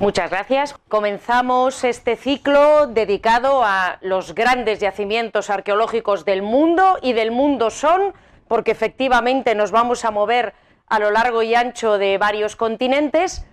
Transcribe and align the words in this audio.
Muchas 0.00 0.30
gracias. 0.30 0.74
Comenzamos 0.88 1.84
este 1.84 2.16
ciclo 2.16 2.86
dedicado 2.86 3.62
a 3.62 3.98
los 4.00 4.34
grandes 4.34 4.80
yacimientos 4.80 5.50
arqueológicos 5.50 6.24
del 6.24 6.40
mundo 6.40 6.96
y 7.02 7.12
del 7.12 7.30
mundo 7.30 7.68
son, 7.68 8.14
porque 8.48 8.70
efectivamente 8.70 9.54
nos 9.54 9.72
vamos 9.72 10.06
a 10.06 10.10
mover 10.10 10.54
a 10.86 10.98
lo 11.00 11.10
largo 11.10 11.42
y 11.42 11.54
ancho 11.54 11.98
de 11.98 12.16
varios 12.16 12.56
continentes. 12.56 13.46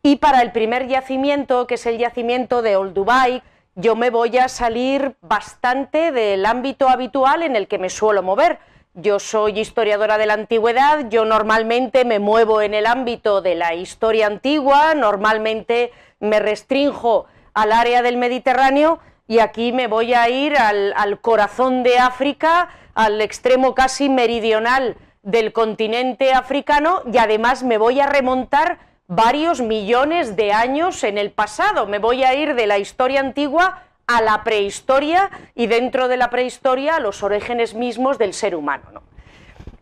Y 0.00 0.16
para 0.16 0.40
el 0.42 0.52
primer 0.52 0.86
yacimiento, 0.86 1.66
que 1.66 1.74
es 1.74 1.84
el 1.84 1.98
yacimiento 1.98 2.62
de 2.62 2.76
Old 2.76 2.94
Dubai, 2.94 3.42
yo 3.74 3.96
me 3.96 4.10
voy 4.10 4.38
a 4.38 4.48
salir 4.48 5.16
bastante 5.20 6.12
del 6.12 6.46
ámbito 6.46 6.88
habitual 6.88 7.42
en 7.42 7.56
el 7.56 7.66
que 7.66 7.78
me 7.78 7.90
suelo 7.90 8.22
mover. 8.22 8.60
Yo 8.94 9.20
soy 9.20 9.60
historiadora 9.60 10.18
de 10.18 10.26
la 10.26 10.34
antigüedad, 10.34 11.08
yo 11.08 11.24
normalmente 11.24 12.04
me 12.04 12.18
muevo 12.18 12.62
en 12.62 12.74
el 12.74 12.86
ámbito 12.86 13.42
de 13.42 13.54
la 13.54 13.74
historia 13.74 14.26
antigua, 14.26 14.94
normalmente 14.94 15.92
me 16.20 16.40
restrinjo 16.40 17.26
al 17.54 17.72
área 17.72 18.02
del 18.02 18.16
Mediterráneo 18.16 18.98
y 19.28 19.38
aquí 19.38 19.72
me 19.72 19.86
voy 19.86 20.14
a 20.14 20.28
ir 20.30 20.56
al, 20.56 20.94
al 20.96 21.20
corazón 21.20 21.82
de 21.82 21.98
África, 21.98 22.70
al 22.94 23.20
extremo 23.20 23.74
casi 23.74 24.08
meridional 24.08 24.96
del 25.22 25.52
continente 25.52 26.32
africano 26.32 27.02
y 27.12 27.18
además 27.18 27.62
me 27.62 27.78
voy 27.78 28.00
a 28.00 28.06
remontar 28.06 28.78
varios 29.06 29.60
millones 29.60 30.34
de 30.34 30.52
años 30.52 31.04
en 31.04 31.18
el 31.18 31.30
pasado. 31.30 31.86
Me 31.86 31.98
voy 31.98 32.24
a 32.24 32.34
ir 32.34 32.54
de 32.54 32.66
la 32.66 32.78
historia 32.78 33.20
antigua 33.20 33.82
a 34.08 34.22
la 34.22 34.42
prehistoria 34.42 35.30
y 35.54 35.68
dentro 35.68 36.08
de 36.08 36.16
la 36.16 36.30
prehistoria 36.30 36.96
a 36.96 37.00
los 37.00 37.22
orígenes 37.22 37.74
mismos 37.74 38.18
del 38.18 38.32
ser 38.34 38.56
humano. 38.56 39.02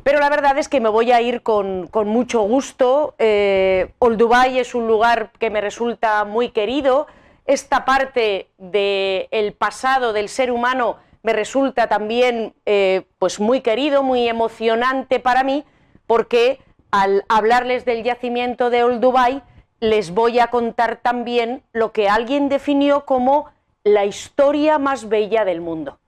Pero 0.02 0.20
la 0.20 0.28
verdad 0.28 0.58
es 0.58 0.68
que 0.68 0.80
me 0.80 0.88
voy 0.88 1.12
a 1.12 1.20
ir 1.20 1.42
con, 1.42 1.88
mucho 2.04 2.42
gusto. 2.42 3.14
Eh, 3.18 3.92
Old 3.98 4.18
Dubai 4.18 4.58
es 4.58 4.74
un 4.74 4.86
lugar 4.86 5.30
que 5.38 5.48
me 5.48 5.60
resulta 5.60 6.24
muy 6.24 6.50
querido. 6.50 7.06
Esta 7.46 7.84
parte 7.84 8.48
del 8.58 9.52
pasado 9.52 10.12
del 10.12 10.28
ser 10.28 10.50
humano 10.50 10.98
me 11.22 11.32
resulta 11.32 11.88
también 11.88 12.54
eh, 12.66 13.06
pues 13.18 13.40
muy 13.40 13.60
querido, 13.60 14.02
muy 14.02 14.28
emocionante 14.28 15.18
para 15.20 15.44
mí, 15.44 15.64
porque 16.06 16.60
al 16.90 17.24
hablarles 17.28 17.84
del 17.84 18.02
yacimiento 18.02 18.70
de 18.70 18.84
Old 18.84 19.00
Dubai, 19.00 19.42
les 19.80 20.12
voy 20.12 20.38
a 20.38 20.48
contar 20.48 20.96
también 20.96 21.62
lo 21.72 21.92
que 21.92 22.08
alguien 22.08 22.48
definió 22.48 23.04
como 23.04 23.50
la 23.86 24.04
historia 24.04 24.78
más 24.78 25.08
bella 25.08 25.44
del 25.44 25.60
mundo. 25.60 25.98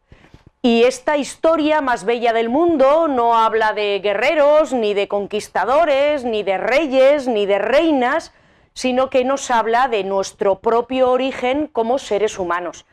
Y 0.60 0.82
esta 0.82 1.16
historia 1.16 1.80
más 1.80 2.04
bella 2.04 2.32
del 2.32 2.48
mundo 2.48 3.08
no 3.08 3.38
habla 3.38 3.72
de 3.72 4.00
guerreros, 4.00 4.72
ni 4.72 4.92
de 4.92 5.08
conquistadores, 5.08 6.24
ni 6.24 6.42
de 6.42 6.58
reyes, 6.58 7.26
ni 7.26 7.46
de 7.46 7.58
reinas, 7.58 8.32
sino 8.74 9.08
que 9.08 9.24
nos 9.24 9.50
habla 9.50 9.88
de 9.88 10.04
nuestro 10.04 10.58
propio 10.58 11.10
origen 11.10 11.68
como 11.68 11.98
seres 11.98 12.38
humanos 12.38 12.84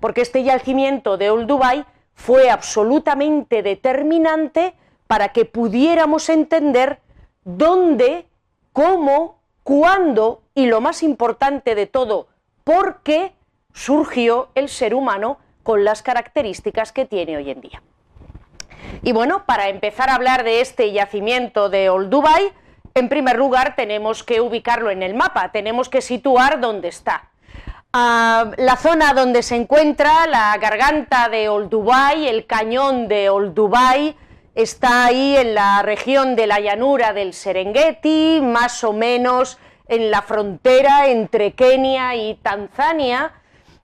porque 0.00 0.22
este 0.22 0.42
yacimiento 0.42 1.16
de 1.16 1.30
Old 1.30 1.46
Dubai 1.46 1.84
fue 2.14 2.50
absolutamente 2.50 3.62
determinante 3.62 4.74
para 5.06 5.28
que 5.28 5.44
pudiéramos 5.44 6.28
entender 6.28 7.00
dónde, 7.44 8.26
cómo, 8.72 9.38
cuándo 9.62 10.42
y 10.54 10.66
lo 10.66 10.80
más 10.80 11.02
importante 11.02 11.74
de 11.74 11.86
todo, 11.86 12.28
por 12.64 13.02
qué 13.02 13.32
surgió 13.72 14.50
el 14.54 14.68
ser 14.68 14.94
humano 14.94 15.38
con 15.62 15.84
las 15.84 16.02
características 16.02 16.92
que 16.92 17.06
tiene 17.06 17.36
hoy 17.36 17.50
en 17.50 17.60
día. 17.60 17.82
Y 19.02 19.12
bueno, 19.12 19.44
para 19.46 19.68
empezar 19.68 20.10
a 20.10 20.14
hablar 20.14 20.44
de 20.44 20.60
este 20.60 20.92
yacimiento 20.92 21.68
de 21.68 21.90
Old 21.90 22.10
Dubai, 22.10 22.52
en 22.94 23.08
primer 23.08 23.36
lugar 23.36 23.76
tenemos 23.76 24.24
que 24.24 24.40
ubicarlo 24.40 24.90
en 24.90 25.02
el 25.02 25.14
mapa, 25.14 25.52
tenemos 25.52 25.88
que 25.88 26.00
situar 26.00 26.60
dónde 26.60 26.88
está 26.88 27.30
la 27.92 28.76
zona 28.78 29.12
donde 29.14 29.42
se 29.42 29.56
encuentra 29.56 30.26
la 30.26 30.56
garganta 30.58 31.28
de 31.28 31.48
Old 31.48 31.70
Dubai, 31.70 32.28
el 32.28 32.46
cañón 32.46 33.08
de 33.08 33.30
Old 33.30 33.54
Dubai, 33.54 34.16
está 34.54 35.06
ahí 35.06 35.36
en 35.36 35.54
la 35.54 35.82
región 35.82 36.36
de 36.36 36.46
la 36.46 36.60
llanura 36.60 37.12
del 37.12 37.34
Serengeti, 37.34 38.40
más 38.42 38.84
o 38.84 38.92
menos 38.92 39.58
en 39.88 40.10
la 40.12 40.22
frontera 40.22 41.08
entre 41.08 41.52
Kenia 41.52 42.14
y 42.14 42.34
Tanzania, 42.36 43.32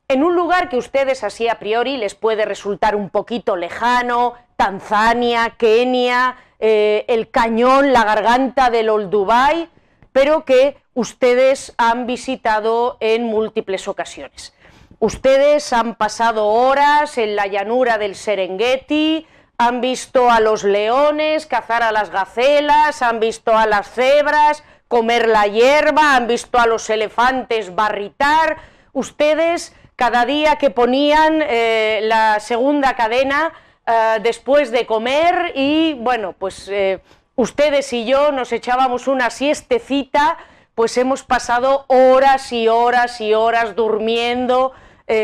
en 0.08 0.22
un 0.22 0.34
lugar 0.36 0.68
que 0.68 0.76
ustedes 0.76 1.24
así 1.24 1.48
a 1.48 1.58
priori 1.58 1.96
les 1.96 2.14
puede 2.14 2.44
resultar 2.44 2.94
un 2.94 3.10
poquito 3.10 3.56
lejano, 3.56 4.34
Tanzania, 4.56 5.54
Kenia, 5.58 6.36
eh, 6.60 7.04
el 7.08 7.30
cañón, 7.30 7.92
la 7.92 8.04
garganta 8.04 8.70
del 8.70 8.88
Old 8.88 9.10
Dubai, 9.10 9.68
pero 10.12 10.44
que 10.44 10.78
ustedes 10.94 11.74
han 11.76 12.06
visitado 12.06 12.96
en 13.00 13.24
múltiples 13.24 13.88
ocasiones. 13.88 14.54
Ustedes 14.98 15.72
han 15.72 15.96
pasado 15.96 16.46
horas 16.46 17.18
en 17.18 17.36
la 17.36 17.46
llanura 17.46 17.98
del 17.98 18.14
Serengeti, 18.14 19.26
han 19.58 19.80
visto 19.80 20.30
a 20.30 20.40
los 20.40 20.64
leones 20.64 21.46
cazar 21.46 21.82
a 21.82 21.92
las 21.92 22.10
gacelas, 22.10 23.02
han 23.02 23.20
visto 23.20 23.56
a 23.56 23.66
las 23.66 23.90
cebras 23.90 24.62
comer 24.88 25.28
la 25.28 25.46
hierba, 25.46 26.14
han 26.16 26.26
visto 26.26 26.58
a 26.58 26.66
los 26.66 26.88
elefantes 26.88 27.74
barritar. 27.74 28.56
Ustedes, 28.92 29.74
cada 29.96 30.26
día 30.26 30.56
que 30.56 30.70
ponían 30.70 31.42
eh, 31.42 32.00
la 32.02 32.38
segunda 32.38 32.94
cadena 32.94 33.52
eh, 33.86 34.18
después 34.22 34.70
de 34.70 34.86
comer 34.86 35.52
y, 35.54 35.94
bueno, 35.94 36.34
pues 36.38 36.68
eh, 36.68 37.00
ustedes 37.34 37.92
y 37.94 38.04
yo 38.04 38.30
nos 38.30 38.52
echábamos 38.52 39.08
una 39.08 39.30
siestecita 39.30 40.36
pues 40.74 40.98
hemos 40.98 41.22
pasado 41.22 41.86
horas 41.88 42.52
y 42.52 42.68
horas 42.68 43.22
y 43.22 43.32
horas 43.32 43.74
durmiendo, 43.74 44.72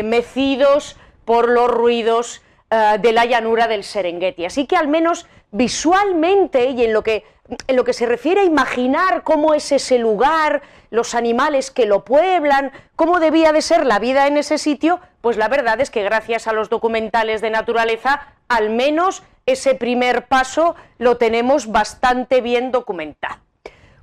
mecidos 0.03 0.97
por 1.25 1.47
los 1.47 1.69
ruidos 1.69 2.41
de 2.71 3.11
la 3.11 3.25
llanura 3.25 3.67
del 3.67 3.83
Serengeti. 3.83 4.45
Así 4.45 4.65
que 4.65 4.77
al 4.77 4.87
menos 4.87 5.27
visualmente 5.51 6.71
y 6.71 6.85
en 6.85 6.91
lo 6.91 7.03
que 7.03 7.23
en 7.67 7.75
lo 7.75 7.83
que 7.83 7.93
se 7.93 8.05
refiere 8.05 8.41
a 8.41 8.45
imaginar 8.45 9.23
cómo 9.23 9.53
es 9.53 9.71
ese 9.71 9.99
lugar, 9.99 10.61
los 10.93 11.15
animales 11.15 11.71
que 11.71 11.87
lo 11.87 12.05
pueblan, 12.05 12.71
cómo 12.95 13.19
debía 13.19 13.51
de 13.51 13.63
ser 13.63 13.83
la 13.83 13.97
vida 13.97 14.27
en 14.27 14.37
ese 14.37 14.59
sitio, 14.59 14.99
pues 15.21 15.37
la 15.37 15.47
verdad 15.47 15.81
es 15.81 15.89
que 15.89 16.03
gracias 16.03 16.47
a 16.47 16.53
los 16.53 16.69
documentales 16.69 17.41
de 17.41 17.49
naturaleza, 17.49 18.27
al 18.47 18.69
menos 18.69 19.23
ese 19.47 19.73
primer 19.73 20.27
paso 20.27 20.75
lo 20.99 21.17
tenemos 21.17 21.71
bastante 21.71 22.41
bien 22.41 22.71
documentado. 22.71 23.37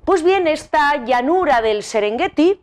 Pues 0.05 0.25
bien, 0.25 0.49
esta 0.49 0.97
llanura 1.05 1.63
del 1.63 1.85
Serengeti 1.85 2.61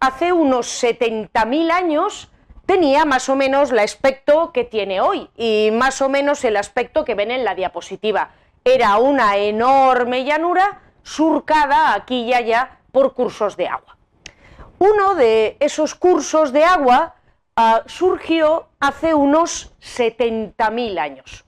hace 0.00 0.32
unos 0.32 0.82
70.000 0.82 1.70
años 1.70 2.30
tenía 2.64 3.04
más 3.04 3.28
o 3.28 3.36
menos 3.36 3.72
el 3.72 3.80
aspecto 3.80 4.52
que 4.52 4.64
tiene 4.64 5.02
hoy 5.02 5.28
y 5.36 5.68
más 5.70 6.00
o 6.00 6.08
menos 6.08 6.42
el 6.44 6.56
aspecto 6.56 7.04
que 7.04 7.14
ven 7.14 7.30
en 7.30 7.44
la 7.44 7.54
diapositiva. 7.54 8.30
Era 8.64 8.96
una 8.96 9.36
enorme 9.36 10.24
llanura 10.24 10.80
surcada 11.02 11.92
aquí 11.92 12.22
y 12.22 12.32
allá 12.32 12.78
por 12.96 13.12
cursos 13.12 13.58
de 13.58 13.68
agua. 13.68 13.98
Uno 14.78 15.16
de 15.16 15.58
esos 15.60 15.94
cursos 15.94 16.50
de 16.50 16.64
agua 16.64 17.14
ah, 17.54 17.82
surgió 17.84 18.68
hace 18.80 19.12
unos 19.12 19.74
70.000 19.82 20.98
años. 20.98 21.44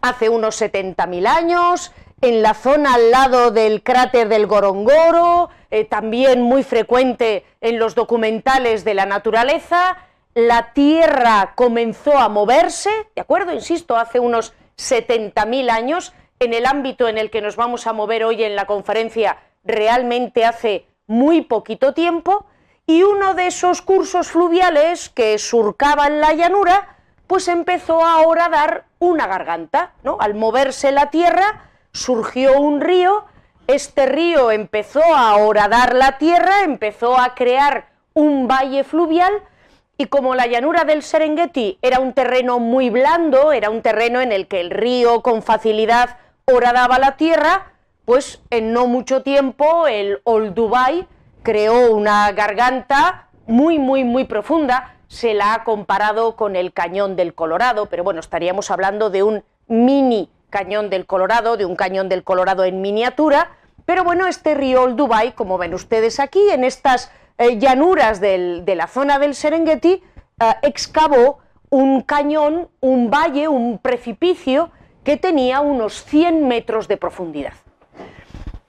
Hace 0.00 0.30
unos 0.30 0.58
70.000 0.58 1.26
años 1.26 1.92
en 2.22 2.40
la 2.40 2.54
zona 2.54 2.94
al 2.94 3.10
lado 3.10 3.50
del 3.50 3.82
cráter 3.82 4.30
del 4.30 4.46
Gorongoro, 4.46 5.50
eh, 5.70 5.84
también 5.84 6.40
muy 6.40 6.62
frecuente 6.62 7.44
en 7.60 7.78
los 7.78 7.94
documentales 7.94 8.84
de 8.86 8.94
la 8.94 9.04
naturaleza. 9.04 9.98
La 10.32 10.72
Tierra 10.72 11.52
comenzó 11.54 12.16
a 12.16 12.30
moverse, 12.30 12.88
¿de 13.14 13.20
acuerdo? 13.20 13.52
Insisto, 13.52 13.98
hace 13.98 14.18
unos 14.18 14.54
70.000 14.78 15.68
años, 15.68 16.14
en 16.38 16.54
el 16.54 16.64
ámbito 16.64 17.06
en 17.06 17.18
el 17.18 17.30
que 17.30 17.42
nos 17.42 17.56
vamos 17.56 17.86
a 17.86 17.92
mover 17.92 18.24
hoy 18.24 18.44
en 18.44 18.56
la 18.56 18.66
conferencia, 18.66 19.38
realmente 19.66 20.44
hace 20.44 20.86
muy 21.06 21.42
poquito 21.42 21.92
tiempo, 21.94 22.46
y 22.86 23.02
uno 23.02 23.34
de 23.34 23.48
esos 23.48 23.82
cursos 23.82 24.28
fluviales 24.28 25.08
que 25.08 25.38
surcaban 25.38 26.20
la 26.20 26.32
llanura, 26.32 26.96
pues 27.26 27.48
empezó 27.48 28.04
ahora 28.04 28.46
a 28.46 28.50
dar 28.50 28.84
una 28.98 29.26
garganta, 29.26 29.92
¿no? 30.04 30.18
Al 30.20 30.34
moverse 30.34 30.92
la 30.92 31.10
Tierra, 31.10 31.64
surgió 31.92 32.60
un 32.60 32.80
río, 32.80 33.24
este 33.66 34.06
río 34.06 34.52
empezó 34.52 35.02
a 35.02 35.34
horadar 35.36 35.94
la 35.94 36.18
tierra, 36.18 36.62
empezó 36.62 37.18
a 37.18 37.34
crear 37.34 37.88
un 38.14 38.46
valle 38.46 38.84
fluvial 38.84 39.32
y 39.98 40.06
como 40.06 40.34
la 40.34 40.46
llanura 40.46 40.84
del 40.84 41.02
Serengeti 41.02 41.78
era 41.82 41.98
un 41.98 42.12
terreno 42.12 42.60
muy 42.60 42.90
blando, 42.90 43.50
era 43.52 43.70
un 43.70 43.82
terreno 43.82 44.20
en 44.20 44.30
el 44.30 44.46
que 44.46 44.60
el 44.60 44.70
río 44.70 45.22
con 45.22 45.42
facilidad 45.42 46.18
horadaba 46.44 46.98
la 46.98 47.16
tierra, 47.16 47.72
pues 48.06 48.40
en 48.50 48.72
no 48.72 48.86
mucho 48.86 49.22
tiempo 49.22 49.86
el 49.86 50.20
Old 50.24 50.54
Dubai 50.54 51.06
creó 51.42 51.94
una 51.94 52.32
garganta 52.32 53.28
muy, 53.46 53.78
muy, 53.78 54.04
muy 54.04 54.24
profunda, 54.24 54.94
se 55.08 55.34
la 55.34 55.54
ha 55.54 55.64
comparado 55.64 56.36
con 56.36 56.56
el 56.56 56.72
cañón 56.72 57.16
del 57.16 57.34
Colorado, 57.34 57.86
pero 57.86 58.04
bueno, 58.04 58.20
estaríamos 58.20 58.70
hablando 58.70 59.10
de 59.10 59.22
un 59.22 59.44
mini 59.66 60.30
cañón 60.50 60.88
del 60.88 61.04
Colorado, 61.06 61.56
de 61.56 61.66
un 61.66 61.76
cañón 61.76 62.08
del 62.08 62.24
Colorado 62.24 62.64
en 62.64 62.80
miniatura, 62.80 63.50
pero 63.84 64.04
bueno, 64.04 64.26
este 64.26 64.54
río 64.54 64.82
Old 64.82 64.96
Dubai, 64.96 65.32
como 65.34 65.58
ven 65.58 65.74
ustedes 65.74 66.18
aquí, 66.18 66.40
en 66.50 66.64
estas 66.64 67.10
eh, 67.38 67.58
llanuras 67.58 68.20
de 68.20 68.74
la 68.76 68.86
zona 68.86 69.18
del 69.18 69.34
Serengeti, 69.34 70.02
eh, 70.40 70.54
excavó 70.62 71.38
un 71.70 72.02
cañón, 72.02 72.68
un 72.80 73.10
valle, 73.10 73.48
un 73.48 73.78
precipicio 73.78 74.70
que 75.04 75.16
tenía 75.16 75.60
unos 75.60 76.04
100 76.04 76.46
metros 76.46 76.88
de 76.88 76.96
profundidad. 76.96 77.52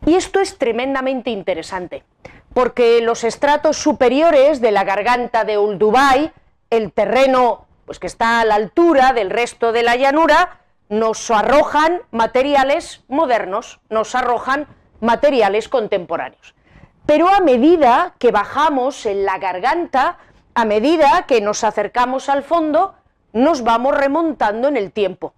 Y 0.08 0.16
esto 0.16 0.40
es 0.40 0.58
tremendamente 0.58 1.32
interesante, 1.32 2.06
porque 2.54 3.02
los 3.02 3.26
estratos 3.26 3.76
superiores 3.76 4.62
de 4.62 4.72
la 4.72 4.86
garganta 4.86 5.44
de 5.44 5.58
Uldubai, 5.58 6.32
el 6.70 6.94
terreno 6.94 7.66
pues, 7.84 8.00
que 8.00 8.08
está 8.08 8.40
a 8.40 8.46
la 8.46 8.56
altura 8.56 9.12
del 9.12 9.30
resto 9.30 9.74
de 9.74 9.84
la 9.84 9.98
llanura, 9.98 10.62
nos 10.88 11.30
arrojan 11.30 12.00
materiales 12.12 13.04
modernos, 13.10 13.82
nos 13.90 14.16
arrojan 14.16 14.68
materiales 15.02 15.68
contemporáneos. 15.68 16.56
Pero 17.06 17.28
a 17.28 17.42
medida 17.42 18.16
que 18.18 18.32
bajamos 18.32 19.06
en 19.06 19.26
la 19.26 19.40
garganta, 19.40 20.20
a 20.56 20.64
medida 20.64 21.26
que 21.28 21.42
nos 21.42 21.66
acercamos 21.66 22.30
al 22.30 22.44
fondo, 22.44 22.96
nos 23.34 23.62
vamos 23.62 23.94
remontando 23.94 24.70
en 24.70 24.78
el 24.78 24.94
tiempo. 24.94 25.34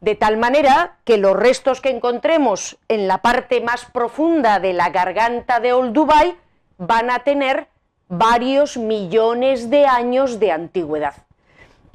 De 0.00 0.14
tal 0.14 0.36
manera 0.36 0.98
que 1.04 1.18
los 1.18 1.36
restos 1.36 1.80
que 1.80 1.90
encontremos 1.90 2.78
en 2.88 3.08
la 3.08 3.18
parte 3.18 3.60
más 3.60 3.84
profunda 3.86 4.60
de 4.60 4.72
la 4.72 4.90
garganta 4.90 5.58
de 5.58 5.72
Old 5.72 5.92
Dubai 5.92 6.36
van 6.76 7.10
a 7.10 7.20
tener 7.20 7.68
varios 8.08 8.76
millones 8.76 9.70
de 9.70 9.86
años 9.86 10.38
de 10.38 10.52
antigüedad. 10.52 11.14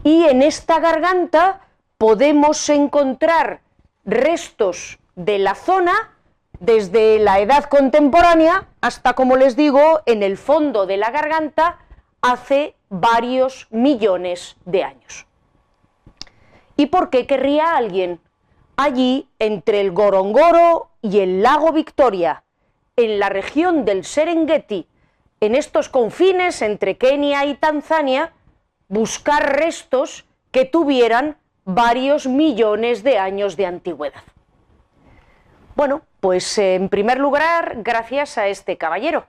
Y 0.03 0.25
en 0.25 0.41
esta 0.41 0.79
garganta 0.79 1.61
podemos 1.97 2.67
encontrar 2.69 3.61
restos 4.03 4.99
de 5.15 5.39
la 5.39 5.55
zona 5.55 6.11
desde 6.59 7.19
la 7.19 7.39
edad 7.39 7.65
contemporánea 7.65 8.67
hasta, 8.81 9.13
como 9.13 9.37
les 9.37 9.55
digo, 9.55 10.01
en 10.05 10.23
el 10.23 10.37
fondo 10.37 10.85
de 10.85 10.97
la 10.97 11.09
garganta 11.09 11.79
hace 12.21 12.75
varios 12.89 13.67
millones 13.71 14.55
de 14.65 14.83
años. 14.83 15.25
¿Y 16.75 16.87
por 16.87 17.09
qué 17.09 17.27
querría 17.27 17.75
alguien 17.75 18.19
allí 18.75 19.29
entre 19.39 19.81
el 19.81 19.91
Gorongoro 19.91 20.89
y 21.01 21.19
el 21.19 21.43
lago 21.43 21.71
Victoria, 21.71 22.43
en 22.95 23.19
la 23.19 23.29
región 23.29 23.85
del 23.85 24.03
Serengeti, 24.03 24.87
en 25.39 25.55
estos 25.55 25.89
confines 25.89 26.61
entre 26.61 26.97
Kenia 26.97 27.45
y 27.45 27.55
Tanzania, 27.55 28.33
buscar 28.87 29.57
restos 29.57 30.25
que 30.51 30.65
tuvieran 30.65 31.37
varios 31.65 32.27
millones 32.27 33.03
de 33.03 33.17
años 33.17 33.55
de 33.57 33.65
antigüedad? 33.65 34.23
Bueno, 35.75 36.03
pues 36.19 36.57
en 36.57 36.89
primer 36.89 37.19
lugar, 37.19 37.77
gracias 37.77 38.37
a 38.37 38.47
este 38.47 38.77
caballero. 38.77 39.25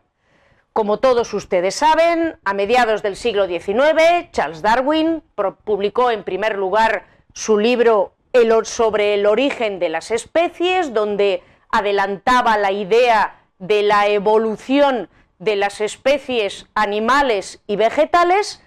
Como 0.73 0.99
todos 0.99 1.33
ustedes 1.35 1.77
saben, 1.77 2.37
a 2.45 2.53
mediados 2.53 3.03
del 3.03 3.17
siglo 3.17 3.47
XIX, 3.47 4.31
Charles 4.33 4.61
Darwin 4.61 5.23
publicó 5.65 6.11
en 6.11 6.25
primer 6.25 6.59
lugar 6.59 7.07
su 7.35 7.59
libro 7.59 8.15
sobre 8.65 9.15
el 9.15 9.27
origen 9.27 9.79
de 9.79 9.89
las 9.89 10.11
especies, 10.11 10.95
donde 10.95 11.43
adelantaba 11.71 12.57
la 12.57 12.73
idea 12.73 13.41
de 13.59 13.83
la 13.83 14.09
evolución 14.09 15.09
de 15.39 15.57
las 15.57 15.81
especies 15.81 16.67
animales 16.75 17.61
y 17.67 17.77
vegetales, 17.77 18.63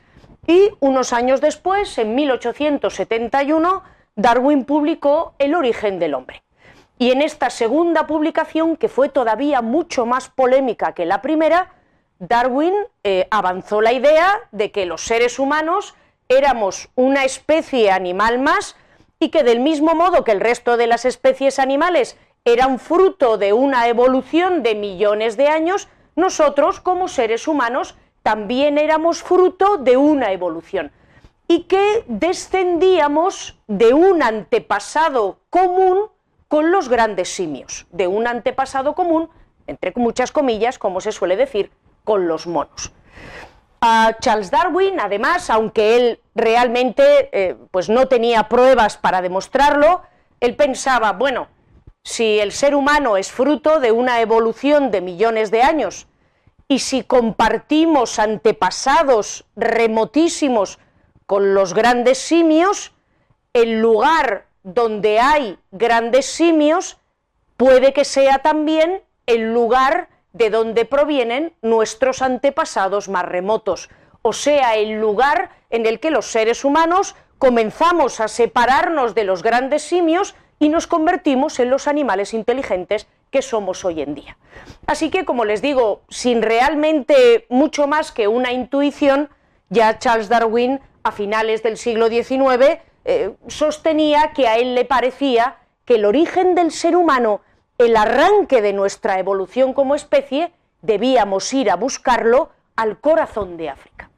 y 0.46 0.70
unos 0.80 1.12
años 1.12 1.42
después, 1.42 1.98
en 1.98 2.16
1871, 2.16 3.84
Darwin 4.16 4.64
publicó 4.64 5.34
El 5.38 5.56
origen 5.56 6.00
del 6.00 6.14
hombre. 6.14 6.44
Y 6.98 7.12
en 7.12 7.22
esta 7.22 7.50
segunda 7.50 8.08
publicación, 8.08 8.78
que 8.78 8.88
fue 8.88 9.10
todavía 9.10 9.62
mucho 9.62 10.06
más 10.06 10.30
polémica 10.30 10.94
que 10.94 11.06
la 11.06 11.22
primera, 11.22 11.74
Darwin 12.20 12.74
eh, 13.04 13.28
avanzó 13.30 13.82
la 13.82 13.94
idea 13.94 14.34
de 14.52 14.72
que 14.72 14.86
los 14.86 15.02
seres 15.02 15.38
humanos 15.40 15.96
éramos 16.30 16.90
una 16.96 17.24
especie 17.24 17.92
animal 17.92 18.40
más 18.40 18.76
y 19.20 19.30
que 19.30 19.44
del 19.44 19.60
mismo 19.60 19.96
modo 19.96 20.24
que 20.24 20.32
el 20.32 20.42
resto 20.42 20.78
de 20.78 20.88
las 20.88 21.06
especies 21.06 21.60
animales 21.60 22.18
eran 22.46 22.80
fruto 22.80 23.38
de 23.38 23.54
una 23.54 23.88
evolución 23.88 24.64
de 24.64 24.76
millones 24.76 25.38
de 25.38 25.48
años, 25.48 25.88
nosotros 26.16 26.80
como 26.80 27.08
seres 27.08 27.48
humanos 27.48 27.96
también 28.24 28.78
éramos 28.78 29.24
fruto 29.24 29.78
de 29.78 29.98
una 29.98 30.32
evolución 30.32 30.92
y 31.48 31.64
que 31.64 32.04
descendíamos 32.08 33.58
de 33.68 33.94
un 33.94 34.22
antepasado 34.22 35.40
común 35.50 36.10
con 36.48 36.72
los 36.72 36.90
grandes 36.90 37.30
simios, 37.30 37.88
de 37.92 38.08
un 38.08 38.28
antepasado 38.28 38.96
común, 38.96 39.30
entre 39.66 39.94
muchas 39.96 40.32
comillas, 40.32 40.80
como 40.80 41.02
se 41.02 41.12
suele 41.12 41.36
decir, 41.36 41.72
con 42.04 42.28
los 42.28 42.48
monos. 42.48 42.92
A 43.80 44.18
Charles 44.20 44.50
Darwin, 44.50 45.00
además, 45.00 45.50
aunque 45.50 45.98
él 45.98 46.20
realmente 46.34 47.30
eh, 47.32 47.56
pues 47.72 47.90
no 47.90 48.08
tenía 48.08 48.50
pruebas 48.50 48.98
para 48.98 49.22
demostrarlo, 49.22 50.02
él 50.40 50.56
pensaba, 50.56 51.14
bueno, 51.14 51.48
si 52.04 52.40
el 52.40 52.52
ser 52.52 52.74
humano 52.74 53.18
es 53.18 53.32
fruto 53.32 53.80
de 53.80 53.92
una 53.92 54.22
evolución 54.22 54.92
de 54.92 55.02
millones 55.02 55.52
de 55.52 55.62
años 55.62 56.08
y 56.68 56.80
si 56.80 57.04
compartimos 57.04 58.18
antepasados 58.20 59.46
remotísimos 59.56 60.80
con 61.26 61.54
los 61.54 61.74
grandes 61.74 62.18
simios, 62.18 62.94
el 63.54 63.80
lugar 63.80 64.48
donde 64.64 65.20
hay 65.20 65.60
grandes 65.72 66.26
simios 66.26 66.98
puede 67.58 67.94
que 67.94 68.06
sea 68.06 68.40
también 68.40 69.02
el 69.26 69.54
lugar 69.54 70.10
de 70.38 70.50
donde 70.50 70.86
provienen 70.86 71.54
nuestros 71.62 72.22
antepasados 72.22 73.10
más 73.10 73.26
remotos, 73.26 73.90
o 74.22 74.34
sea, 74.34 74.76
el 74.76 75.00
lugar 75.00 75.52
en 75.70 75.86
el 75.86 76.00
que 76.00 76.12
los 76.12 76.26
seres 76.28 76.66
humanos 76.66 77.16
comenzamos 77.38 78.20
a 78.20 78.28
separarnos 78.28 79.16
de 79.16 79.24
los 79.24 79.44
grandes 79.44 79.84
simios 79.84 80.36
y 80.60 80.70
nos 80.70 80.88
convertimos 80.88 81.60
en 81.60 81.70
los 81.70 81.88
animales 81.88 82.34
inteligentes 82.34 83.08
que 83.30 83.42
somos 83.42 83.86
hoy 83.86 84.02
en 84.02 84.16
día. 84.16 84.38
Así 84.86 85.10
que, 85.10 85.26
como 85.26 85.46
les 85.46 85.62
digo, 85.62 86.02
sin 86.10 86.42
realmente 86.42 87.46
mucho 87.50 87.88
más 87.88 88.12
que 88.12 88.28
una 88.28 88.52
intuición, 88.52 89.30
ya 89.70 90.00
Charles 90.00 90.30
Darwin, 90.30 90.80
a 91.04 91.12
finales 91.12 91.64
del 91.64 91.78
siglo 91.78 92.08
XIX, 92.10 92.80
eh, 93.06 93.36
sostenía 93.48 94.32
que 94.34 94.48
a 94.48 94.58
él 94.58 94.76
le 94.76 94.86
parecía 94.86 95.58
que 95.86 95.96
el 95.96 96.06
origen 96.06 96.56
del 96.56 96.72
ser 96.72 96.96
humano, 96.96 97.42
el 97.78 97.96
arranque 97.96 98.62
de 98.62 98.74
nuestra 98.74 99.20
evolución 99.20 99.74
como 99.74 99.96
especie, 99.96 100.52
debíamos 100.82 101.54
ir 101.54 101.70
a 101.70 101.76
buscarlo 101.76 102.50
al 102.76 103.00
corazón 103.00 103.58
de 103.58 103.70
África. 103.70 104.10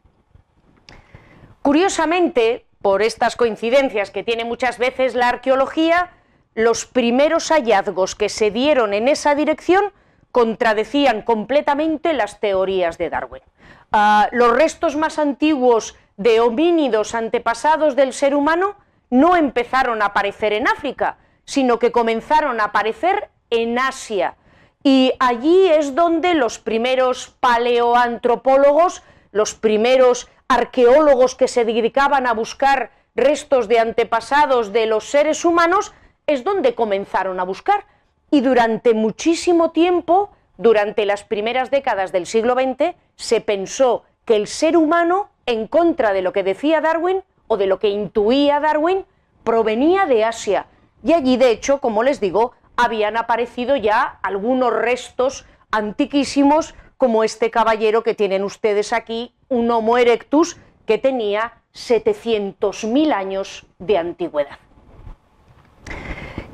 Curiosamente, 1.62 2.66
por 2.82 3.02
estas 3.02 3.36
coincidencias 3.36 4.12
que 4.12 4.24
tiene 4.24 4.46
muchas 4.46 4.78
veces 4.78 5.16
la 5.16 5.30
arqueología, 5.30 6.12
los 6.56 6.86
primeros 6.86 7.50
hallazgos 7.50 8.16
que 8.16 8.30
se 8.30 8.52
dieron 8.52 8.94
en 8.94 9.08
esa 9.08 9.36
dirección 9.36 9.92
contradecían 10.32 11.22
completamente 11.22 12.14
las 12.14 12.40
teorías 12.40 12.98
de 12.98 13.10
Darwin. 13.10 13.44
Ah, 13.92 14.30
los 14.32 14.56
restos 14.56 14.96
más 14.96 15.20
antiguos 15.20 15.98
de 16.18 16.40
homínidos 16.40 17.16
antepasados 17.16 17.96
del 17.96 18.14
ser 18.14 18.36
humano 18.36 18.76
no 19.10 19.36
empezaron 19.36 20.02
a 20.02 20.08
aparecer 20.08 20.54
en 20.54 20.68
África, 20.68 21.18
sino 21.46 21.80
que 21.80 21.92
comenzaron 21.92 22.62
a 22.62 22.66
aparecer 22.66 23.30
en 23.50 23.80
Asia. 23.80 24.36
Y 24.84 25.14
allí 25.20 25.68
es 25.68 25.96
donde 25.96 26.34
los 26.34 26.60
primeros 26.60 27.36
paleoantropólogos, 27.40 29.04
los 29.32 29.56
primeros 29.56 30.30
arqueólogos 30.48 31.36
que 31.36 31.48
se 31.48 31.66
dedicaban 31.66 32.28
a 32.28 32.34
buscar 32.34 32.92
restos 33.16 33.68
de 33.68 33.80
antepasados 33.80 34.72
de 34.72 34.86
los 34.86 35.06
seres 35.06 35.44
humanos, 35.46 35.94
es 36.28 36.44
donde 36.44 36.76
comenzaron 36.76 37.40
a 37.40 37.44
buscar. 37.44 37.86
Y 38.32 38.42
durante 38.42 38.94
muchísimo 38.94 39.72
tiempo, 39.72 40.30
durante 40.58 41.06
las 41.06 41.24
primeras 41.24 41.72
décadas 41.72 42.12
del 42.12 42.26
siglo 42.26 42.54
XX, 42.54 42.96
se 43.16 43.42
pensó 43.42 44.04
que 44.26 44.36
el 44.36 44.48
ser 44.48 44.78
humano 44.78 45.30
en 45.50 45.68
contra 45.68 46.14
de 46.14 46.22
lo 46.22 46.32
que 46.32 46.44
decía 46.44 46.80
Darwin 46.80 47.24
o 47.48 47.58
de 47.58 47.66
lo 47.66 47.80
que 47.80 47.90
intuía 47.90 48.60
Darwin, 48.60 49.06
provenía 49.44 50.06
de 50.06 50.24
Asia. 50.24 50.68
Y 51.04 51.14
allí, 51.14 51.38
de 51.38 51.50
hecho, 51.50 51.80
como 51.80 52.04
les 52.04 52.20
digo, 52.20 52.54
habían 52.80 53.18
aparecido 53.18 53.76
ya 53.76 54.20
algunos 54.22 54.74
restos 54.74 55.46
antiquísimos, 55.70 56.76
como 56.96 57.26
este 57.26 57.52
caballero 57.52 58.04
que 58.04 58.16
tienen 58.16 58.44
ustedes 58.44 58.94
aquí, 58.94 59.36
un 59.50 59.70
Homo 59.70 59.98
erectus, 59.98 60.58
que 60.86 60.98
tenía 60.98 61.62
700.000 61.74 63.14
años 63.14 63.66
de 63.80 63.98
antigüedad. 63.98 64.60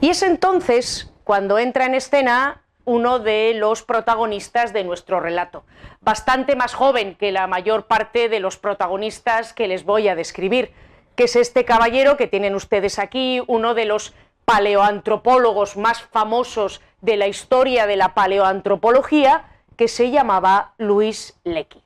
Y 0.01 0.09
es 0.09 0.23
entonces 0.23 1.13
cuando 1.23 1.59
entra 1.59 1.85
en 1.85 1.93
escena 1.93 2.63
uno 2.85 3.19
de 3.19 3.53
los 3.55 3.83
protagonistas 3.83 4.73
de 4.73 4.83
nuestro 4.83 5.19
relato, 5.19 5.63
bastante 6.01 6.55
más 6.55 6.73
joven 6.73 7.15
que 7.15 7.31
la 7.31 7.45
mayor 7.45 7.85
parte 7.85 8.29
de 8.29 8.39
los 8.39 8.57
protagonistas 8.57 9.53
que 9.53 9.67
les 9.67 9.85
voy 9.85 10.07
a 10.07 10.15
describir, 10.15 10.73
que 11.15 11.25
es 11.25 11.35
este 11.35 11.65
caballero 11.65 12.17
que 12.17 12.27
tienen 12.27 12.55
ustedes 12.55 12.99
aquí, 12.99 13.43
uno 13.47 13.73
de 13.73 13.85
los 13.85 14.13
paleoantropólogos 14.45 15.75
más 15.75 16.01
famosos 16.01 16.81
de 17.01 17.17
la 17.17 17.27
historia 17.27 17.87
de 17.87 17.95
la 17.95 18.13
paleoantropología, 18.13 19.45
que 19.75 19.87
se 19.87 20.11
llamaba 20.11 20.73
Luis 20.77 21.37
Lecky. 21.43 21.81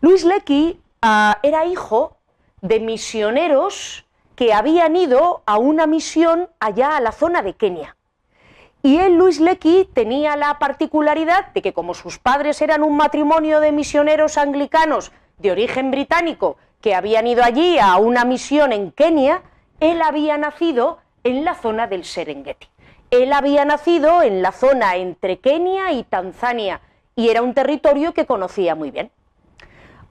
Luis 0.00 0.24
Lecky 0.24 0.80
ah, 1.02 1.38
era 1.42 1.66
hijo 1.66 2.16
de 2.62 2.80
misioneros 2.80 4.04
que 4.34 4.52
habían 4.52 4.96
ido 4.96 5.42
a 5.46 5.58
una 5.58 5.86
misión 5.86 6.48
allá 6.60 6.96
a 6.96 7.00
la 7.00 7.12
zona 7.12 7.42
de 7.42 7.54
Kenia. 7.54 7.96
Y 8.82 8.98
él, 8.98 9.16
Luis 9.16 9.40
Lecky, 9.40 9.88
tenía 9.92 10.36
la 10.36 10.58
particularidad 10.58 11.52
de 11.52 11.62
que 11.62 11.72
como 11.72 11.94
sus 11.94 12.18
padres 12.18 12.60
eran 12.62 12.82
un 12.82 12.96
matrimonio 12.96 13.60
de 13.60 13.72
misioneros 13.72 14.38
anglicanos 14.38 15.12
de 15.38 15.50
origen 15.50 15.90
británico 15.90 16.56
que 16.80 16.94
habían 16.94 17.26
ido 17.26 17.42
allí 17.42 17.78
a 17.78 17.96
una 17.96 18.24
misión 18.24 18.72
en 18.72 18.92
Kenia, 18.92 19.42
él 19.80 20.02
había 20.02 20.36
nacido 20.38 20.98
en 21.26 21.44
la 21.44 21.54
zona 21.54 21.88
del 21.88 22.04
Serengeti. 22.04 22.68
Él 23.10 23.32
había 23.32 23.64
nacido 23.64 24.22
en 24.22 24.42
la 24.42 24.52
zona 24.52 24.94
entre 24.94 25.38
Kenia 25.38 25.90
y 25.92 26.04
Tanzania 26.04 26.80
y 27.16 27.30
era 27.30 27.42
un 27.42 27.52
territorio 27.52 28.14
que 28.14 28.26
conocía 28.26 28.76
muy 28.76 28.92
bien. 28.92 29.10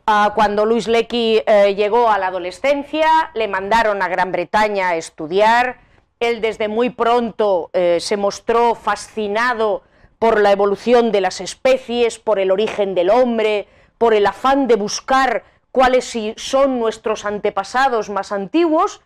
Ah, 0.05 0.33
cuando 0.35 0.65
Luis 0.65 0.87
Lecky 0.87 1.41
eh, 1.45 1.73
llegó 1.75 2.09
a 2.09 2.17
la 2.19 2.27
adolescencia, 2.27 3.31
le 3.33 3.47
mandaron 3.47 4.01
a 4.01 4.09
Gran 4.09 4.31
Bretaña 4.31 4.89
a 4.89 4.95
estudiar, 4.97 5.77
él 6.19 6.41
desde 6.41 6.67
muy 6.67 6.89
pronto 6.89 7.69
eh, 7.73 7.99
se 8.01 8.17
mostró 8.17 8.75
fascinado 8.75 9.83
por 10.19 10.41
la 10.41 10.51
evolución 10.51 11.11
de 11.11 11.21
las 11.21 11.39
especies, 11.39 12.19
por 12.19 12.39
el 12.39 12.51
origen 12.51 12.93
del 12.93 13.09
hombre, 13.09 13.67
por 13.97 14.13
el 14.13 14.25
afán 14.25 14.67
de 14.67 14.75
buscar 14.75 15.43
cuáles 15.71 16.13
son 16.35 16.79
nuestros 16.79 17.25
antepasados 17.25 18.09
más 18.09 18.31
antiguos, 18.31 19.01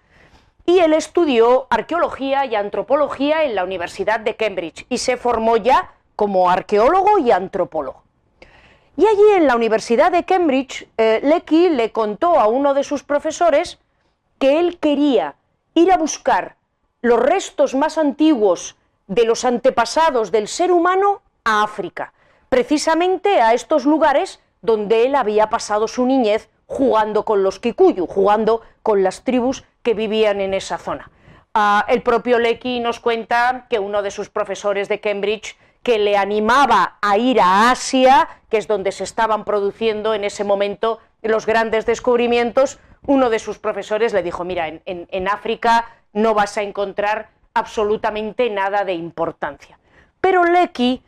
y 0.70 0.80
él 0.82 0.94
estudió 0.94 1.66
arqueología 1.72 2.46
y 2.46 2.54
antropología 2.54 3.44
en 3.44 3.56
la 3.56 3.64
Universidad 3.64 4.20
de 4.20 4.36
Cambridge 4.36 4.86
y 4.88 5.00
se 5.00 5.18
formó 5.18 5.58
ya 5.58 5.96
como 6.16 6.48
arqueólogo 6.48 7.18
y 7.18 7.32
antropólogo. 7.32 8.04
Y 8.96 9.08
allí 9.08 9.32
en 9.36 9.48
la 9.48 9.56
Universidad 9.56 10.12
de 10.12 10.26
Cambridge, 10.26 10.88
eh, 10.98 11.22
Lecky 11.24 11.70
le 11.70 11.92
contó 11.92 12.40
a 12.40 12.48
uno 12.48 12.76
de 12.76 12.84
sus 12.84 13.02
profesores 13.02 13.80
que 14.38 14.60
él 14.60 14.78
quería 14.78 15.38
ir 15.74 15.92
a 15.92 15.98
buscar 15.98 16.58
los 17.02 17.20
restos 17.20 17.74
más 17.74 17.98
antiguos 17.98 18.78
de 19.08 19.26
los 19.26 19.46
antepasados 19.46 20.32
del 20.32 20.48
ser 20.48 20.72
humano 20.72 21.24
a 21.46 21.64
África, 21.64 22.14
precisamente 22.48 23.42
a 23.42 23.56
estos 23.56 23.86
lugares 23.86 24.40
donde 24.62 25.08
él 25.08 25.16
había 25.16 25.50
pasado 25.50 25.88
su 25.88 26.06
niñez 26.06 26.48
jugando 26.68 27.26
con 27.26 27.42
los 27.42 27.60
Kikuyu, 27.60 28.06
jugando 28.06 28.62
con 28.84 29.02
las 29.02 29.24
tribus 29.24 29.64
que 29.84 29.94
vivían 29.94 30.42
en 30.42 30.54
esa 30.54 30.78
zona. 30.78 31.12
Ah, 31.54 31.86
el 31.88 32.02
propio 32.02 32.40
Lecky 32.40 32.80
nos 32.80 33.00
cuenta 33.00 33.68
que 33.70 33.80
uno 33.80 34.02
de 34.02 34.12
sus 34.12 34.30
profesores 34.30 34.88
de 34.88 35.00
Cambridge 35.00 35.58
que 35.84 35.98
le 35.98 36.18
animaba 36.18 36.98
a 37.02 37.18
ir 37.18 37.40
a 37.40 37.72
Asia, 37.72 38.28
que 38.50 38.58
es 38.58 38.68
donde 38.68 38.92
se 38.92 39.04
estaban 39.04 39.46
produciendo 39.46 40.14
en 40.14 40.24
ese 40.24 40.44
momento 40.44 41.00
los 41.22 41.46
grandes 41.46 41.86
descubrimientos, 41.86 42.80
uno 43.06 43.30
de 43.30 43.40
sus 43.40 43.60
profesores 43.60 44.14
le 44.14 44.24
dijo, 44.24 44.44
mira, 44.44 44.68
en 44.68 45.28
África 45.28 45.90
no 46.14 46.34
vas 46.34 46.58
a 46.58 46.64
encontrar 46.64 47.30
absolutamente 47.54 48.50
nada 48.50 48.84
de 48.84 48.94
importancia. 48.94 49.80
Pero 50.22 50.44
Lecky, 50.44 51.02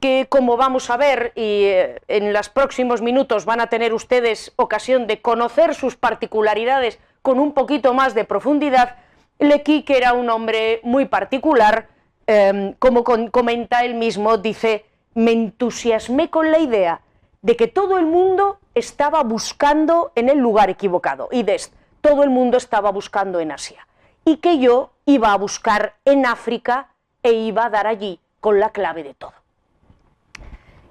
que 0.00 0.26
como 0.28 0.56
vamos 0.56 0.90
a 0.90 0.96
ver 0.96 1.32
y 1.36 1.64
eh, 1.64 2.00
en 2.08 2.32
los 2.32 2.48
próximos 2.48 3.02
minutos 3.02 3.44
van 3.44 3.60
a 3.60 3.68
tener 3.68 3.94
ustedes 3.94 4.52
ocasión 4.56 5.06
de 5.06 5.22
conocer 5.22 5.74
sus 5.74 5.96
particularidades 5.96 6.98
con 7.22 7.38
un 7.38 7.52
poquito 7.52 7.94
más 7.94 8.14
de 8.14 8.24
profundidad, 8.24 8.96
Lecky, 9.38 9.82
que 9.82 9.96
era 9.96 10.12
un 10.12 10.28
hombre 10.28 10.80
muy 10.82 11.06
particular, 11.06 11.88
em, 12.26 12.74
como 12.74 13.02
comenta 13.04 13.84
él 13.84 13.94
mismo, 13.94 14.36
dice, 14.38 14.84
me 15.14 15.32
entusiasmé 15.32 16.30
con 16.30 16.50
la 16.50 16.58
idea 16.58 17.00
de 17.40 17.56
que 17.56 17.66
todo 17.66 17.98
el 17.98 18.06
mundo 18.06 18.58
estaba 18.74 19.22
buscando 19.22 20.12
en 20.14 20.28
el 20.28 20.38
lugar 20.38 20.70
equivocado, 20.70 21.28
y 21.32 21.42
de 21.42 21.60
todo 22.00 22.22
el 22.22 22.30
mundo 22.30 22.56
estaba 22.56 22.90
buscando 22.90 23.40
en 23.40 23.52
Asia 23.52 23.86
y 24.24 24.36
que 24.36 24.58
yo 24.58 24.90
iba 25.06 25.32
a 25.32 25.36
buscar 25.36 25.94
en 26.04 26.26
África 26.26 26.88
e 27.22 27.32
iba 27.32 27.66
a 27.66 27.70
dar 27.70 27.86
allí 27.86 28.20
con 28.40 28.60
la 28.60 28.70
clave 28.70 29.02
de 29.02 29.14
todo. 29.14 29.32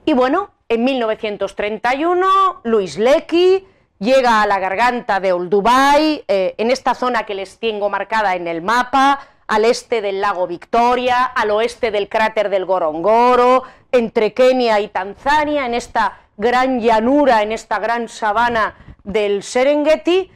Y 0.06 0.14
bueno, 0.14 0.52
en 0.70 0.84
1931 0.84 2.62
Luis 2.64 2.98
Lecky 2.98 3.68
llega 4.02 4.42
a 4.42 4.48
la 4.48 4.60
garganta 4.60 5.20
de 5.20 5.32
Olduvai, 5.32 6.26
eh, 6.28 6.56
en 6.58 6.72
esta 6.72 6.96
zona 6.96 7.24
que 7.24 7.36
les 7.36 7.60
tengo 7.60 7.88
marcada 7.88 8.36
en 8.36 8.48
el 8.48 8.64
mapa, 8.64 9.20
al 9.48 9.64
este 9.64 10.02
del 10.02 10.22
lago 10.22 10.48
Victoria, 10.48 11.24
al 11.24 11.52
oeste 11.52 11.92
del 11.92 12.10
cráter 12.10 12.50
del 12.50 12.66
Gorongoro, 12.66 13.64
entre 13.92 14.34
Kenia 14.34 14.80
y 14.80 14.88
Tanzania, 14.88 15.68
en 15.68 15.76
esta 15.76 16.18
gran 16.36 16.80
llanura, 16.80 17.44
en 17.44 17.52
esta 17.52 17.78
gran 17.78 18.10
sabana 18.10 18.76
del 19.04 19.44
Serengeti, 19.44 20.32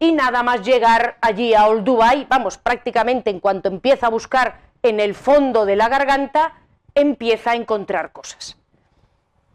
y 0.00 0.12
nada 0.12 0.42
más 0.42 0.62
llegar 0.62 1.16
allí 1.20 1.54
a 1.54 1.68
Old 1.68 1.84
Dubai, 1.84 2.26
vamos, 2.28 2.58
prácticamente 2.58 3.30
en 3.30 3.38
cuanto 3.38 3.68
empieza 3.68 4.08
a 4.08 4.10
buscar 4.10 4.58
en 4.82 4.98
el 4.98 5.14
fondo 5.14 5.64
de 5.64 5.76
la 5.76 5.88
garganta, 5.88 6.54
empieza 6.94 7.52
a 7.52 7.54
encontrar 7.54 8.10
cosas. 8.10 8.58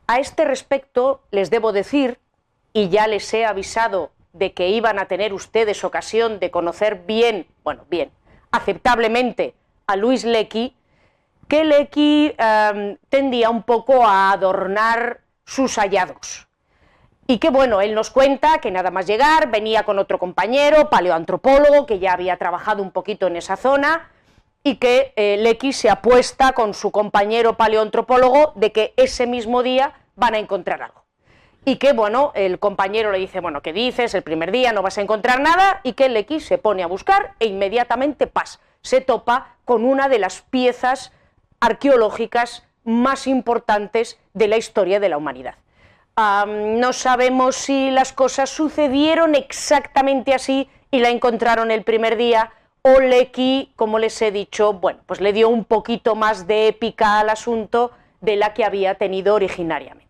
A 0.08 0.20
este 0.20 0.46
respecto 0.46 1.22
les 1.32 1.50
debo 1.50 1.74
decir, 1.74 2.18
y 2.74 2.90
ya 2.90 3.08
les 3.08 3.34
he 3.34 3.46
avisado 3.46 4.12
de 4.34 4.54
que 4.54 4.70
iban 4.70 5.00
a 5.00 5.06
tener 5.06 5.34
ustedes 5.34 5.84
ocasión 5.84 6.40
de 6.40 6.52
conocer 6.52 7.04
bien, 7.06 7.48
bueno, 7.64 7.86
bien, 7.90 8.12
aceptablemente 8.52 9.56
a 9.88 9.96
Luis 9.96 10.24
Lecky, 10.24 10.76
que 11.48 11.66
Lecky 11.66 12.36
tendía 13.10 13.50
un 13.50 13.64
poco 13.64 14.06
a 14.06 14.32
adornar 14.32 15.22
sus 15.46 15.78
hallazgos. 15.78 16.48
Y 17.26 17.38
que 17.40 17.50
bueno, 17.50 17.82
él 17.82 17.94
nos 17.94 18.10
cuenta 18.10 18.60
que 18.60 18.72
nada 18.72 18.92
más 18.92 19.06
llegar 19.06 19.52
venía 19.52 19.84
con 19.84 20.00
otro 20.00 20.18
compañero, 20.18 20.90
paleoantropólogo, 20.90 21.86
que 21.86 22.00
ya 22.00 22.14
había 22.14 22.38
trabajado 22.38 22.82
un 22.82 22.92
poquito 22.92 23.28
en 23.28 23.36
esa 23.36 23.56
zona, 23.56 24.10
y 24.64 24.76
que 24.76 25.14
eh, 25.16 25.38
Lecky 25.40 25.74
se 25.74 25.90
apuesta 25.90 26.54
con 26.54 26.74
su 26.74 26.92
compañero 26.92 27.56
paleoantropólogo 27.58 28.54
de 28.56 28.72
que 28.72 28.94
ese 28.98 29.26
mismo 29.26 29.64
día 29.64 29.94
van 30.16 30.36
a 30.36 30.40
encontrar 30.40 30.82
algo. 30.82 31.04
Y 31.66 31.76
que 31.76 31.94
bueno, 31.94 32.32
el 32.36 32.60
compañero 32.60 33.12
le 33.12 33.20
dice, 33.20 33.42
bueno, 33.42 33.62
¿qué 33.62 33.74
dices? 33.74 34.14
El 34.14 34.24
primer 34.24 34.52
día 34.52 34.74
no 34.74 34.82
vas 34.82 34.98
a 34.98 35.02
encontrar 35.02 35.42
nada, 35.42 35.82
y 35.84 35.94
que 35.94 36.10
Lecky 36.10 36.40
se 36.40 36.58
pone 36.58 36.84
a 36.84 36.88
buscar 36.88 37.34
e 37.40 37.46
inmediatamente 37.46 38.28
pasa, 38.28 38.60
se 38.82 39.02
topa 39.02 39.56
con 39.66 39.84
una 39.84 40.10
de 40.10 40.20
las 40.20 40.42
piezas 40.42 41.12
arqueológicas 41.60 42.66
más 42.84 43.28
importantes 43.28 44.20
de 44.34 44.48
la 44.48 44.58
historia 44.58 45.00
de 45.00 45.10
la 45.10 45.18
humanidad 45.18 45.56
no 46.48 46.92
sabemos 46.94 47.56
si 47.56 47.92
las 47.92 48.12
cosas 48.14 48.50
sucedieron 48.50 49.36
exactamente 49.36 50.34
así 50.34 50.70
y 50.92 51.00
la 51.00 51.10
encontraron 51.10 51.72
el 51.72 51.84
primer 51.84 52.18
día, 52.18 52.52
o 52.82 53.00
Lecky, 53.00 53.72
como 53.76 54.00
les 54.00 54.22
he 54.22 54.32
dicho, 54.32 54.74
bueno, 54.74 55.00
pues 55.06 55.22
le 55.22 55.34
dio 55.34 55.50
un 55.50 55.66
poquito 55.66 56.16
más 56.16 56.48
de 56.48 56.68
épica 56.68 57.20
al 57.20 57.30
asunto 57.30 57.92
de 58.22 58.36
la 58.36 58.54
que 58.54 58.66
había 58.66 58.96
tenido 58.96 59.36
originariamente. 59.36 60.09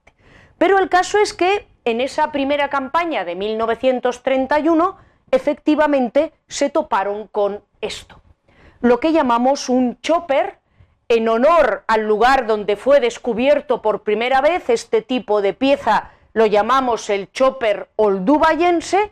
Pero 0.59 0.77
el 0.77 0.89
caso 0.89 1.17
es 1.17 1.33
que 1.33 1.67
en 1.85 2.01
esa 2.01 2.31
primera 2.31 2.69
campaña 2.69 3.25
de 3.25 3.35
1931, 3.35 4.97
efectivamente 5.31 6.33
se 6.47 6.69
toparon 6.69 7.27
con 7.27 7.63
esto, 7.81 8.21
lo 8.81 8.99
que 8.99 9.11
llamamos 9.11 9.69
un 9.69 9.99
chopper, 10.01 10.59
en 11.07 11.27
honor 11.27 11.83
al 11.87 12.01
lugar 12.01 12.45
donde 12.45 12.75
fue 12.75 12.99
descubierto 12.99 13.81
por 13.81 14.03
primera 14.03 14.41
vez 14.41 14.69
este 14.69 15.01
tipo 15.01 15.41
de 15.41 15.53
pieza, 15.53 16.11
lo 16.33 16.45
llamamos 16.45 17.09
el 17.09 17.31
chopper 17.31 17.89
oldubayense, 17.95 19.11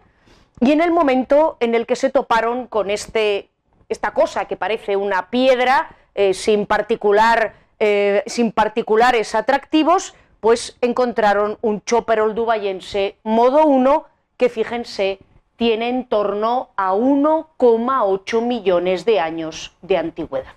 y 0.60 0.72
en 0.72 0.82
el 0.82 0.92
momento 0.92 1.58
en 1.60 1.74
el 1.74 1.86
que 1.86 1.96
se 1.96 2.10
toparon 2.10 2.68
con 2.68 2.92
este, 2.92 3.50
esta 3.90 4.12
cosa 4.12 4.46
que 4.46 4.58
parece 4.58 4.96
una 4.96 5.30
piedra 5.30 5.90
eh, 6.14 6.34
sin, 6.34 6.66
particular, 6.66 7.54
eh, 7.80 8.24
sin 8.28 8.52
particulares 8.52 9.34
atractivos, 9.34 10.14
pues 10.40 10.78
encontraron 10.82 11.58
un 11.62 11.82
chopper 11.84 12.22
oldubayense 12.22 13.18
modo 13.24 13.66
1 13.66 14.06
que 14.38 14.50
fíjense 14.50 15.20
tiene 15.56 15.90
en 15.90 16.08
torno 16.08 16.70
a 16.78 16.94
1,8 16.94 18.42
millones 18.42 19.06
de 19.06 19.20
años 19.20 19.76
de 19.82 19.98
antigüedad. 19.98 20.54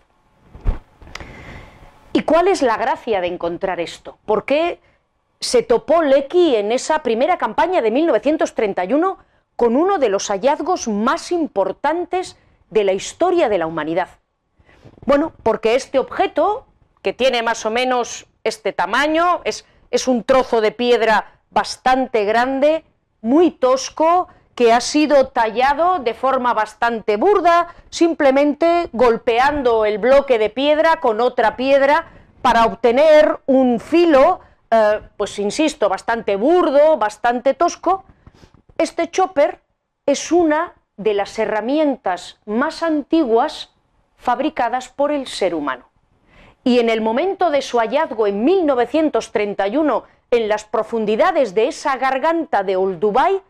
¿Y 2.13 2.23
cuál 2.23 2.49
es 2.49 2.61
la 2.61 2.77
gracia 2.77 3.21
de 3.21 3.29
encontrar 3.29 3.81
esto? 3.81 4.19
¿Por 4.27 4.45
qué 4.45 4.79
se 5.41 5.63
topó 5.63 6.03
Lecky 6.03 6.57
en 6.57 6.71
esa 6.71 7.03
primera 7.03 7.39
campaña 7.39 7.81
de 7.81 7.91
1931 7.91 9.19
con 9.57 9.77
uno 9.77 9.99
de 9.99 10.11
los 10.11 10.29
hallazgos 10.29 10.87
más 10.89 11.33
importantes 11.33 12.37
de 12.69 12.85
la 12.85 12.93
historia 12.93 13.49
de 13.49 13.59
la 13.59 13.67
humanidad? 13.67 14.09
Bueno, 15.07 15.33
porque 15.43 15.77
este 15.77 15.99
objeto, 15.99 16.67
que 17.01 17.13
tiene 17.13 17.43
más 17.43 17.65
o 17.65 17.71
menos 17.71 18.27
este 18.45 18.73
tamaño, 18.73 19.41
es, 19.45 19.65
es 19.91 20.09
un 20.09 20.25
trozo 20.25 20.61
de 20.61 20.73
piedra 20.73 21.41
bastante 21.51 22.25
grande, 22.25 22.85
muy 23.21 23.51
tosco, 23.51 24.29
que 24.55 24.73
ha 24.73 24.81
sido 24.81 25.29
tallado 25.29 26.01
de 26.01 26.15
forma 26.15 26.53
bastante 26.55 27.17
burda, 27.17 27.69
simplemente 27.89 28.89
golpeando 28.93 29.85
el 29.85 29.99
bloque 29.99 30.39
de 30.39 30.51
piedra 30.51 31.01
con 31.01 31.21
otra 31.21 31.57
piedra 31.57 32.07
para 32.43 32.65
obtener 32.67 33.41
un 33.47 33.81
filo 33.81 34.41
eh, 34.71 35.01
pues 35.17 35.39
insisto, 35.41 35.89
bastante 35.89 36.37
burdo, 36.37 36.97
bastante 36.97 37.55
tosco, 37.55 38.05
este 38.79 39.11
chopper 39.11 39.61
es 40.07 40.31
una 40.31 40.75
de 40.97 41.15
las 41.15 41.37
herramientas 41.41 42.39
más 42.47 42.85
antiguas 42.85 43.75
fabricadas 44.17 44.89
por 44.89 45.11
el 45.11 45.27
ser 45.27 45.55
humano. 45.57 45.90
Y 46.65 46.79
en 46.79 46.91
el 46.91 47.01
momento 47.01 47.51
de 47.51 47.63
su 47.63 47.79
hallazgo 47.79 48.27
en 48.27 48.45
1931 48.45 50.05
en 50.31 50.49
las 50.49 50.65
profundidades 50.65 51.55
de 51.55 51.69
esa 51.69 51.97
garganta 51.97 52.63
de 52.63 52.77
Old 52.77 53.01
Dubai, 53.01 53.41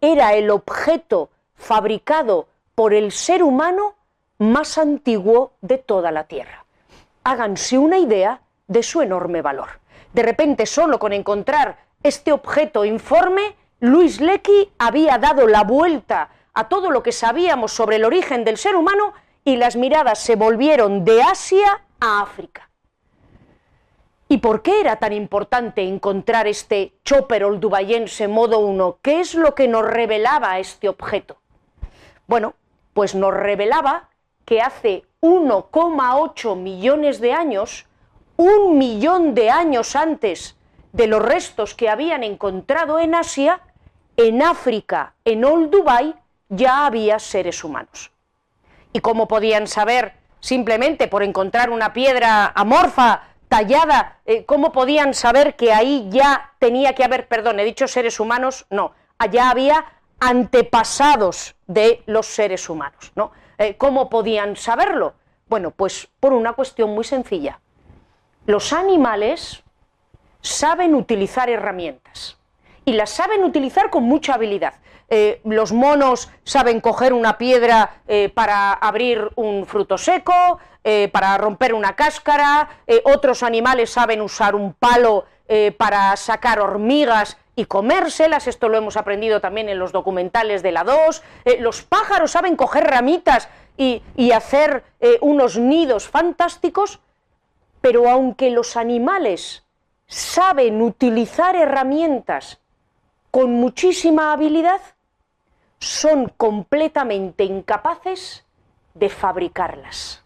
era 0.00 0.34
el 0.34 0.50
objeto 0.50 1.30
fabricado 1.54 2.48
por 2.74 2.92
el 2.92 3.12
ser 3.12 3.42
humano 3.42 3.94
más 4.38 4.76
antiguo 4.76 5.52
de 5.62 5.78
toda 5.78 6.10
la 6.10 6.24
Tierra. 6.24 6.64
Háganse 7.24 7.78
una 7.78 7.98
idea 7.98 8.40
de 8.68 8.82
su 8.82 9.00
enorme 9.00 9.40
valor. 9.40 9.80
De 10.12 10.22
repente, 10.22 10.66
solo 10.66 10.98
con 10.98 11.12
encontrar 11.12 11.78
este 12.02 12.32
objeto 12.32 12.84
informe, 12.84 13.56
Luis 13.80 14.20
Lecky 14.20 14.70
había 14.78 15.18
dado 15.18 15.46
la 15.46 15.64
vuelta 15.64 16.30
a 16.54 16.68
todo 16.68 16.90
lo 16.90 17.02
que 17.02 17.12
sabíamos 17.12 17.72
sobre 17.72 17.96
el 17.96 18.04
origen 18.04 18.44
del 18.44 18.56
ser 18.58 18.76
humano 18.76 19.12
y 19.44 19.56
las 19.56 19.76
miradas 19.76 20.18
se 20.18 20.36
volvieron 20.36 21.04
de 21.04 21.22
Asia 21.22 21.82
a 22.00 22.20
África. 22.20 22.70
¿Y 24.28 24.38
por 24.38 24.62
qué 24.62 24.80
era 24.80 24.96
tan 24.96 25.12
importante 25.12 25.82
encontrar 25.82 26.48
este 26.48 26.94
chopper 27.04 27.44
oldubayense 27.44 28.26
modo 28.26 28.58
1? 28.58 28.98
¿Qué 29.00 29.20
es 29.20 29.34
lo 29.34 29.54
que 29.54 29.68
nos 29.68 29.86
revelaba 29.86 30.58
este 30.58 30.88
objeto? 30.88 31.38
Bueno, 32.26 32.54
pues 32.92 33.14
nos 33.14 33.32
revelaba 33.32 34.08
que 34.44 34.60
hace 34.60 35.04
1,8 35.20 36.56
millones 36.56 37.20
de 37.20 37.32
años, 37.32 37.86
un 38.36 38.78
millón 38.78 39.34
de 39.34 39.50
años 39.50 39.94
antes 39.94 40.56
de 40.92 41.06
los 41.06 41.22
restos 41.22 41.74
que 41.74 41.88
habían 41.88 42.24
encontrado 42.24 42.98
en 42.98 43.14
Asia, 43.14 43.60
en 44.16 44.42
África, 44.42 45.14
en 45.24 45.44
Old 45.44 45.70
Dubai, 45.70 46.14
ya 46.48 46.86
había 46.86 47.18
seres 47.18 47.62
humanos. 47.62 48.10
¿Y 48.92 49.00
cómo 49.00 49.28
podían 49.28 49.66
saber 49.66 50.14
simplemente 50.46 51.08
por 51.08 51.24
encontrar 51.24 51.70
una 51.70 51.92
piedra 51.92 52.52
amorfa, 52.54 53.22
tallada, 53.48 54.20
eh, 54.26 54.44
cómo 54.44 54.70
podían 54.70 55.12
saber 55.12 55.56
que 55.56 55.72
ahí 55.72 56.06
ya 56.08 56.52
tenía 56.60 56.94
que 56.94 57.02
haber, 57.02 57.26
perdón, 57.26 57.58
he 57.58 57.64
dicho 57.64 57.88
seres 57.88 58.20
humanos, 58.20 58.64
no, 58.70 58.92
allá 59.18 59.50
había 59.50 59.84
antepasados 60.20 61.56
de 61.66 62.04
los 62.06 62.26
seres 62.26 62.70
humanos, 62.70 63.10
¿no? 63.16 63.32
Eh, 63.58 63.76
¿Cómo 63.76 64.08
podían 64.08 64.54
saberlo? 64.54 65.14
Bueno, 65.48 65.72
pues 65.72 66.08
por 66.20 66.32
una 66.32 66.52
cuestión 66.52 66.90
muy 66.90 67.02
sencilla. 67.02 67.58
Los 68.46 68.72
animales 68.72 69.64
saben 70.42 70.94
utilizar 70.94 71.50
herramientas 71.50 72.38
y 72.84 72.92
las 72.92 73.10
saben 73.10 73.42
utilizar 73.42 73.90
con 73.90 74.04
mucha 74.04 74.34
habilidad. 74.34 74.74
Eh, 75.08 75.40
los 75.44 75.72
monos 75.72 76.30
saben 76.42 76.80
coger 76.80 77.12
una 77.12 77.38
piedra 77.38 78.00
eh, 78.08 78.28
para 78.28 78.72
abrir 78.72 79.30
un 79.36 79.64
fruto 79.64 79.98
seco, 79.98 80.58
eh, 80.82 81.08
para 81.12 81.38
romper 81.38 81.74
una 81.74 81.94
cáscara, 81.94 82.68
otros 83.04 83.42
animales 83.42 83.90
saben 83.90 84.20
usar 84.20 84.54
un 84.54 84.72
palo 84.72 85.24
para 85.78 86.16
sacar 86.16 86.58
hormigas 86.58 87.38
y 87.54 87.66
comérselas, 87.66 88.48
esto 88.48 88.68
lo 88.68 88.78
hemos 88.78 88.96
aprendido 88.96 89.40
también 89.40 89.68
en 89.68 89.78
los 89.78 89.92
documentales 89.92 90.62
de 90.62 90.72
la 90.72 90.82
2, 90.82 91.22
los 91.60 91.82
pájaros 91.82 92.32
saben 92.32 92.56
coger 92.56 92.84
ramitas 92.84 93.48
y, 93.76 94.02
y 94.16 94.32
hacer 94.32 94.82
unos 95.20 95.56
nidos 95.56 96.08
fantásticos, 96.08 97.00
pero 97.80 98.08
aunque 98.08 98.50
los 98.50 98.76
animales 98.76 99.64
saben 100.06 100.82
utilizar 100.82 101.54
herramientas 101.54 102.58
con 103.30 103.52
muchísima 103.52 104.32
habilidad, 104.32 104.80
son 105.86 106.32
completamente 106.36 107.44
incapaces 107.44 108.44
de 108.94 109.08
fabricarlas. 109.08 110.24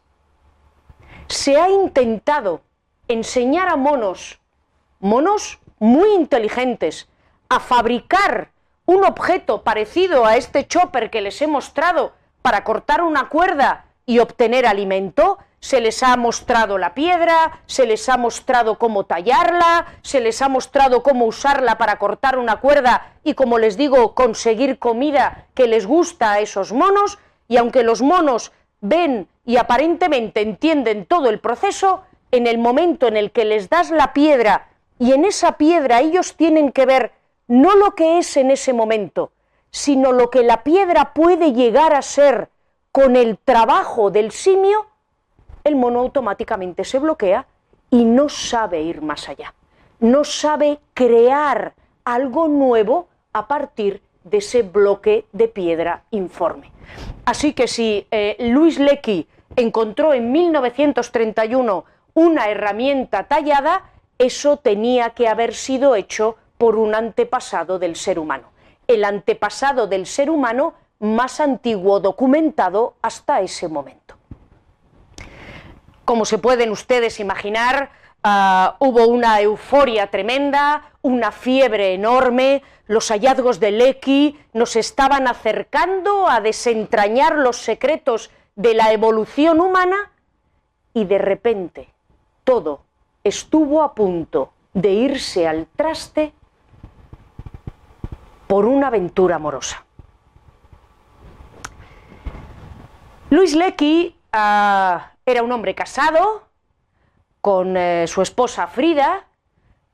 Se 1.28 1.60
ha 1.60 1.68
intentado 1.68 2.62
enseñar 3.08 3.68
a 3.68 3.76
monos, 3.76 4.40
monos 5.00 5.60
muy 5.78 6.14
inteligentes, 6.14 7.08
a 7.48 7.60
fabricar 7.60 8.50
un 8.86 9.04
objeto 9.04 9.62
parecido 9.62 10.24
a 10.24 10.36
este 10.36 10.66
chopper 10.66 11.10
que 11.10 11.20
les 11.20 11.40
he 11.42 11.46
mostrado 11.46 12.12
para 12.42 12.64
cortar 12.64 13.02
una 13.02 13.28
cuerda 13.28 13.84
y 14.06 14.18
obtener 14.18 14.66
alimento, 14.66 15.38
se 15.60 15.80
les 15.80 16.02
ha 16.02 16.16
mostrado 16.16 16.78
la 16.78 16.94
piedra, 16.94 17.60
se 17.66 17.86
les 17.86 18.08
ha 18.08 18.16
mostrado 18.16 18.78
cómo 18.78 19.04
tallarla, 19.04 19.86
se 20.02 20.20
les 20.20 20.40
ha 20.42 20.48
mostrado 20.48 21.02
cómo 21.02 21.26
usarla 21.26 21.78
para 21.78 21.98
cortar 21.98 22.38
una 22.38 22.56
cuerda 22.60 23.12
y, 23.22 23.34
como 23.34 23.58
les 23.58 23.76
digo, 23.76 24.14
conseguir 24.14 24.78
comida 24.78 25.46
que 25.54 25.66
les 25.66 25.86
gusta 25.86 26.32
a 26.32 26.40
esos 26.40 26.72
monos, 26.72 27.18
y 27.46 27.58
aunque 27.58 27.82
los 27.82 28.00
monos 28.00 28.52
ven 28.80 29.28
y 29.44 29.58
aparentemente 29.58 30.40
entienden 30.40 31.04
todo 31.04 31.28
el 31.28 31.40
proceso, 31.40 32.02
en 32.32 32.46
el 32.46 32.58
momento 32.58 33.08
en 33.08 33.16
el 33.16 33.30
que 33.30 33.44
les 33.44 33.68
das 33.68 33.90
la 33.90 34.12
piedra 34.12 34.68
y 34.98 35.12
en 35.12 35.24
esa 35.24 35.52
piedra 35.52 36.00
ellos 36.00 36.36
tienen 36.36 36.72
que 36.72 36.86
ver 36.86 37.12
no 37.48 37.74
lo 37.74 37.94
que 37.94 38.18
es 38.18 38.36
en 38.36 38.50
ese 38.50 38.72
momento, 38.72 39.32
sino 39.70 40.12
lo 40.12 40.30
que 40.30 40.42
la 40.42 40.62
piedra 40.62 41.12
puede 41.12 41.52
llegar 41.52 41.94
a 41.94 42.02
ser 42.02 42.50
con 42.92 43.16
el 43.16 43.38
trabajo 43.38 44.10
del 44.10 44.30
simio, 44.30 44.86
el 45.64 45.76
mono 45.76 46.00
automáticamente 46.00 46.84
se 46.84 46.98
bloquea 46.98 47.46
y 47.90 48.04
no 48.04 48.28
sabe 48.28 48.82
ir 48.82 49.02
más 49.02 49.28
allá. 49.28 49.54
No 49.98 50.24
sabe 50.24 50.78
crear 50.94 51.74
algo 52.04 52.48
nuevo 52.48 53.08
a 53.32 53.46
partir 53.46 54.02
de 54.24 54.38
ese 54.38 54.62
bloque 54.62 55.26
de 55.32 55.48
piedra 55.48 56.04
informe. 56.10 56.72
Así 57.24 57.52
que 57.52 57.68
si 57.68 58.06
eh, 58.10 58.36
Luis 58.38 58.78
Lecky 58.78 59.26
encontró 59.56 60.14
en 60.14 60.32
1931 60.32 61.84
una 62.14 62.48
herramienta 62.48 63.24
tallada, 63.24 63.90
eso 64.18 64.58
tenía 64.58 65.10
que 65.10 65.28
haber 65.28 65.54
sido 65.54 65.94
hecho 65.94 66.36
por 66.58 66.76
un 66.76 66.94
antepasado 66.94 67.78
del 67.78 67.96
ser 67.96 68.18
humano. 68.18 68.50
El 68.86 69.04
antepasado 69.04 69.86
del 69.86 70.06
ser 70.06 70.30
humano 70.30 70.74
más 70.98 71.40
antiguo 71.40 72.00
documentado 72.00 72.94
hasta 73.00 73.40
ese 73.40 73.68
momento. 73.68 74.19
Como 76.10 76.24
se 76.24 76.38
pueden 76.38 76.72
ustedes 76.72 77.20
imaginar, 77.20 77.92
ah, 78.24 78.74
hubo 78.80 79.06
una 79.06 79.40
euforia 79.40 80.08
tremenda, 80.08 80.90
una 81.02 81.30
fiebre 81.30 81.94
enorme, 81.94 82.64
los 82.88 83.12
hallazgos 83.12 83.60
de 83.60 83.70
Lecky 83.70 84.36
nos 84.52 84.74
estaban 84.74 85.28
acercando 85.28 86.26
a 86.26 86.40
desentrañar 86.40 87.36
los 87.36 87.58
secretos 87.58 88.32
de 88.56 88.74
la 88.74 88.92
evolución 88.92 89.60
humana 89.60 90.10
y 90.94 91.04
de 91.04 91.18
repente 91.18 91.88
todo 92.42 92.80
estuvo 93.22 93.80
a 93.80 93.94
punto 93.94 94.52
de 94.74 94.90
irse 94.90 95.46
al 95.46 95.68
traste 95.76 96.32
por 98.48 98.66
una 98.66 98.88
aventura 98.88 99.36
amorosa. 99.36 99.84
Luis 103.30 103.54
Lecky 103.54 104.16
ah, 104.32 105.09
era 105.26 105.42
un 105.42 105.52
hombre 105.52 105.74
casado 105.74 106.44
con 107.40 107.76
eh, 107.76 108.06
su 108.06 108.22
esposa 108.22 108.66
Frida, 108.66 109.26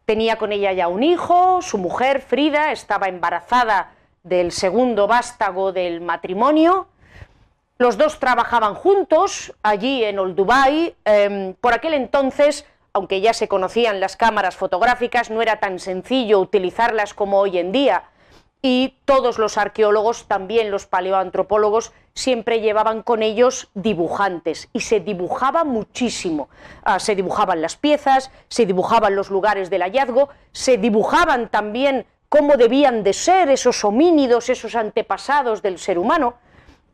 tenía 0.04 0.36
con 0.36 0.52
ella 0.52 0.72
ya 0.72 0.88
un 0.88 1.02
hijo, 1.02 1.62
su 1.62 1.78
mujer 1.78 2.20
Frida 2.20 2.72
estaba 2.72 3.08
embarazada 3.08 3.92
del 4.22 4.50
segundo 4.52 5.06
vástago 5.06 5.72
del 5.72 6.00
matrimonio. 6.00 6.88
Los 7.78 7.98
dos 7.98 8.18
trabajaban 8.18 8.74
juntos 8.74 9.52
allí 9.62 10.02
en 10.02 10.18
Old 10.18 10.34
Dubai. 10.34 10.96
Em, 11.04 11.54
por 11.54 11.74
aquel 11.74 11.94
entonces, 11.94 12.66
aunque 12.92 13.20
ya 13.20 13.34
se 13.34 13.48
conocían 13.48 14.00
las 14.00 14.16
cámaras 14.16 14.56
fotográficas, 14.56 15.30
no 15.30 15.42
era 15.42 15.60
tan 15.60 15.78
sencillo 15.78 16.40
utilizarlas 16.40 17.14
como 17.14 17.38
hoy 17.38 17.58
en 17.58 17.70
día 17.70 18.04
y 18.62 18.98
todos 19.04 19.38
los 19.38 19.58
arqueólogos, 19.58 20.26
también 20.26 20.70
los 20.70 20.86
paleoantropólogos, 20.86 21.92
siempre 22.14 22.60
llevaban 22.60 23.02
con 23.02 23.22
ellos 23.22 23.68
dibujantes 23.74 24.68
y 24.72 24.80
se 24.80 25.00
dibujaba 25.00 25.64
muchísimo. 25.64 26.48
Ah, 26.82 26.98
se 26.98 27.14
dibujaban 27.14 27.60
las 27.60 27.76
piezas, 27.76 28.30
se 28.48 28.66
dibujaban 28.66 29.14
los 29.14 29.30
lugares 29.30 29.70
del 29.70 29.82
hallazgo, 29.82 30.30
se 30.52 30.78
dibujaban 30.78 31.48
también 31.50 32.06
cómo 32.28 32.56
debían 32.56 33.04
de 33.04 33.12
ser 33.12 33.50
esos 33.50 33.84
homínidos, 33.84 34.48
esos 34.48 34.74
antepasados 34.74 35.62
del 35.62 35.78
ser 35.78 35.98
humano. 35.98 36.34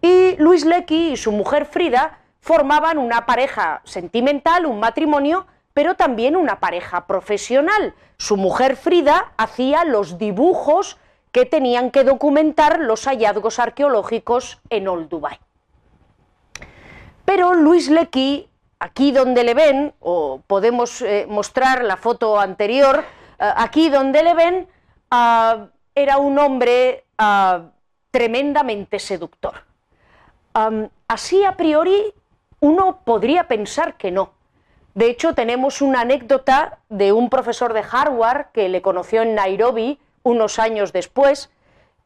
Y 0.01 0.37
Luis 0.37 0.65
Lecky 0.65 1.13
y 1.13 1.17
su 1.17 1.31
mujer 1.31 1.67
Frida 1.67 2.19
formaban 2.41 2.99
una 2.99 3.25
pareja 3.25 3.81
sentimental, 3.85 4.67
un 4.67 4.81
matrimonio, 4.81 5.47
pero 5.73 5.95
también 5.95 6.37
una 6.37 6.59
pareja 6.59 7.07
profesional. 7.07 7.95
Su 8.19 8.37
mujer 8.37 8.77
Frida 8.77 9.33
hacía 9.37 9.85
los 9.85 10.19
dibujos 10.19 10.99
que 11.33 11.47
tenían 11.47 11.91
que 11.91 12.05
documentar 12.05 12.81
los 12.81 13.07
hallazgos 13.07 13.59
arqueológicos 13.59 14.61
en 14.71 14.87
Old 14.87 15.09
Dubai. 15.09 15.41
Pero 17.25 17.55
Luis 17.55 17.89
Lecky, 17.89 18.49
aquí 18.79 19.13
donde 19.13 19.43
le 19.43 19.55
ven, 19.55 19.95
o 20.01 20.43
podemos 20.47 21.01
eh, 21.03 21.27
mostrar 21.29 21.85
la 21.85 21.97
foto 21.97 22.39
anterior, 22.39 23.05
aquí 23.39 23.89
donde 23.89 24.23
le 24.23 24.35
ven, 24.35 24.69
ah, 25.11 25.67
era 25.95 26.19
un 26.19 26.39
hombre 26.39 27.05
ah, 27.19 27.63
tremendamente 28.11 28.99
seductor. 28.99 29.65
así 31.09 31.45
a 31.45 31.57
priori 31.57 32.13
uno 32.61 33.01
podría 33.05 33.49
pensar 33.49 33.97
que 33.97 34.11
no. 34.11 34.35
De 34.95 35.07
hecho, 35.07 35.35
tenemos 35.35 35.81
una 35.81 36.03
anécdota 36.03 36.79
de 36.91 37.13
un 37.13 37.31
profesor 37.31 37.73
de 37.73 37.83
Harvard 37.91 38.53
que 38.53 38.69
le 38.69 38.83
conoció 38.83 39.23
en 39.23 39.35
Nairobi 39.35 39.99
unos 40.23 40.59
años 40.59 40.93
después, 40.93 41.51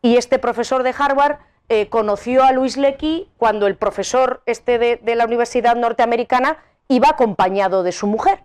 y 0.02 0.16
este 0.16 0.38
profesor 0.38 0.82
de 0.82 0.94
Harvard 0.96 1.38
eh, 1.68 1.88
conoció 1.88 2.44
a 2.44 2.52
Luis 2.52 2.76
Lecky 2.76 3.28
cuando 3.38 3.66
el 3.66 3.74
profesor 3.74 4.40
este 4.46 4.78
de, 4.78 5.14
la 5.16 5.24
Universidad 5.24 5.74
Norteamericana 5.74 6.58
iba 6.88 7.08
acompañado 7.08 7.82
de 7.82 7.90
su 7.90 8.06
mujer. 8.06 8.44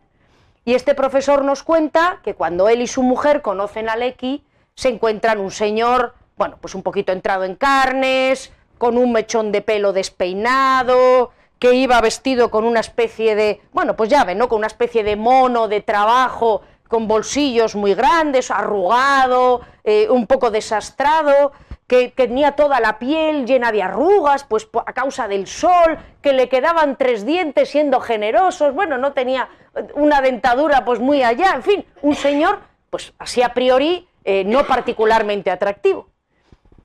Y 0.65 0.73
este 0.73 0.95
profesor 0.95 1.43
nos 1.43 1.61
cuenta 1.61 2.19
que 2.23 2.33
cuando 2.33 2.67
él 2.67 2.81
y 2.81 2.87
su 2.87 3.03
mujer 3.03 3.41
conocen 3.41 3.89
a 3.89 3.95
Lecky, 3.95 4.43
se 4.73 4.89
encuentran 4.89 5.39
un 5.39 5.51
señor, 5.51 6.15
bueno, 6.35 6.57
pues 6.59 6.73
un 6.73 6.81
poquito 6.81 7.11
entrado 7.11 7.43
en 7.43 7.55
carnes, 7.55 8.51
con 8.79 8.97
un 8.97 9.11
mechón 9.11 9.51
de 9.51 9.61
pelo 9.61 9.93
despeinado, 9.93 11.31
que 11.59 11.75
iba 11.75 12.01
vestido 12.01 12.49
con 12.49 12.63
una 12.63 12.79
especie 12.79 13.35
de, 13.35 13.61
bueno, 13.71 13.95
pues 13.95 14.09
ya 14.09 14.23
ven, 14.23 14.39
¿no? 14.39 14.49
Con 14.49 14.57
una 14.57 14.67
especie 14.67 15.03
de 15.03 15.15
mono 15.15 15.67
de 15.67 15.81
trabajo, 15.81 16.63
con 16.91 17.07
bolsillos 17.07 17.73
muy 17.73 17.93
grandes, 17.93 18.51
arrugado, 18.51 19.61
eh, 19.85 20.07
un 20.09 20.27
poco 20.27 20.51
desastrado, 20.51 21.53
que, 21.87 22.09
tenía 22.09 22.51
toda 22.51 22.81
la 22.81 22.99
piel 22.99 23.45
llena 23.45 23.71
de 23.71 23.81
arrugas, 23.81 24.43
pues 24.43 24.67
a 24.85 24.91
causa 24.91 25.29
del 25.29 25.47
sol, 25.47 25.97
que 26.21 26.33
le 26.33 26.49
quedaban 26.49 26.97
tres 26.97 27.25
dientes 27.25 27.69
siendo 27.69 28.01
generosos, 28.01 28.75
bueno, 28.75 28.97
no 28.97 29.13
tenía 29.13 29.47
una 29.95 30.21
dentadura 30.21 30.83
pues 30.83 30.99
muy 30.99 31.23
allá, 31.23 31.53
en 31.55 31.63
fin, 31.63 31.85
un 32.01 32.13
señor, 32.13 32.59
pues 32.89 33.13
así 33.17 33.41
a 33.41 33.53
priori, 33.53 34.05
eh, 34.25 34.43
no 34.43 34.65
particularmente 34.67 35.49
atractivo. 35.49 36.09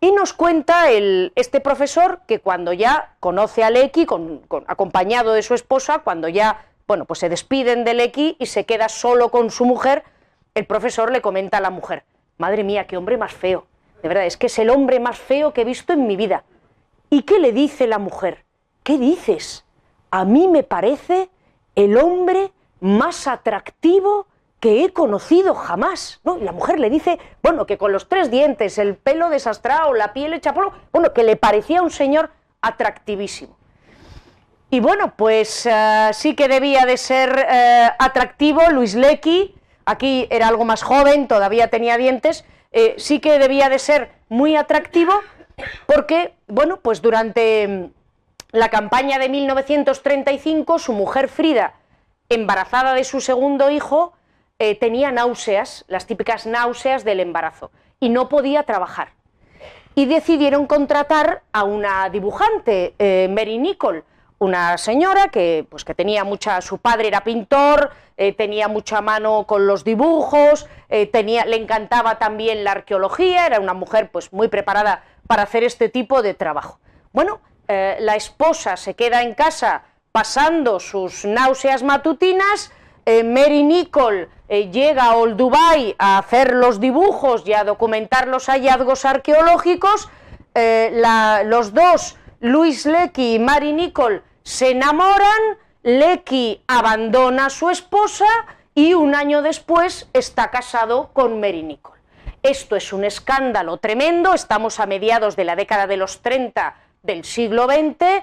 Y 0.00 0.12
nos 0.12 0.32
cuenta 0.34 0.90
este 0.90 1.60
profesor 1.60 2.20
que 2.28 2.38
cuando 2.38 2.72
ya 2.72 3.16
conoce 3.18 3.64
a 3.64 3.70
Lecky, 3.70 4.06
acompañado 4.68 5.32
de 5.32 5.42
su 5.42 5.54
esposa, 5.54 6.00
cuando 6.00 6.28
ya 6.28 6.64
bueno, 6.86 7.04
pues 7.04 7.20
se 7.20 7.28
despiden 7.28 7.84
de 7.84 7.94
Lecky 7.94 8.36
y 8.38 8.46
se 8.46 8.64
queda 8.64 8.88
solo 8.88 9.30
con 9.30 9.50
su 9.50 9.64
mujer, 9.64 10.04
el 10.54 10.66
profesor 10.66 11.12
le 11.12 11.20
comenta 11.20 11.58
a 11.58 11.60
la 11.60 11.70
mujer, 11.70 12.04
madre 12.38 12.64
mía, 12.64 12.86
qué 12.86 12.96
hombre 12.96 13.16
más 13.16 13.32
feo, 13.32 13.66
de 14.02 14.08
verdad, 14.08 14.26
es 14.26 14.36
que 14.36 14.46
es 14.46 14.58
el 14.58 14.70
hombre 14.70 15.00
más 15.00 15.18
feo 15.18 15.52
que 15.52 15.62
he 15.62 15.64
visto 15.64 15.92
en 15.92 16.06
mi 16.06 16.16
vida. 16.16 16.44
¿Y 17.10 17.22
qué 17.22 17.38
le 17.38 17.52
dice 17.52 17.86
la 17.86 17.98
mujer? 17.98 18.44
¿Qué 18.82 18.98
dices? 18.98 19.64
A 20.10 20.24
mí 20.24 20.48
me 20.48 20.62
parece 20.62 21.28
el 21.74 21.96
hombre 21.96 22.52
más 22.80 23.26
atractivo 23.26 24.26
que 24.60 24.84
he 24.84 24.92
conocido 24.92 25.54
jamás. 25.54 26.20
¿no? 26.24 26.38
Y 26.38 26.42
la 26.42 26.52
mujer 26.52 26.78
le 26.78 26.90
dice, 26.90 27.18
bueno, 27.42 27.66
que 27.66 27.78
con 27.78 27.92
los 27.92 28.08
tres 28.08 28.30
dientes, 28.30 28.78
el 28.78 28.96
pelo 28.96 29.28
desastrado, 29.28 29.92
la 29.92 30.12
piel 30.12 30.32
hecha 30.32 30.54
polvo, 30.54 30.72
bueno, 30.92 31.12
que 31.12 31.22
le 31.22 31.36
parecía 31.36 31.82
un 31.82 31.90
señor 31.90 32.30
atractivísimo. 32.60 33.56
Y 34.68 34.80
bueno, 34.80 35.14
pues 35.16 35.64
eh, 35.66 36.10
sí 36.12 36.34
que 36.34 36.48
debía 36.48 36.86
de 36.86 36.96
ser 36.96 37.46
eh, 37.48 37.88
atractivo 37.98 38.62
Luis 38.70 38.94
Lecky, 38.94 39.54
aquí 39.84 40.26
era 40.28 40.48
algo 40.48 40.64
más 40.64 40.82
joven, 40.82 41.28
todavía 41.28 41.68
tenía 41.68 41.96
dientes, 41.96 42.44
eh, 42.72 42.94
sí 42.98 43.20
que 43.20 43.38
debía 43.38 43.68
de 43.68 43.78
ser 43.78 44.10
muy 44.28 44.56
atractivo 44.56 45.12
porque, 45.86 46.34
bueno, 46.48 46.78
pues 46.78 47.00
durante 47.00 47.68
mm, 47.68 47.84
la 48.50 48.68
campaña 48.68 49.20
de 49.20 49.28
1935 49.28 50.80
su 50.80 50.92
mujer 50.92 51.28
Frida, 51.28 51.74
embarazada 52.28 52.92
de 52.94 53.04
su 53.04 53.20
segundo 53.20 53.70
hijo, 53.70 54.12
tenía 54.80 55.12
náuseas, 55.12 55.84
las 55.86 56.06
típicas 56.06 56.46
náuseas 56.46 57.04
del 57.04 57.20
embarazo, 57.20 57.70
y 58.00 58.08
no 58.08 58.30
podía 58.30 58.62
trabajar. 58.62 59.10
Y 59.94 60.06
decidieron 60.06 60.66
contratar 60.66 61.42
a 61.52 61.64
una 61.64 62.08
dibujante, 62.08 62.94
Mary 63.28 63.58
Nicole, 63.58 64.02
una 64.38 64.76
señora 64.78 65.28
que, 65.28 65.66
pues, 65.68 65.84
que 65.84 65.94
tenía 65.94 66.24
mucha, 66.24 66.60
su 66.60 66.78
padre 66.78 67.08
era 67.08 67.24
pintor, 67.24 67.90
eh, 68.16 68.32
tenía 68.32 68.68
mucha 68.68 69.00
mano 69.00 69.46
con 69.46 69.66
los 69.66 69.84
dibujos, 69.84 70.66
tenía, 71.12 71.44
le 71.44 71.56
encantaba 71.56 72.18
también 72.18 72.64
la 72.64 72.72
arqueología, 72.72 73.46
era 73.46 73.60
una 73.60 73.74
mujer 73.74 74.10
pues, 74.10 74.32
muy 74.32 74.48
preparada 74.48 75.02
para 75.26 75.42
hacer 75.42 75.64
este 75.64 75.88
tipo 75.88 76.22
de 76.22 76.34
trabajo. 76.34 76.78
Bueno, 77.12 77.40
la 77.68 78.14
esposa 78.14 78.76
se 78.76 78.94
queda 78.94 79.22
en 79.22 79.34
casa 79.34 79.82
pasando 80.12 80.78
sus 80.78 81.24
náuseas 81.24 81.82
matutinas, 81.82 82.72
Mary 83.06 83.62
Nicole 83.62 84.28
eh, 84.48 84.70
llega 84.70 85.04
a 85.06 85.16
Old 85.16 85.36
Dubai 85.36 85.96
a 85.98 86.18
hacer 86.18 86.52
los 86.54 86.78
dibujos 86.78 87.42
y 87.46 87.52
a 87.52 87.64
documentar 87.64 88.28
los 88.28 88.46
hallazgos 88.46 89.04
arqueológicos, 89.04 90.08
eh, 90.54 91.02
los 91.44 91.74
dos, 91.74 92.16
Luis 92.40 92.86
Lecky 92.86 93.34
y 93.34 93.38
Mary 93.40 93.72
Nicole, 93.72 94.22
se 94.46 94.70
enamoran, 94.70 95.58
Lecky 95.82 96.62
abandona 96.68 97.46
a 97.46 97.50
su 97.50 97.68
esposa 97.68 98.26
y 98.76 98.94
un 98.94 99.16
año 99.16 99.42
después 99.42 100.08
está 100.12 100.52
casado 100.52 101.10
con 101.12 101.40
Mary 101.40 101.64
Nicole. 101.64 102.00
Esto 102.44 102.76
es 102.76 102.92
un 102.92 103.04
escándalo 103.04 103.78
tremendo, 103.78 104.34
estamos 104.34 104.78
a 104.78 104.86
mediados 104.86 105.34
de 105.34 105.46
la 105.46 105.56
década 105.56 105.88
de 105.88 105.96
los 105.96 106.22
30 106.22 106.76
del 107.02 107.24
siglo 107.24 107.66
XX, 107.66 108.22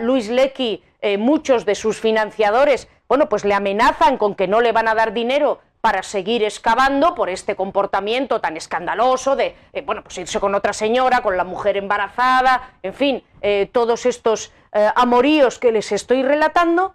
Luis 0.00 0.28
Lecky, 0.28 0.82
eh, 1.00 1.18
muchos 1.18 1.64
de 1.64 1.76
sus 1.76 2.00
financiadores 2.00 2.88
bueno, 3.08 3.28
pues 3.28 3.44
le 3.44 3.54
amenazan 3.54 4.16
con 4.16 4.34
que 4.34 4.48
no 4.48 4.60
le 4.60 4.72
van 4.72 4.88
a 4.88 4.94
dar 4.94 5.12
dinero 5.12 5.60
para 5.80 6.02
seguir 6.02 6.42
excavando 6.42 7.14
por 7.14 7.28
este 7.28 7.56
comportamiento 7.56 8.40
tan 8.40 8.56
escandaloso 8.56 9.36
de, 9.36 9.54
eh, 9.74 9.82
bueno, 9.82 10.02
pues 10.02 10.16
irse 10.16 10.40
con 10.40 10.54
otra 10.54 10.72
señora, 10.72 11.20
con 11.20 11.36
la 11.36 11.44
mujer 11.44 11.76
embarazada, 11.76 12.72
en 12.82 12.94
fin, 12.94 13.22
eh, 13.42 13.68
todos 13.70 14.06
estos 14.06 14.50
eh, 14.74 14.90
amoríos 14.96 15.58
que 15.58 15.72
les 15.72 15.92
estoy 15.92 16.22
relatando, 16.22 16.94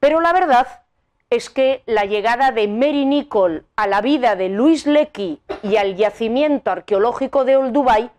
pero 0.00 0.20
la 0.20 0.32
verdad 0.32 0.82
es 1.30 1.50
que 1.50 1.82
la 1.86 2.04
llegada 2.04 2.52
de 2.52 2.68
Mary 2.68 3.04
Nicole 3.04 3.64
a 3.74 3.86
la 3.86 4.00
vida 4.00 4.36
de 4.36 4.48
Luis 4.48 4.86
Lecky 4.86 5.40
y 5.62 5.76
al 5.76 5.96
yacimiento 5.96 6.70
arqueológico 6.70 7.44
de 7.44 7.56
Old 7.56 7.72
Dubai 7.72 8.10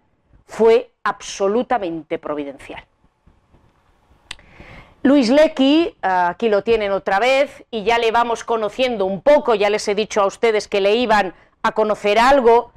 fue 0.45 0.91
absolutamente 1.03 2.19
providencial. 2.19 2.83
Luis 5.03 5.29
Lecky, 5.29 5.95
aquí 6.01 6.49
lo 6.49 6.63
tienen 6.63 6.91
otra 6.91 7.19
vez, 7.19 7.65
y 7.69 7.83
ya 7.83 7.97
le 7.97 8.11
vamos 8.11 8.43
conociendo 8.43 9.05
un 9.05 9.21
poco, 9.21 9.53
ya 9.53 9.69
les 9.69 9.87
he 9.87 9.95
dicho 9.95 10.21
a 10.21 10.25
ustedes 10.25 10.67
que 10.67 10.81
le 10.81 10.95
iban 10.95 11.33
a 11.61 11.73
conocer 11.73 12.17
algo. 12.17 12.71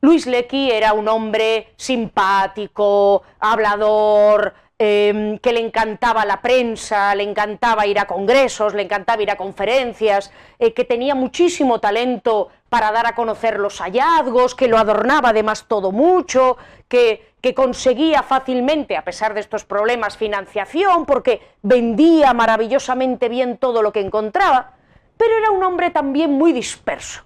Luis 0.00 0.26
Lecky 0.26 0.70
era 0.70 0.92
un 0.92 1.08
hombre 1.08 1.72
simpático, 1.76 3.22
hablador, 3.38 4.54
em, 4.78 5.38
que 5.38 5.52
le 5.52 5.60
encantaba 5.60 6.24
la 6.24 6.40
prensa, 6.40 7.14
le 7.14 7.24
encantaba 7.24 7.86
ir 7.86 7.98
a 7.98 8.06
congresos, 8.06 8.74
le 8.74 8.82
encantaba 8.82 9.22
ir 9.22 9.30
a 9.30 9.36
conferencias, 9.36 10.30
eh, 10.58 10.72
que 10.72 10.84
tenía 10.84 11.14
muchísimo 11.14 11.80
talento 11.80 12.48
para 12.68 12.92
dar 12.92 13.06
a 13.06 13.14
conocer 13.14 13.58
los 13.58 13.80
hallazgos, 13.80 14.54
que 14.54 14.68
lo 14.68 14.78
adornaba 14.78 15.30
además 15.30 15.66
todo 15.66 15.90
mucho, 15.90 16.56
que 16.86 17.28
que 17.40 17.54
conseguía 17.54 18.22
fácilmente, 18.22 18.96
a 18.96 19.04
pesar 19.04 19.34
de 19.34 19.40
estos 19.40 19.64
problemas, 19.64 20.16
financiación, 20.16 21.06
porque 21.06 21.40
vendía 21.62 22.32
maravillosamente 22.34 23.28
bien 23.28 23.58
todo 23.58 23.82
lo 23.82 23.92
que 23.92 24.00
encontraba, 24.00 24.72
pero 25.16 25.36
era 25.38 25.50
un 25.50 25.62
hombre 25.62 25.90
también 25.90 26.32
muy 26.32 26.52
disperso. 26.52 27.24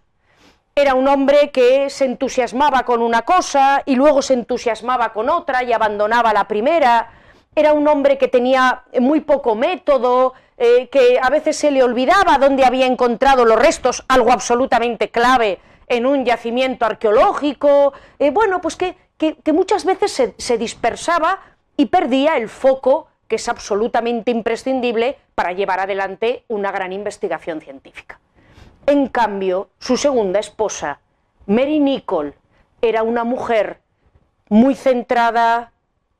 Era 0.74 0.94
un 0.94 1.06
hombre 1.06 1.50
que 1.50 1.90
se 1.90 2.06
entusiasmaba 2.06 2.84
con 2.84 3.02
una 3.02 3.22
cosa 3.22 3.82
y 3.84 3.94
luego 3.94 4.22
se 4.22 4.34
entusiasmaba 4.34 5.12
con 5.12 5.28
otra 5.28 5.62
y 5.62 5.72
abandonaba 5.72 6.32
la 6.32 6.48
primera. 6.48 7.10
Era 7.54 7.72
un 7.72 7.86
hombre 7.88 8.18
que 8.18 8.28
tenía 8.28 8.84
muy 9.00 9.20
poco 9.20 9.54
método, 9.54 10.34
eh, 10.56 10.88
que 10.88 11.18
a 11.20 11.28
veces 11.30 11.56
se 11.56 11.70
le 11.70 11.82
olvidaba 11.82 12.38
dónde 12.38 12.64
había 12.64 12.86
encontrado 12.86 13.44
los 13.44 13.58
restos, 13.58 14.04
algo 14.08 14.32
absolutamente 14.32 15.10
clave 15.10 15.58
en 15.88 16.06
un 16.06 16.24
yacimiento 16.24 16.86
arqueológico. 16.86 17.92
Eh, 18.18 18.30
bueno, 18.30 18.60
pues 18.60 18.76
que 18.76 18.96
que, 19.42 19.52
muchas 19.52 19.84
veces 19.84 20.34
se, 20.36 20.58
dispersaba 20.58 21.40
y 21.76 21.86
perdía 21.86 22.36
el 22.36 22.48
foco 22.48 23.06
que 23.28 23.36
es 23.36 23.48
absolutamente 23.48 24.30
imprescindible 24.30 25.16
para 25.34 25.52
llevar 25.52 25.80
adelante 25.80 26.44
una 26.48 26.72
gran 26.72 26.92
investigación 26.92 27.60
científica. 27.60 28.18
En 28.86 29.06
cambio, 29.06 29.68
su 29.78 29.96
segunda 29.96 30.40
esposa, 30.40 31.00
Mary 31.46 31.78
Nicole, 31.78 32.34
era 32.82 33.04
una 33.04 33.24
mujer 33.24 33.80
muy 34.48 34.74
centrada, 34.74 35.71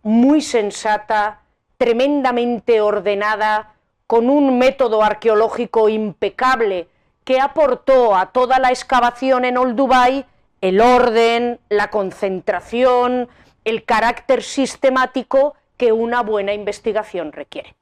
muy 0.03 0.41
sensata, 0.41 1.41
tremendamente 1.77 2.81
ordenada, 2.81 3.75
con 4.07 4.29
un 4.29 4.59
método 4.59 5.03
arqueológico 5.03 5.89
impecable 5.89 6.89
que 7.25 7.41
aportó 7.41 8.15
a 8.15 8.33
toda 8.33 8.59
la 8.59 8.71
excavación 8.71 9.45
en 9.45 9.57
Old 9.57 9.77
Dubai 9.77 10.27
el 10.61 10.81
orden, 10.81 11.59
la 11.69 11.91
concentración, 11.91 13.29
el 13.65 13.85
carácter 13.85 14.43
sistemático 14.43 15.55
que 15.77 15.93
una 15.93 16.23
buena 16.23 16.55
investigación 16.55 17.33
requiere. 17.33 17.75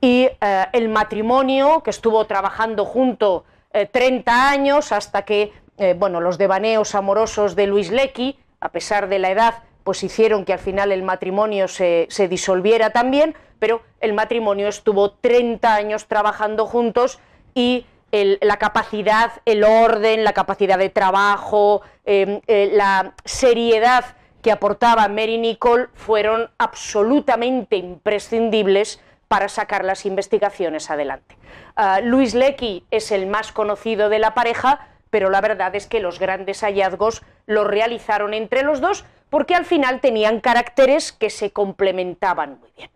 Y 0.00 0.28
eh, 0.40 0.66
el 0.72 0.88
matrimonio, 0.88 1.82
que 1.82 1.90
estuvo 1.90 2.24
trabajando 2.26 2.84
junto 2.84 3.44
30 3.70 4.30
eh, 4.30 4.34
años 4.34 4.90
hasta 4.92 5.22
que 5.22 5.52
eh, 5.76 5.94
bueno, 5.96 6.20
los 6.20 6.38
devaneos 6.38 6.94
amorosos 6.94 7.56
de 7.56 7.66
Luis 7.66 7.90
Lecky, 7.90 8.38
a 8.60 8.68
pesar 8.68 9.08
de 9.08 9.18
la 9.18 9.30
edad, 9.30 9.54
pues 9.84 10.02
hicieron 10.02 10.44
que 10.44 10.54
al 10.54 10.58
final 10.58 10.90
el 10.90 11.02
matrimonio 11.02 11.68
se, 11.68 12.08
disolviera 12.28 12.90
también, 12.90 13.34
pero 13.58 13.82
el 14.00 14.14
matrimonio 14.14 14.68
estuvo 14.68 15.12
30 15.12 15.74
años 15.74 16.06
trabajando 16.06 16.66
juntos 16.66 17.20
y 17.54 17.86
la 18.12 18.58
capacidad, 18.58 19.32
el 19.44 19.64
orden, 19.64 20.24
la 20.24 20.32
capacidad 20.32 20.78
de 20.78 20.88
trabajo, 20.88 21.82
em, 22.04 22.40
eh, 22.46 22.70
la 22.72 23.14
seriedad 23.24 24.04
que 24.40 24.52
aportaba 24.52 25.08
Mary 25.08 25.38
Nicole 25.38 25.88
fueron 25.94 26.50
absolutamente 26.58 27.76
imprescindibles 27.76 29.00
para 29.26 29.48
sacar 29.48 29.84
las 29.84 30.06
investigaciones 30.06 30.90
adelante. 30.90 31.36
Ah, 31.76 32.00
Luis 32.00 32.34
Lecky 32.34 32.84
es 32.90 33.10
el 33.10 33.26
más 33.26 33.50
conocido 33.50 34.08
de 34.08 34.20
la 34.20 34.34
pareja, 34.34 34.86
pero 35.10 35.30
la 35.30 35.40
verdad 35.40 35.74
es 35.74 35.86
que 35.86 35.98
los 35.98 36.20
grandes 36.20 36.60
hallazgos 36.60 37.22
los 37.46 37.66
realizaron 37.66 38.34
entre 38.34 38.62
los 38.62 38.80
dos 38.80 39.04
porque 39.34 39.56
al 39.56 39.64
final 39.64 40.00
tenían 40.00 40.38
caracteres 40.38 41.10
que 41.10 41.28
se 41.28 41.50
complementaban 41.50 42.60
muy 42.60 42.70
bien. 42.76 42.88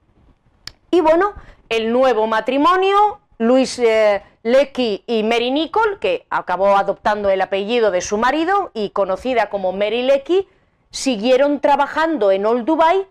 Y 0.89 1.01
bueno, 1.01 1.35
el 1.69 1.93
nuevo 1.93 2.29
matrimonio, 2.29 3.19
Luis 3.39 3.77
eh, 3.81 4.23
Lecky 4.45 5.03
y 5.09 5.25
Mary 5.25 5.51
Nicole, 5.51 5.99
que 5.99 6.29
acabó 6.31 6.77
adoptando 6.77 7.29
el 7.29 7.41
apellido 7.41 7.91
de 7.91 8.03
su 8.03 8.19
marido 8.19 8.71
y 8.73 8.91
conocida 8.91 9.51
como 9.51 9.73
Mary 9.73 10.03
Lecky, 10.03 10.47
siguieron 10.93 11.59
trabajando 11.59 12.31
en 12.31 12.47
Old 12.47 12.65
Dubai 12.65 13.05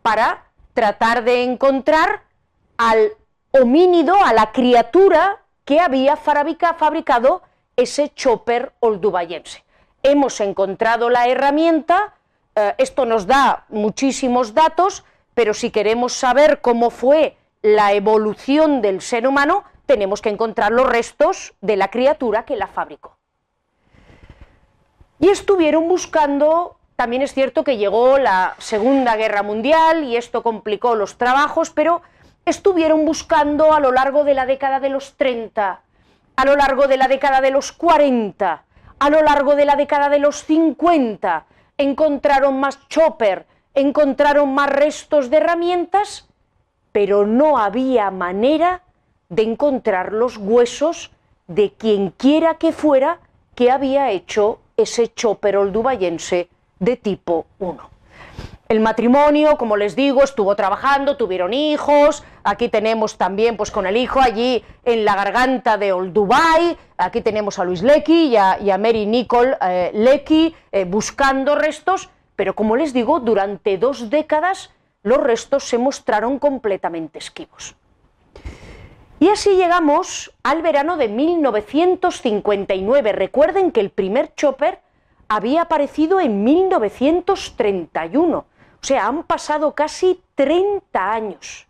para 0.00 0.46
tratar 0.72 1.24
de 1.24 1.42
encontrar 1.42 2.22
al 2.78 3.12
homínido, 3.50 4.14
a 4.24 4.32
la 4.32 4.50
criatura 4.50 5.42
que 5.66 5.78
había 5.78 6.16
fabricado 6.16 7.42
ese 7.76 8.14
chopper 8.14 8.72
oldubayense. 8.80 9.62
Hemos 10.02 10.40
encontrado 10.40 11.10
la 11.10 11.28
herramienta, 11.28 12.14
eh, 12.54 12.74
esto 12.78 13.06
nos 13.06 13.26
da 13.26 13.64
muchísimos 13.68 14.54
datos, 14.54 15.04
pero 15.34 15.54
si 15.54 15.70
queremos 15.70 16.12
saber 16.12 16.60
cómo 16.60 16.90
fue 16.90 17.36
la 17.62 17.92
evolución 17.92 18.82
del 18.82 19.00
ser 19.00 19.26
humano, 19.26 19.64
tenemos 19.86 20.20
que 20.22 20.30
encontrar 20.30 20.72
los 20.72 20.88
restos 20.88 21.54
de 21.60 21.76
la 21.76 21.88
criatura 21.88 22.44
que 22.44 22.56
la 22.56 22.66
fabricó. 22.66 23.16
Y 25.18 25.28
estuvieron 25.28 25.88
buscando 25.88 26.76
también 27.02 27.22
es 27.22 27.34
cierto 27.34 27.64
que 27.64 27.78
llegó 27.78 28.18
la 28.18 28.54
Segunda 28.58 29.16
Guerra 29.16 29.42
Mundial 29.42 30.04
y 30.04 30.16
esto 30.16 30.42
complicó 30.44 30.94
los 30.94 31.16
trabajos, 31.16 31.70
pero 31.70 32.02
estuvieron 32.44 33.04
buscando 33.04 33.72
a 33.72 33.80
lo 33.80 33.90
largo 33.90 34.22
de 34.22 34.34
la 34.34 34.46
década 34.46 34.78
de 34.78 34.88
los 34.88 35.16
30, 35.16 35.80
a 36.36 36.44
lo 36.44 36.54
largo 36.54 36.86
de 36.86 36.96
la 36.96 37.08
década 37.08 37.40
de 37.40 37.50
los 37.50 37.72
40, 37.72 38.64
a 38.98 39.10
lo 39.10 39.22
largo 39.22 39.56
de 39.56 39.64
la 39.64 39.74
década 39.74 40.10
de 40.10 40.20
los 40.20 40.44
50, 40.44 41.44
encontraron 41.82 42.58
más 42.60 42.88
chopper, 42.88 43.46
encontraron 43.74 44.54
más 44.54 44.70
restos 44.70 45.30
de 45.30 45.38
herramientas, 45.38 46.28
pero 46.92 47.26
no 47.26 47.58
había 47.58 48.10
manera 48.10 48.82
de 49.28 49.42
encontrar 49.42 50.12
los 50.12 50.36
huesos 50.36 51.10
de 51.46 51.72
quien 51.72 52.10
quiera 52.10 52.56
que 52.56 52.72
fuera 52.72 53.20
que 53.54 53.70
había 53.70 54.10
hecho 54.10 54.60
ese 54.76 55.12
chopper 55.12 55.56
oldubayense 55.56 56.48
de 56.78 56.96
tipo 56.96 57.46
1. 57.58 57.91
El 58.72 58.80
matrimonio, 58.80 59.58
como 59.58 59.76
les 59.76 59.94
digo, 59.94 60.22
estuvo 60.22 60.56
trabajando, 60.56 61.18
tuvieron 61.18 61.52
hijos, 61.52 62.24
aquí 62.42 62.70
tenemos 62.70 63.18
también 63.18 63.58
pues 63.58 63.70
con 63.70 63.84
el 63.84 63.98
hijo 63.98 64.18
allí 64.18 64.64
en 64.86 65.04
la 65.04 65.14
garganta 65.14 65.76
de 65.76 65.92
Old 65.92 66.14
Dubai, 66.14 66.78
aquí 66.96 67.20
tenemos 67.20 67.58
a 67.58 67.64
Luis 67.64 67.82
Lecky 67.82 68.28
y 68.28 68.36
a, 68.38 68.56
Mary 68.78 69.04
Nicole 69.04 69.58
eh, 69.60 69.90
Lecky 69.92 70.54
eh, 70.72 70.86
buscando 70.86 71.54
restos, 71.54 72.08
pero 72.34 72.54
como 72.54 72.74
les 72.74 72.94
digo, 72.94 73.20
durante 73.20 73.76
dos 73.76 74.08
décadas 74.08 74.70
los 75.02 75.18
restos 75.18 75.64
se 75.64 75.76
mostraron 75.76 76.38
completamente 76.38 77.18
esquivos. 77.18 77.76
Y 79.20 79.28
así 79.28 79.50
llegamos 79.50 80.32
al 80.42 80.62
verano 80.62 80.96
de 80.96 81.08
1959. 81.08 83.12
Recuerden 83.12 83.70
que 83.70 83.80
el 83.80 83.90
primer 83.90 84.34
chopper 84.34 84.80
había 85.28 85.60
aparecido 85.60 86.20
en 86.20 86.42
1931. 86.42 88.46
O 88.82 88.86
sea, 88.86 89.06
han 89.06 89.22
pasado 89.22 89.74
casi 89.76 90.20
30 90.34 91.12
años. 91.12 91.68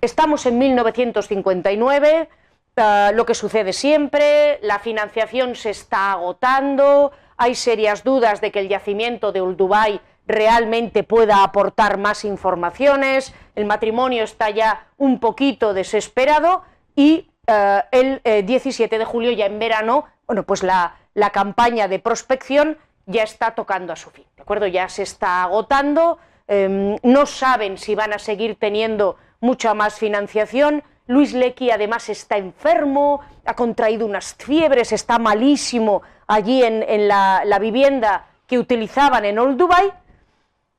Estamos 0.00 0.46
en 0.46 0.56
1959, 0.56 2.28
eh, 2.76 3.10
lo 3.12 3.26
que 3.26 3.34
sucede 3.34 3.74
siempre, 3.74 4.58
la 4.62 4.78
financiación 4.78 5.54
se 5.54 5.70
está 5.70 6.12
agotando, 6.12 7.12
hay 7.36 7.54
serias 7.54 8.04
dudas 8.04 8.40
de 8.40 8.50
que 8.50 8.60
el 8.60 8.68
yacimiento 8.68 9.32
de 9.32 9.40
Dubai 9.40 10.00
realmente 10.26 11.02
pueda 11.02 11.42
aportar 11.42 11.98
más 11.98 12.24
informaciones, 12.24 13.34
el 13.54 13.66
matrimonio 13.66 14.24
está 14.24 14.48
ya 14.48 14.86
un 14.96 15.20
poquito 15.20 15.74
desesperado 15.74 16.62
y 16.96 17.28
eh, 17.46 17.82
el 18.24 18.46
17 18.46 18.94
eh, 18.94 18.98
de 18.98 19.04
julio, 19.04 19.32
ya 19.32 19.44
en 19.44 19.58
verano, 19.58 20.06
bueno, 20.26 20.44
pues 20.44 20.62
la, 20.62 20.96
la 21.12 21.30
campaña 21.30 21.86
de 21.86 21.98
prospección 21.98 22.78
ya 23.08 23.22
está 23.22 23.52
tocando 23.52 23.92
a 23.92 23.96
su 23.96 24.10
fin, 24.10 24.26
¿de 24.36 24.42
acuerdo? 24.42 24.66
Ya 24.66 24.88
se 24.88 25.02
está 25.02 25.42
agotando, 25.42 26.18
em, 26.46 26.96
no 27.02 27.24
saben 27.26 27.78
si 27.78 27.94
van 27.94 28.12
a 28.12 28.18
seguir 28.18 28.56
teniendo 28.56 29.16
mucha 29.40 29.74
más 29.74 29.98
financiación. 29.98 30.82
Luis 31.06 31.32
Lecky 31.32 31.70
además 31.70 32.10
está 32.10 32.36
enfermo, 32.36 33.20
ha 33.46 33.54
contraído 33.54 34.04
unas 34.04 34.34
fiebres, 34.34 34.92
está 34.92 35.18
malísimo 35.18 36.02
allí 36.26 36.62
en, 36.62 37.08
la, 37.08 37.58
vivienda 37.58 38.26
que 38.46 38.58
utilizaban 38.58 39.24
en 39.24 39.38
Old 39.38 39.56
Dubai 39.56 39.90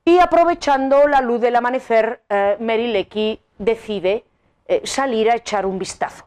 y 0.06 0.20
aprovechando 0.20 1.08
la 1.08 1.22
luz 1.22 1.42
del 1.42 1.56
amanecer, 1.56 2.22
eh, 2.30 2.58
Mary 2.60 2.88
Lecky 2.88 3.42
decide 3.58 4.24
eh, 4.68 4.82
salir 4.84 5.32
a 5.32 5.36
echar 5.36 5.66
un 5.66 5.80
vistazo. 5.80 6.26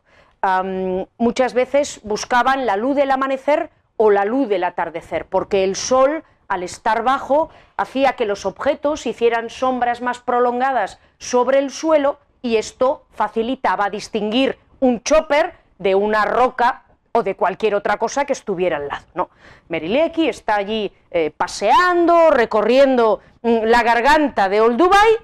muchas 1.19 1.55
veces 1.55 2.01
buscaban 2.03 2.67
la 2.67 2.77
luz 2.77 2.97
del 2.97 3.12
amanecer 3.12 3.71
o 3.96 4.11
la 4.11 4.24
luz 4.24 4.48
del 4.48 4.64
atardecer, 4.64 5.26
porque 5.26 5.64
el 5.64 5.76
sol, 5.76 6.24
al 6.48 6.62
estar 6.62 7.02
bajo, 7.02 7.50
hacía 7.76 8.14
que 8.14 8.26
los 8.26 8.46
objetos 8.46 9.07
hicieran 9.07 9.50
sombras 9.50 10.00
más 10.00 10.20
prolongadas 10.20 10.98
sobre 11.18 11.59
el 11.59 11.70
suelo 11.70 12.18
y 12.42 12.57
esto 12.57 13.05
facilitaba 13.11 13.90
distinguir 13.90 14.59
un 14.81 15.02
chopper 15.02 15.55
de 15.78 15.94
una 15.94 16.24
roca 16.24 16.85
o 17.12 17.22
de 17.22 17.37
cualquier 17.37 17.74
otra 17.74 17.98
cosa 17.98 18.24
que 18.24 18.33
estuviera 18.33 18.78
al 18.78 18.88
lado. 18.88 19.05
¿no? 19.14 19.31
Merileki 19.68 20.28
está 20.28 20.57
allí 20.57 20.92
eh, 21.11 21.31
paseando, 21.31 22.31
recorriendo 22.31 23.20
mm, 23.42 23.64
la 23.64 23.83
garganta 23.83 24.48
de 24.48 24.61
Old 24.61 24.78
Dubai 24.78 25.16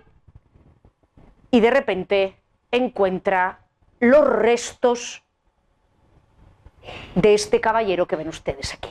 y 1.50 1.61
de 1.61 1.70
repente 1.70 2.37
encuentra 2.70 3.61
los 4.00 4.26
restos 4.26 5.24
de 7.14 7.35
este 7.35 7.61
caballero 7.61 8.07
que 8.07 8.16
ven 8.16 8.29
ustedes 8.29 8.74
aquí. 8.74 8.90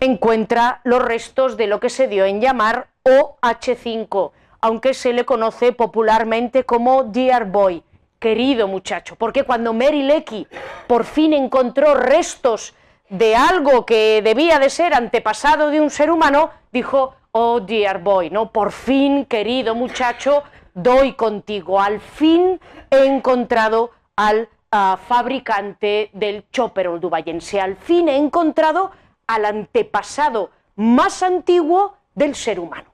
Encuentra 0.00 0.80
los 0.84 1.02
restos 1.02 1.56
de 1.56 1.66
lo 1.66 1.80
que 1.80 1.90
se 1.90 2.08
dio 2.08 2.24
en 2.24 2.40
llamar 2.40 2.88
OH5, 3.04 4.32
aunque 4.60 4.94
se 4.94 5.12
le 5.12 5.24
conoce 5.24 5.72
popularmente 5.72 6.64
como 6.64 7.04
Dear 7.04 7.46
Boy, 7.46 7.82
querido 8.18 8.68
muchacho, 8.68 9.16
porque 9.16 9.44
cuando 9.44 9.74
Mary 9.74 10.02
Lecky 10.02 10.46
por 10.86 11.04
fin 11.04 11.32
encontró 11.32 11.94
restos 11.94 12.74
de 13.10 13.36
algo 13.36 13.84
que 13.84 14.22
debía 14.22 14.58
de 14.58 14.70
ser 14.70 14.94
antepasado 14.94 15.70
de 15.70 15.80
un 15.80 15.90
ser 15.90 16.10
humano, 16.10 16.50
dijo, 16.72 17.14
oh 17.32 17.60
dear 17.60 18.02
boy, 18.02 18.30
¿no? 18.30 18.50
Por 18.50 18.72
fin, 18.72 19.24
querido 19.26 19.74
muchacho, 19.74 20.42
doy 20.72 21.12
contigo. 21.14 21.80
Al 21.80 22.00
fin 22.00 22.60
he 22.90 23.04
encontrado 23.04 23.90
al 24.16 24.48
fabricante 25.06 26.10
del 26.12 26.48
chopper 26.50 26.88
oldubayense. 26.88 27.60
Al 27.60 27.76
fin 27.76 28.08
he 28.08 28.16
encontrado 28.16 28.90
al 29.26 29.44
antepasado 29.44 30.50
más 30.76 31.22
antiguo 31.22 31.96
del 32.14 32.34
ser 32.34 32.58
humano. 32.58 32.90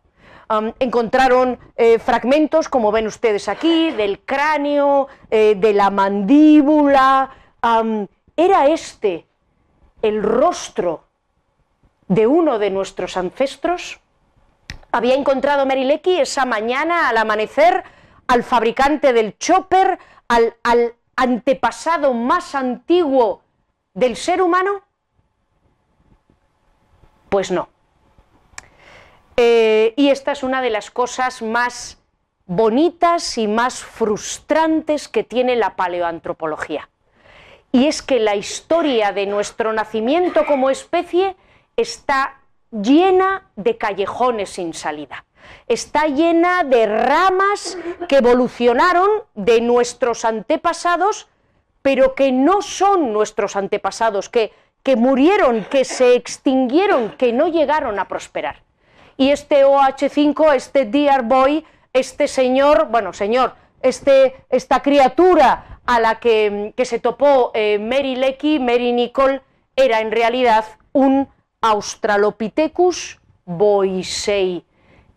encontraron 0.79 1.59
eh, 1.77 1.99
fragmentos, 1.99 2.69
como 2.69 2.90
ven 2.90 3.07
ustedes 3.07 3.49
aquí, 3.49 3.93
del 3.93 4.21
cráneo, 4.21 5.09
eh, 5.31 5.55
de 5.57 5.73
la 5.73 5.90
mandíbula. 5.90 7.31
¿Era 8.37 8.66
este 8.66 9.27
el 10.03 10.23
rostro 10.23 11.05
de 12.09 12.27
uno 12.27 12.59
de 12.59 12.71
nuestros 12.71 13.16
ancestros? 13.16 14.01
Había 14.93 15.14
encontrado 15.14 15.66
Merileki 15.66 16.21
esa 16.21 16.45
mañana 16.45 17.09
al 17.09 17.16
amanecer 17.16 17.85
al 18.27 18.43
fabricante 18.43 19.12
del 19.12 19.38
chopper, 19.38 19.99
al 20.29 20.55
antepasado 21.16 22.14
más 22.14 22.55
antiguo 22.55 23.42
del 23.94 24.16
ser 24.16 24.42
humano? 24.42 24.83
Pues 27.29 27.51
no. 27.51 27.68
Eh, 29.37 29.94
y 29.96 30.11
esta 30.11 30.33
es 30.33 30.42
una 30.42 30.61
de 30.61 30.70
las 30.70 30.90
cosas 30.90 31.42
más 31.42 31.99
bonitas 32.46 33.38
y 33.38 33.46
más 33.46 33.83
frustrantes 33.83 35.09
que 35.09 35.23
tiene 35.23 35.57
la 35.57 35.77
paleoantropología. 35.77 36.88
y 37.73 37.87
es 37.87 38.03
que 38.03 38.18
la 38.18 38.35
historia 38.35 39.12
de 39.12 39.27
nuestro 39.27 39.73
nacimiento 39.73 40.44
como 40.44 40.70
especie 40.70 41.37
está 41.77 42.40
llena 42.73 43.49
de 43.55 43.79
callejones 43.79 44.51
sin 44.51 44.75
salida. 44.75 45.25
Está 45.68 46.07
llena 46.07 46.64
de 46.64 46.87
ramas 46.87 47.79
que 48.09 48.16
evolucionaron 48.18 49.09
de 49.35 49.61
nuestros 49.61 50.24
antepasados, 50.24 51.29
pero 51.83 52.14
que 52.14 52.33
no 52.33 52.62
son 52.62 53.12
nuestros 53.12 53.57
antepasados, 53.57 54.29
que, 54.29 54.53
que 54.83 54.96
murieron, 54.96 55.64
que 55.64 55.85
se 55.85 56.14
extinguieron, 56.14 57.12
que 57.12 57.33
no 57.33 57.48
llegaron 57.48 57.98
a 57.98 58.09
prosperar. 58.09 58.62
Y 59.16 59.31
este 59.31 59.64
OH5, 59.64 60.55
este 60.55 60.87
Dear 60.87 61.22
Boy, 61.22 61.64
este 61.92 62.29
señor, 62.29 62.88
bueno, 62.90 63.12
señor, 63.12 63.55
este, 63.83 64.44
esta 64.48 64.81
criatura 64.81 65.81
a 65.87 66.00
la 66.00 66.20
que, 66.20 66.72
se 66.85 66.98
topó 66.98 67.50
eh, 67.55 67.79
Mary 67.79 68.16
Lecky, 68.16 68.59
Mary 68.59 68.92
Nicole, 68.92 69.42
era 69.76 70.00
en 70.00 70.11
realidad 70.12 70.64
un 70.92 71.29
Australopithecus 71.61 73.20
boisei, 73.44 74.64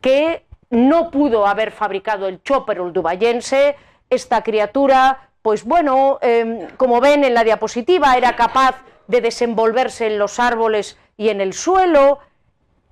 que 0.04 0.46
no 0.70 1.10
pudo 1.10 1.48
haber 1.48 1.72
fabricado 1.72 2.28
el 2.28 2.44
chopper 2.44 2.82
uldubayense. 2.82 3.78
Esta 4.10 4.44
criatura, 4.44 5.30
pues 5.42 5.64
bueno, 5.64 6.20
em, 6.22 6.68
como 6.78 7.00
ven 7.00 7.24
en 7.24 7.34
la 7.34 7.46
diapositiva, 7.46 8.16
era 8.18 8.36
capaz 8.36 8.76
de 9.08 9.22
desenvolverse 9.22 10.08
en 10.08 10.20
los 10.20 10.40
árboles 10.40 10.98
y 11.16 11.30
en 11.30 11.40
el 11.40 11.54
suelo. 11.54 12.20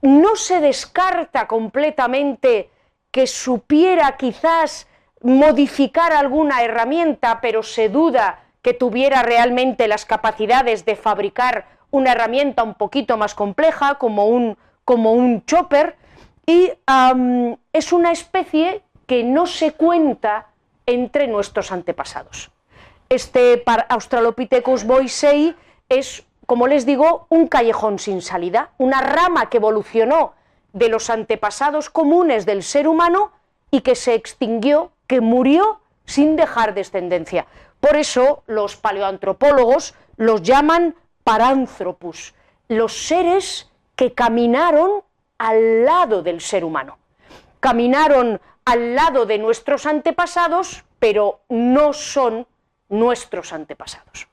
No 0.01 0.35
se 0.37 0.61
descarta 0.61 1.47
completamente 1.47 2.69
que 3.11 3.27
supiera 3.27 4.15
quizás 4.15 4.87
modificar 5.21 6.13
alguna 6.13 6.63
herramienta, 6.63 7.41
pero 7.41 7.61
se 7.61 7.89
duda 7.89 8.39
que 8.61 8.73
tuviera 8.73 9.21
realmente 9.21 9.89
las 9.89 10.05
capacidades 10.05 10.85
de 10.85 10.95
fabricar 10.95 11.65
una 11.91 12.13
herramienta 12.13 12.63
un 12.63 12.75
poquito 12.75 13.17
más 13.17 13.35
compleja, 13.35 13.95
como 13.95 14.27
un, 14.27 14.57
como 14.85 15.11
un 15.11 15.45
chopper, 15.45 15.97
y 16.45 16.71
es 17.73 17.93
una 17.93 18.11
especie 18.11 18.83
que 19.07 19.23
no 19.23 19.45
se 19.45 19.73
cuenta 19.73 20.47
entre 20.85 21.27
nuestros 21.27 21.71
antepasados. 21.71 22.51
Este 23.09 23.63
Australopithecus 23.89 24.85
boisei 24.85 25.55
es, 25.89 26.23
como 26.45 26.67
les 26.67 26.85
digo, 26.85 27.25
un 27.29 27.47
callejón 27.47 27.99
sin 27.99 28.21
salida, 28.21 28.71
una 28.77 29.01
rama 29.01 29.49
que 29.49 29.57
evolucionó 29.57 30.33
de 30.73 30.87
los 30.87 31.09
antepasados 31.09 31.89
comunes 31.89 32.45
del 32.45 32.63
ser 32.63 32.87
humano 32.87 33.33
y 33.69 33.81
que 33.81 33.95
se 33.95 34.13
extinguió, 34.13 34.91
que 35.07 35.19
murió 35.19 35.81
sin 36.05 36.35
dejar 36.35 36.73
descendencia. 36.73 37.47
Por 37.79 37.97
eso 37.97 38.43
los 38.47 38.77
paleoantropólogos 38.77 39.93
los 40.15 40.41
llaman 40.41 40.95
paranthropus, 41.23 42.33
los 42.67 43.07
seres 43.07 43.69
que 43.95 44.13
caminaron 44.13 45.03
al 45.41 45.85
lado 45.85 46.21
del 46.21 46.39
ser 46.39 46.63
humano. 46.63 46.99
Caminaron 47.59 48.39
al 48.63 48.93
lado 48.93 49.25
de 49.25 49.39
nuestros 49.39 49.87
antepasados, 49.87 50.85
pero 50.99 51.39
no 51.49 51.93
son 51.93 52.45
nuestros 52.89 53.51
antepasados. 53.51 54.27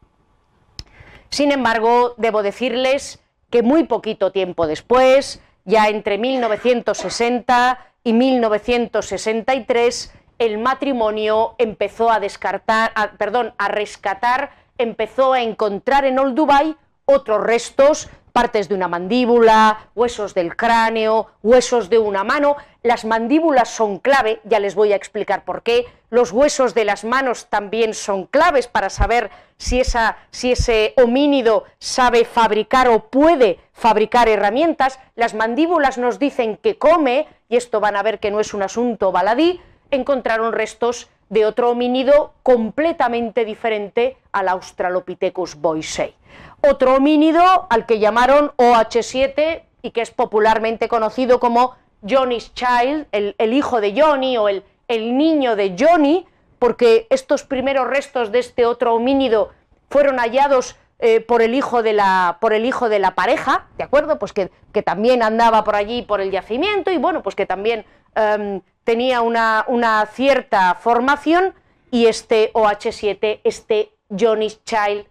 Sin 1.31 1.51
embargo, 1.51 2.12
debo 2.18 2.42
decirles 2.42 3.21
que 3.49 3.62
muy 3.62 3.85
poquito 3.85 4.33
tiempo 4.33 4.66
después, 4.66 5.40
ya 5.64 5.88
entre 5.88 6.18
1960 6.18 7.87
y 8.05 8.12
1963, 8.12 10.12
el 10.38 10.59
matrimonio 10.59 11.55
empezó 11.57 12.11
a 12.11 12.21
descartar, 12.21 12.92
perdón, 13.16 13.55
a 13.57 13.68
rescatar, 13.68 14.51
empezó 14.77 15.33
a 15.33 15.40
encontrar 15.40 16.05
en 16.05 16.18
Old 16.18 16.35
Dubai 16.35 16.77
otros 17.07 17.42
restos, 17.42 18.11
partes 18.38 18.68
de 18.68 18.77
una 18.77 18.87
mandíbula, 18.87 19.88
huesos 19.96 20.33
del 20.33 20.55
cráneo, 20.55 21.27
huesos 21.42 21.90
de 21.90 21.98
una 21.98 22.22
mano. 22.22 22.57
Las 22.85 23.05
mandíbulas 23.05 23.68
son 23.68 23.98
clave, 23.98 24.40
ya 24.44 24.61
les 24.61 24.77
voy 24.77 24.92
a 24.92 24.96
explicar 24.96 25.44
por 25.44 25.64
qué. 25.64 25.87
Los 26.09 26.31
huesos 26.31 26.72
de 26.72 26.85
las 26.85 27.03
manos 27.03 27.46
también 27.46 27.94
son 27.94 28.27
claves 28.27 28.68
para 28.68 28.90
saber 28.90 29.33
si, 29.57 29.81
esa, 29.81 30.18
si 30.31 30.53
ese 30.53 30.94
homínido 30.98 31.64
sabe 31.81 32.24
fabricar 32.24 32.87
o 32.87 33.09
puede 33.09 33.59
fabricar 33.72 34.29
herramientas. 34.29 35.01
Las 35.16 35.35
mandíbulas 35.35 35.98
nos 35.98 36.20
dicen 36.20 36.59
que 36.59 36.79
come, 36.79 37.27
y 37.48 37.57
esto 37.57 37.81
van 37.81 37.96
a 37.96 38.05
ver 38.05 38.20
que 38.20 38.31
no 38.31 38.38
es 38.38 38.55
un 38.55 38.62
asunto 38.62 39.11
baladí, 39.11 39.61
encontraron 39.90 40.53
restos 40.53 41.09
de 41.29 41.44
otro 41.44 41.70
homínido 41.70 42.35
completamente 42.44 43.44
diferente 43.44 44.16
al 44.31 44.46
Australopithecus 44.46 45.57
boisei. 45.57 46.14
Otro 46.61 46.97
homínido 46.97 47.66
al 47.71 47.87
que 47.87 47.99
llamaron 47.99 48.53
OH7 48.57 49.62
y 49.83 49.90
que 49.92 50.01
es 50.01 50.11
popularmente 50.11 50.88
conocido 50.88 51.40
como 51.40 51.77
Johnny's 52.09 52.53
Child, 52.55 53.07
el, 53.12 53.53
hijo 53.53 53.81
de 53.81 54.01
Johnny 54.01 54.37
o 54.37 54.49
el, 54.49 54.64
el 54.88 55.16
niño 55.16 55.57
de 55.57 55.77
Johnny, 55.79 56.27
porque 56.59 57.07
estos 57.11 57.44
primeros 57.44 57.87
restos 57.87 58.33
de 58.33 58.40
este 58.40 58.66
otro 58.66 58.94
homínido 58.94 59.51
fueron 59.88 60.18
hallados 60.18 60.77
eh, 61.01 61.21
por, 61.21 61.42
el 61.42 61.55
hijo 61.55 61.85
de 61.85 61.92
la, 61.92 62.38
por 62.40 62.53
el 62.53 62.66
hijo 62.66 62.88
de 62.88 62.99
la 62.99 63.14
pareja, 63.14 63.66
¿de 63.77 63.85
acuerdo? 63.85 64.18
Pues 64.18 64.33
que, 64.33 64.51
que, 64.73 64.83
también 64.83 65.23
andaba 65.23 65.62
por 65.62 65.77
allí 65.77 66.03
por 66.03 66.21
el 66.21 66.33
yacimiento 66.33 66.90
y 66.90 66.99
bueno, 66.99 67.23
pues 67.23 67.37
que 67.37 67.47
también 67.47 67.85
em, 68.16 68.62
tenía 68.83 69.21
una, 69.21 69.64
una, 69.68 70.05
cierta 70.07 70.75
formación 70.75 71.55
y 71.92 72.07
este 72.07 72.53
OH7, 72.53 73.40
este 73.44 73.92
Johnny's 74.11 74.61
Child, 74.64 75.07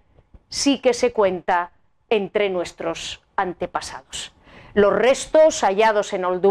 sí 0.50 0.80
que 0.80 0.94
se 0.94 1.14
cuenta 1.14 1.72
entre 2.10 2.50
nuestros 2.50 3.22
antepasados. 3.36 4.34
Los 4.74 4.94
restos 4.94 5.62
hallados 5.62 6.14
en 6.14 6.26
Old 6.26 6.46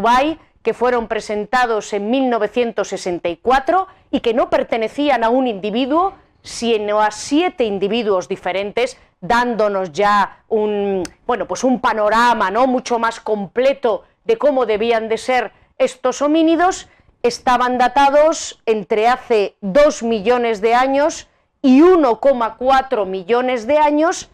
que 0.63 0.75
fueron 0.75 1.07
presentados 1.07 1.93
en 1.93 2.11
1964 2.11 3.87
y 4.11 4.21
que 4.21 4.35
no 4.35 4.51
pertenecían 4.51 5.23
a 5.23 5.29
un 5.29 5.47
individuo, 5.47 6.15
sino 6.43 7.01
a 7.01 7.13
siete 7.13 7.65
individuos 7.65 8.29
diferentes, 8.29 8.99
dándonos 9.21 9.93
ya 9.93 10.43
un, 10.49 11.03
bueno, 11.27 11.47
pues 11.47 11.63
un 11.63 11.81
panorama 11.81 12.51
¿no? 12.51 12.67
mucho 12.67 12.99
más 12.99 13.21
completo 13.21 14.05
de 14.25 14.39
cómo 14.39 14.67
debían 14.67 15.09
de 15.09 15.19
ser 15.19 15.53
estos 15.79 16.21
homínidos, 16.21 16.89
estaban 17.23 17.79
datados 17.79 18.61
entre 18.67 19.09
hace 19.09 19.57
2 19.61 20.03
millones 20.03 20.61
de 20.61 20.75
años 20.75 21.29
y 21.67 21.81
1,4 21.81 23.07
millones 23.07 23.67
de 23.67 23.79
años, 23.79 24.31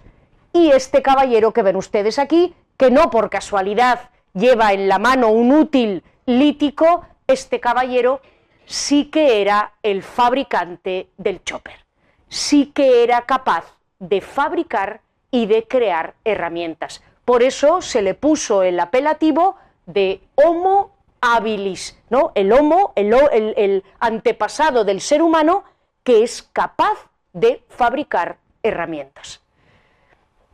y 0.53 0.71
este 0.71 1.01
caballero 1.01 1.55
que 1.55 1.63
ven 1.63 1.77
ustedes 1.77 2.19
aquí, 2.19 2.55
que 2.77 2.91
no 2.91 3.09
por 3.09 3.31
casualidad 3.31 4.11
lleva 4.35 4.75
en 4.75 4.87
la 4.87 4.99
mano 4.99 5.29
un 5.29 5.51
útil 5.51 6.05
lítico, 6.27 7.07
este 7.27 7.59
caballero 7.59 8.21
sí 8.67 9.07
que 9.07 9.41
era 9.41 9.73
el 9.83 10.03
fabricante 10.03 11.09
del 11.17 11.43
chopper, 11.43 11.87
sí 12.29 12.67
que 12.67 13.03
era 13.03 13.23
capaz 13.23 13.65
de 13.99 14.21
fabricar 14.21 15.01
y 15.31 15.47
de 15.47 15.67
crear 15.67 16.13
herramientas. 16.27 17.03
Por 17.25 17.43
eso 17.43 17.81
se 17.81 18.03
le 18.03 18.13
puso 18.13 18.63
el 18.63 18.79
apelativo 18.79 19.57
de 19.87 20.21
Homo 20.35 20.93
habilis, 21.23 21.99
¿no? 22.11 22.33
El 22.35 22.53
Homo, 22.53 22.93
el, 22.95 23.15
el 23.57 23.85
antepasado 24.01 24.85
del 24.85 25.01
ser 25.01 25.23
humano 25.23 25.65
que 26.05 26.25
es 26.25 26.43
capaz 26.53 27.09
de 27.33 27.65
fabricar 27.69 28.39
herramientas. 28.63 29.43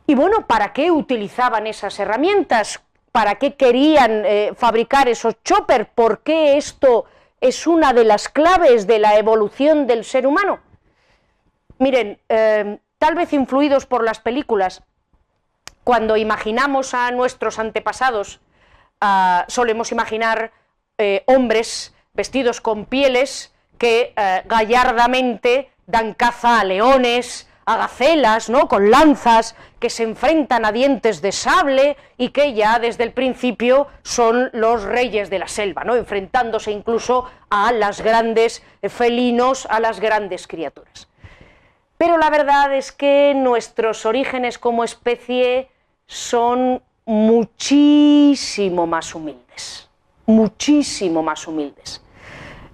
Y 0.09 0.15
bueno, 0.15 0.47
¿para 0.47 0.73
qué 0.73 0.89
utilizaban 0.89 1.67
esas 1.67 1.99
herramientas? 1.99 2.81
¿Para 3.11 3.35
qué 3.35 3.55
querían 3.55 4.23
eh, 4.25 4.53
fabricar 4.55 5.07
esos 5.07 5.35
choppers? 5.43 5.87
¿Por 5.93 6.21
qué 6.23 6.57
esto 6.57 7.05
es 7.39 7.67
una 7.67 7.93
de 7.93 8.05
las 8.05 8.27
claves 8.27 8.87
de 8.87 8.97
la 8.97 9.17
evolución 9.17 9.85
del 9.85 10.03
ser 10.03 10.25
humano? 10.25 10.61
Miren, 11.77 12.19
eh, 12.27 12.79
tal 12.97 13.15
vez 13.15 13.33
influidos 13.33 13.85
por 13.85 14.03
las 14.03 14.19
películas, 14.19 14.83
cuando 15.83 16.17
imaginamos 16.17 16.95
a 16.95 17.11
nuestros 17.11 17.59
antepasados, 17.59 18.41
ah, 19.01 19.45
solemos 19.47 19.91
imaginar 19.91 20.51
eh, 20.97 21.23
hombres 21.27 21.93
vestidos 22.13 22.61
con 22.61 22.85
pieles 22.85 23.53
que 23.77 24.13
gallardamente 24.45 25.69
dan 25.89 26.13
caza 26.13 26.59
a 26.59 26.63
leones, 26.63 27.47
a 27.65 27.77
gacelas, 27.77 28.49
¿no? 28.49 28.67
con 28.67 28.89
lanzas 28.89 29.55
que 29.79 29.89
se 29.89 30.03
enfrentan 30.03 30.65
a 30.65 30.71
dientes 30.71 31.21
de 31.21 31.31
sable 31.31 31.97
y 32.17 32.29
que 32.29 32.53
ya 32.53 32.79
desde 32.79 33.03
el 33.03 33.11
principio 33.11 33.87
son 34.03 34.49
los 34.53 34.83
reyes 34.83 35.29
de 35.29 35.39
la 35.39 35.47
selva, 35.47 35.83
¿no? 35.83 35.95
enfrentándose 35.95 36.71
incluso 36.71 37.25
a 37.49 37.71
las 37.71 38.01
grandes 38.01 38.63
felinos, 38.83 39.67
a 39.69 39.79
las 39.79 39.99
grandes 39.99 40.47
criaturas. 40.47 41.07
Pero 41.97 42.17
la 42.17 42.29
verdad 42.29 42.73
es 42.75 42.91
que 42.91 43.33
nuestros 43.35 44.05
orígenes 44.05 44.57
como 44.57 44.83
especie 44.83 45.69
son 46.05 46.81
muchísimo 47.05 48.87
más 48.87 49.13
humildes, 49.13 49.89
muchísimo 50.25 51.21
más 51.21 51.47
humildes. 51.47 52.01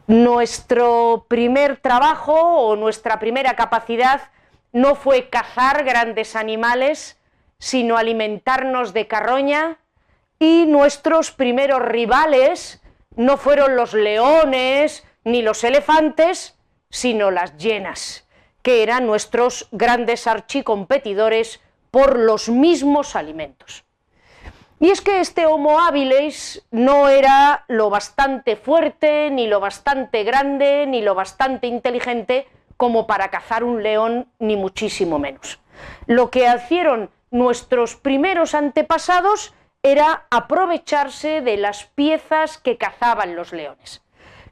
Nuestro 0.08 1.26
primer 1.28 1.78
trabajo 1.78 2.34
o 2.34 2.76
nuestra 2.76 3.18
primera 3.18 3.56
capacidad 3.56 4.30
no 4.72 4.93
fue 4.93 5.30
cazar 5.30 5.84
grandes 5.84 6.36
animales, 6.36 7.20
sino 7.58 7.97
alimentarnos 7.97 8.93
de 8.93 9.08
carroña, 9.08 9.80
y 10.38 10.66
nuestros 10.68 11.32
primeros 11.32 11.82
rivales 11.82 12.84
no 13.16 13.38
fueron 13.38 13.76
los 13.76 13.93
leones 13.93 15.03
ni 15.24 15.41
los 15.41 15.64
elefantes, 15.64 16.56
sino 16.91 17.32
las 17.32 17.58
hienas, 17.58 18.28
que 18.62 18.84
eran 18.84 19.08
nuestros 19.08 19.68
grandes 19.72 20.28
archicompetidores 20.28 21.62
por 21.89 22.20
los 22.20 22.47
mismos 22.49 23.16
alimentos. 23.16 23.84
Y 24.80 24.89
es 24.89 25.01
que 25.01 25.21
este 25.21 25.45
Homo 25.45 25.80
habilis 25.80 26.65
no 26.71 27.07
era 27.07 27.63
lo 27.67 27.89
bastante 27.89 28.57
fuerte, 28.57 29.30
ni 29.32 29.47
lo 29.47 29.59
bastante 29.59 30.23
grande, 30.23 30.86
ni 30.86 31.01
lo 31.01 31.15
bastante 31.15 31.67
inteligente 31.67 32.47
como 32.76 33.07
para 33.07 33.30
cazar 33.30 33.63
un 33.63 33.84
león, 33.84 34.28
ni 34.39 34.57
muchísimo 34.57 35.17
menos. 35.17 35.61
Lo 36.07 36.30
que 36.30 36.45
hicieron 36.53 37.09
nuestros 37.32 37.95
primeros 37.95 38.53
antepasados 38.53 39.53
era 39.82 40.26
aprovecharse 40.30 41.41
de 41.41 41.57
las 41.57 41.86
piezas 41.86 42.57
que 42.57 42.78
cazaban 42.78 43.36
los 43.36 43.53
leones. 43.53 44.01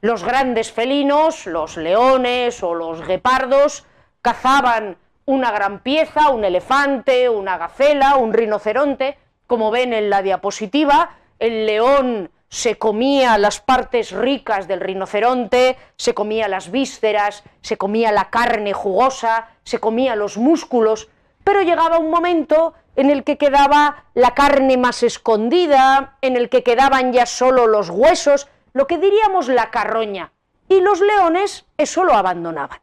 Los 0.00 0.24
grandes 0.24 0.72
felinos, 0.72 1.46
los 1.46 1.76
leones 1.76 2.62
o 2.62 2.74
los 2.74 3.06
guepardos, 3.06 3.84
cazaban 4.22 4.96
una 5.26 5.50
gran 5.50 5.80
pieza, 5.80 6.30
un 6.30 6.44
elefante, 6.44 7.28
una 7.28 7.58
gacela, 7.58 8.16
un 8.16 8.32
rinoceronte, 8.32 9.18
como 9.46 9.70
ven 9.70 9.92
en 9.92 10.10
la 10.10 10.22
diapositiva, 10.22 11.16
el 11.38 11.66
león 11.66 12.30
se 12.48 12.78
comía 12.78 13.36
las 13.36 13.60
partes 13.60 14.12
ricas 14.12 14.68
del 14.68 14.80
rinoceronte, 14.80 15.76
se 15.96 16.14
comía 16.14 16.46
las 16.46 16.70
vísceras, 16.70 17.42
se 17.62 17.76
comía 17.76 18.12
la 18.12 18.30
carne 18.30 18.72
jugosa, 18.72 19.48
se 19.64 19.80
comía 19.80 20.14
los 20.14 20.36
músculos, 20.36 21.08
pero 21.42 21.62
llegaba 21.62 21.98
un 21.98 22.10
momento 22.10 22.74
en 22.96 23.10
el 23.10 23.24
que 23.24 23.38
quedaba 23.38 24.04
la 24.14 24.34
carne 24.34 24.76
más 24.76 25.02
escondida, 25.02 26.16
en 26.22 26.36
el 26.36 26.48
que 26.48 26.62
quedaban 26.62 27.12
ya 27.12 27.26
solo 27.26 27.66
los 27.66 27.90
huesos, 27.90 28.46
lo 28.72 28.86
que 28.86 28.98
diríamos 28.98 29.48
la 29.48 29.70
carroña, 29.70 30.32
y 30.68 30.80
los 30.80 31.00
leones 31.00 31.66
eso 31.76 32.04
lo 32.04 32.14
abandonaban. 32.14 32.80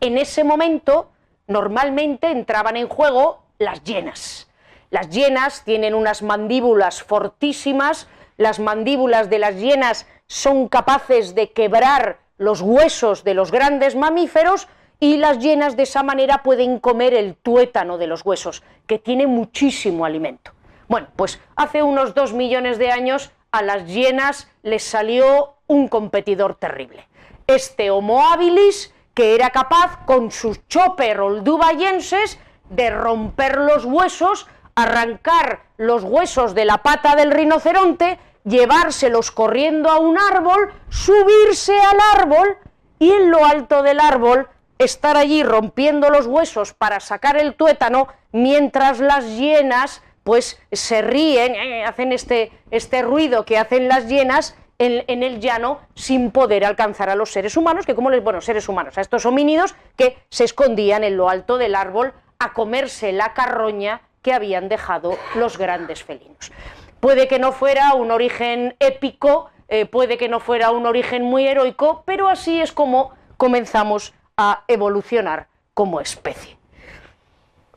En 0.00 0.16
ese 0.16 0.42
momento 0.42 1.10
normalmente 1.46 2.30
entraban 2.30 2.76
en 2.76 2.88
juego 2.88 3.42
las 3.58 3.84
hienas. 3.84 4.48
Las 4.94 5.10
hienas 5.10 5.64
tienen 5.64 5.92
unas 5.92 6.22
mandíbulas 6.22 7.02
fortísimas, 7.02 8.06
las 8.36 8.60
mandíbulas 8.60 9.28
de 9.28 9.40
las 9.40 9.56
hienas 9.56 10.06
son 10.28 10.68
capaces 10.68 11.34
de 11.34 11.50
quebrar 11.50 12.20
los 12.38 12.60
huesos 12.60 13.24
de 13.24 13.34
los 13.34 13.50
grandes 13.50 13.96
mamíferos 13.96 14.68
y 15.00 15.16
las 15.16 15.40
hienas 15.40 15.76
de 15.76 15.82
esa 15.82 16.04
manera 16.04 16.44
pueden 16.44 16.78
comer 16.78 17.12
el 17.12 17.34
tuétano 17.34 17.98
de 17.98 18.06
los 18.06 18.24
huesos, 18.24 18.62
que 18.86 19.00
tiene 19.00 19.26
muchísimo 19.26 20.04
alimento. 20.04 20.52
Bueno, 20.86 21.08
pues 21.16 21.40
hace 21.56 21.82
unos 21.82 22.14
dos 22.14 22.32
millones 22.32 22.78
de 22.78 22.92
años 22.92 23.32
a 23.50 23.62
las 23.62 23.88
hienas 23.88 24.48
les 24.62 24.84
salió 24.84 25.54
un 25.66 25.88
competidor 25.88 26.54
terrible. 26.54 27.08
Este 27.48 27.90
Homo 27.90 28.28
habilis, 28.28 28.94
que 29.12 29.34
era 29.34 29.50
capaz 29.50 30.04
con 30.06 30.30
sus 30.30 30.64
chopper 30.68 31.18
oldubayenses 31.18 32.38
de 32.70 32.90
romper 32.90 33.58
los 33.58 33.84
huesos 33.84 34.46
arrancar 34.74 35.62
los 35.76 36.02
huesos 36.04 36.54
de 36.54 36.64
la 36.64 36.78
pata 36.78 37.16
del 37.16 37.30
rinoceronte, 37.30 38.18
llevárselos 38.44 39.30
corriendo 39.30 39.90
a 39.90 39.98
un 39.98 40.18
árbol, 40.18 40.72
subirse 40.88 41.78
al 41.78 42.20
árbol 42.20 42.56
y 42.98 43.10
en 43.10 43.30
lo 43.30 43.44
alto 43.44 43.82
del 43.82 44.00
árbol 44.00 44.48
estar 44.78 45.16
allí 45.16 45.42
rompiendo 45.42 46.10
los 46.10 46.26
huesos 46.26 46.72
para 46.72 47.00
sacar 47.00 47.36
el 47.36 47.54
tuétano 47.54 48.08
mientras 48.32 49.00
las 49.00 49.24
hienas 49.36 50.02
pues 50.24 50.58
se 50.72 51.02
ríen, 51.02 51.54
eh, 51.54 51.84
hacen 51.84 52.10
este, 52.12 52.50
este 52.70 53.02
ruido 53.02 53.44
que 53.44 53.58
hacen 53.58 53.88
las 53.88 54.08
hienas 54.08 54.56
en, 54.78 55.04
en, 55.06 55.22
el 55.22 55.38
llano 55.38 55.80
sin 55.94 56.30
poder 56.30 56.64
alcanzar 56.64 57.10
a 57.10 57.14
los 57.14 57.30
seres 57.30 57.56
humanos, 57.56 57.84
que 57.86 57.94
como 57.94 58.10
les, 58.10 58.24
bueno, 58.24 58.40
seres 58.40 58.68
humanos, 58.68 58.96
a 58.96 59.02
estos 59.02 59.26
homínidos 59.26 59.76
que 59.96 60.16
se 60.30 60.44
escondían 60.44 61.04
en 61.04 61.18
lo 61.18 61.28
alto 61.28 61.58
del 61.58 61.74
árbol 61.74 62.14
a 62.38 62.54
comerse 62.54 63.12
la 63.12 63.34
carroña 63.34 64.00
que 64.24 64.32
habían 64.32 64.68
dejado 64.68 65.16
los 65.36 65.58
grandes 65.58 66.02
felinos. 66.02 66.50
Puede 66.98 67.28
que 67.28 67.38
no 67.38 67.52
fuera 67.52 67.92
un 67.92 68.10
origen 68.10 68.74
épico, 68.80 69.50
eh, 69.68 69.84
puede 69.84 70.16
que 70.16 70.30
no 70.30 70.40
fuera 70.40 70.70
un 70.70 70.86
origen 70.86 71.22
muy 71.22 71.46
heroico, 71.46 72.02
pero 72.06 72.28
así 72.28 72.60
es 72.60 72.72
como 72.72 73.12
comenzamos 73.36 74.14
a 74.38 74.64
evolucionar 74.66 75.48
como 75.74 76.00
especie. 76.00 76.56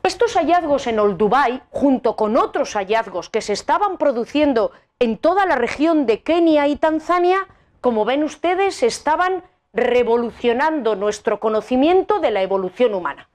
Estos 0.02 0.34
hallazgos 0.36 0.86
en 0.86 0.98
Old 0.98 1.18
Dubai, 1.18 1.62
junto 1.68 2.16
con 2.16 2.38
otros 2.38 2.72
hallazgos 2.74 3.28
que 3.28 3.42
se 3.42 3.52
estaban 3.52 3.98
produciendo 3.98 4.72
en 4.98 5.18
toda 5.18 5.44
la 5.44 5.56
región 5.56 6.06
de 6.06 6.22
Kenia 6.22 6.66
y 6.66 6.76
Tanzania, 6.76 7.46
como 7.82 8.06
ven 8.06 8.24
ustedes, 8.24 8.82
estaban 8.82 9.44
revolucionando 9.74 10.96
nuestro 10.96 11.40
conocimiento 11.40 12.20
de 12.20 12.30
la 12.30 12.40
evolución 12.40 12.94
humana 12.94 13.28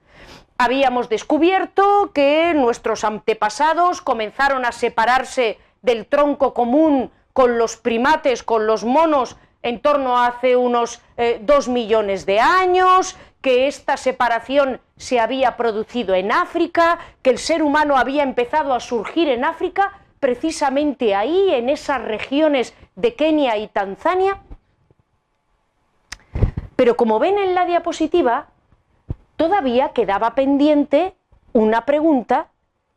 habíamos 0.58 1.08
descubierto 1.08 2.12
que 2.14 2.52
nuestros 2.54 3.04
antepasados 3.04 4.00
comenzaron 4.00 4.64
a 4.64 4.72
separarse 4.72 5.58
del 5.82 6.06
tronco 6.06 6.54
común 6.54 7.10
con 7.32 7.58
los 7.58 7.76
primates, 7.76 8.42
con 8.42 8.66
los 8.66 8.84
monos, 8.84 9.36
en 9.62 9.80
torno 9.80 10.16
a 10.16 10.26
hace 10.26 10.56
unos 10.56 11.00
eh, 11.16 11.40
dos 11.42 11.68
millones 11.68 12.26
de 12.26 12.38
años, 12.38 13.16
que 13.40 13.66
esta 13.66 13.96
separación 13.96 14.80
se 14.96 15.20
había 15.20 15.56
producido 15.56 16.14
en 16.14 16.32
África, 16.32 16.98
que 17.22 17.30
el 17.30 17.38
ser 17.38 17.62
humano 17.62 17.96
había 17.96 18.22
empezado 18.22 18.74
a 18.74 18.80
surgir 18.80 19.28
en 19.28 19.44
África, 19.44 20.00
precisamente 20.20 21.14
ahí, 21.14 21.52
en 21.52 21.68
esas 21.68 22.02
regiones 22.02 22.74
de 22.94 23.14
Kenia 23.14 23.58
y 23.58 23.68
Tanzania. 23.68 24.38
Pero 26.76 26.96
como 26.96 27.18
ven 27.18 27.38
en 27.38 27.54
la 27.54 27.66
diapositiva, 27.66 28.48
todavía 29.36 29.90
quedaba 29.90 30.34
pendiente 30.34 31.14
una 31.52 31.84
pregunta 31.84 32.48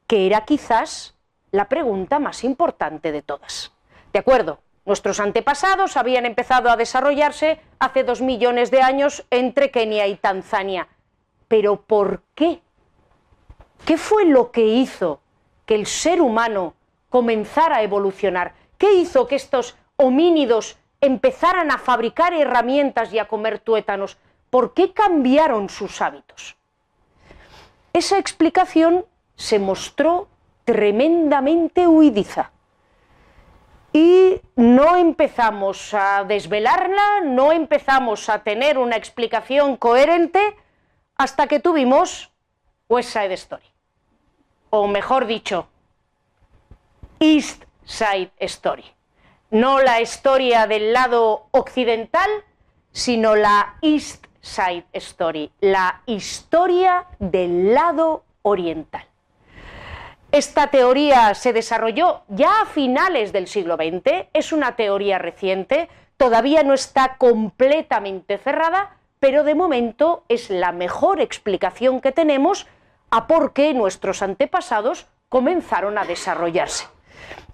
que 0.07 0.25
era 0.25 0.41
quizás 0.45 1.15
la 1.51 1.65
pregunta 1.65 2.19
más 2.19 2.43
importante 2.43 3.11
de 3.11 3.21
todas. 3.21 3.71
¿De 4.13 4.19
acuerdo? 4.19 4.59
Nuestros 4.85 5.19
antepasados 5.19 5.97
habían 5.97 6.25
empezado 6.25 6.69
a 6.69 6.77
desarrollarse 6.77 7.59
hace 7.79 8.03
dos 8.03 8.21
millones 8.21 8.71
de 8.71 8.81
años 8.81 9.25
entre 9.31 9.69
Kenia 9.69 10.07
y 10.07 10.15
Tanzania. 10.15 10.87
Pero 11.47 11.81
¿por 11.81 12.21
qué? 12.35 12.61
¿Qué 13.85 13.97
fue 13.97 14.25
lo 14.25 14.51
que 14.51 14.65
hizo 14.65 15.19
que 15.65 15.75
el 15.75 15.85
ser 15.87 16.21
humano 16.21 16.73
comenzara 17.09 17.77
a 17.77 17.83
evolucionar? 17.83 18.53
¿Qué 18.77 18.93
hizo 18.93 19.27
que 19.27 19.35
estos 19.35 19.75
homínidos 19.97 20.77
empezaran 21.01 21.71
a 21.71 21.77
fabricar 21.77 22.33
herramientas 22.33 23.13
y 23.13 23.19
a 23.19 23.27
comer 23.27 23.59
tuétanos? 23.59 24.17
¿Por 24.57 24.73
qué 24.73 24.91
cambiaron 24.91 25.69
sus 25.69 26.01
hábitos? 26.01 26.57
Esa 27.93 28.17
explicación 28.17 29.05
se 29.35 29.59
mostró 29.59 30.29
tremendamente 30.65 31.87
huidiza. 31.87 32.49
Y 33.93 34.41
no 34.55 34.95
empezamos 34.95 35.93
a 35.93 36.23
desvelarla, 36.23 37.21
no 37.23 37.51
empezamos 37.51 38.29
a 38.29 38.41
tener 38.41 38.79
una 38.79 38.95
explicación 38.95 39.77
coherente 39.77 40.41
hasta 41.17 41.45
que 41.45 41.59
tuvimos 41.59 42.31
West 42.89 43.13
Side 43.13 43.35
Story. 43.35 43.71
O 44.71 44.87
mejor 44.87 45.27
dicho, 45.27 45.67
East 47.19 47.63
Side 47.85 48.31
Story. 48.39 48.85
No 49.51 49.81
la 49.81 50.01
historia 50.01 50.65
del 50.65 50.93
lado 50.93 51.45
occidental, 51.51 52.31
sino 52.91 53.35
la 53.35 53.75
East 53.83 54.26
Side 54.47 54.85
Story, 54.93 55.51
la 55.59 56.01
historia 56.05 57.05
del 57.19 57.73
lado 57.73 58.23
oriental. 58.43 59.03
Esta 60.31 60.67
teoría 60.67 61.35
se 61.35 61.53
desarrolló 61.53 62.21
ya 62.29 62.61
a 62.61 62.65
finales 62.65 63.33
del 63.33 63.47
siglo 63.47 63.75
XX, 63.75 64.27
es 64.33 64.51
una 64.51 64.75
teoría 64.75 65.19
reciente, 65.19 65.89
todavía 66.15 66.63
no 66.63 66.73
está 66.73 67.17
completamente 67.17 68.37
cerrada, 68.37 68.97
pero 69.19 69.43
de 69.43 69.55
momento 69.55 70.23
es 70.29 70.49
la 70.49 70.71
mejor 70.71 71.21
explicación 71.21 72.01
que 72.01 72.11
tenemos 72.11 72.67
a 73.09 73.27
por 73.27 73.53
qué 73.53 73.73
nuestros 73.73 74.21
antepasados 74.21 75.07
comenzaron 75.29 75.97
a 75.97 76.05
desarrollarse. 76.05 76.87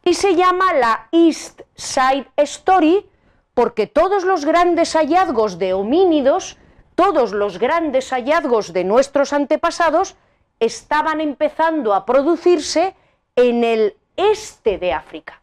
Y 0.05 0.13
se 0.13 0.35
llama 0.35 0.73
la 0.73 1.07
East 1.11 1.61
Side 1.75 2.27
Story 2.37 3.05
porque 3.53 3.87
todos 3.87 4.23
los 4.23 4.45
grandes 4.45 4.93
hallazgos 4.93 5.59
de 5.59 5.73
homínidos 5.73 6.57
todos 6.95 7.31
los 7.31 7.59
grandes 7.59 8.09
hallazgos 8.11 8.73
de 8.73 8.83
nuestros 8.83 9.33
antepasados 9.33 10.15
estaban 10.59 11.21
empezando 11.21 11.93
a 11.93 12.05
producirse 12.05 12.95
en 13.35 13.63
el 13.63 13.95
este 14.15 14.77
de 14.77 14.93
África, 14.93 15.41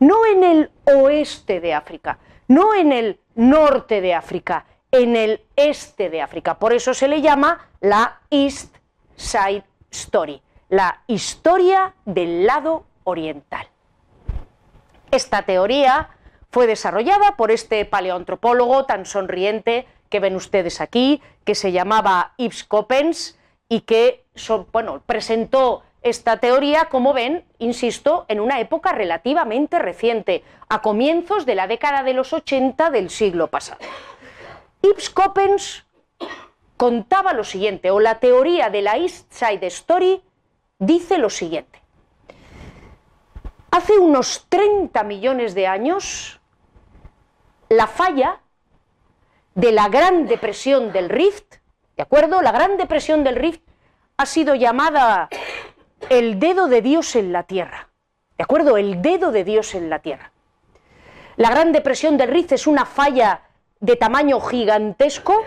no 0.00 0.26
en 0.26 0.42
el 0.42 0.70
oeste 0.84 1.60
de 1.60 1.74
África, 1.74 2.18
no 2.48 2.74
en 2.74 2.92
el 2.92 3.20
norte 3.34 4.00
de 4.00 4.14
África, 4.14 4.66
en 4.90 5.16
el 5.16 5.40
este 5.56 6.10
de 6.10 6.22
África. 6.22 6.58
Por 6.58 6.72
eso 6.72 6.94
se 6.94 7.08
le 7.08 7.20
llama 7.20 7.68
la 7.80 8.20
East 8.30 8.76
Side 9.16 9.64
Story, 9.90 10.42
la 10.68 11.02
historia 11.06 11.94
del 12.04 12.46
lado 12.46 12.84
oriental. 13.04 13.68
Esta 15.10 15.42
teoría 15.42 16.10
fue 16.50 16.66
desarrollada 16.66 17.36
por 17.36 17.50
este 17.50 17.84
paleoantropólogo 17.84 18.84
tan 18.86 19.06
sonriente 19.06 19.86
que 20.14 20.20
ven 20.20 20.36
ustedes 20.36 20.80
aquí, 20.80 21.20
que 21.44 21.56
se 21.56 21.72
llamaba 21.72 22.34
Yves 22.38 22.62
Coppens 22.62 23.36
y 23.68 23.80
que 23.80 24.24
bueno, 24.70 25.02
presentó 25.04 25.82
esta 26.02 26.36
teoría, 26.36 26.84
como 26.84 27.12
ven, 27.12 27.44
insisto, 27.58 28.24
en 28.28 28.38
una 28.38 28.60
época 28.60 28.92
relativamente 28.92 29.80
reciente, 29.80 30.44
a 30.68 30.82
comienzos 30.82 31.46
de 31.46 31.56
la 31.56 31.66
década 31.66 32.04
de 32.04 32.14
los 32.14 32.32
80 32.32 32.90
del 32.90 33.10
siglo 33.10 33.48
pasado. 33.48 33.80
Yves 34.82 35.10
Coppens 35.10 35.84
contaba 36.76 37.32
lo 37.32 37.42
siguiente, 37.42 37.90
o 37.90 37.98
la 37.98 38.20
teoría 38.20 38.70
de 38.70 38.82
la 38.82 38.96
East 38.96 39.32
Side 39.32 39.66
Story 39.66 40.22
dice 40.78 41.18
lo 41.18 41.28
siguiente. 41.28 41.82
Hace 43.72 43.98
unos 43.98 44.46
30 44.48 45.02
millones 45.02 45.56
de 45.56 45.66
años, 45.66 46.40
la 47.68 47.88
falla 47.88 48.43
de 49.54 49.72
la 49.72 49.88
Gran 49.88 50.26
Depresión 50.26 50.92
del 50.92 51.08
Rift, 51.08 51.56
¿de 51.96 52.02
acuerdo? 52.02 52.42
La 52.42 52.52
Gran 52.52 52.76
Depresión 52.76 53.22
del 53.24 53.36
Rift 53.36 53.62
ha 54.16 54.26
sido 54.26 54.54
llamada 54.54 55.28
el 56.10 56.38
dedo 56.38 56.66
de 56.66 56.82
Dios 56.82 57.14
en 57.16 57.32
la 57.32 57.44
tierra, 57.44 57.88
¿de 58.36 58.44
acuerdo? 58.44 58.76
El 58.76 59.00
dedo 59.00 59.30
de 59.30 59.44
Dios 59.44 59.74
en 59.74 59.90
la 59.90 60.00
tierra. 60.00 60.32
La 61.36 61.50
Gran 61.50 61.72
Depresión 61.72 62.16
del 62.16 62.28
Rift 62.28 62.52
es 62.52 62.66
una 62.66 62.84
falla 62.84 63.42
de 63.80 63.96
tamaño 63.96 64.40
gigantesco 64.40 65.44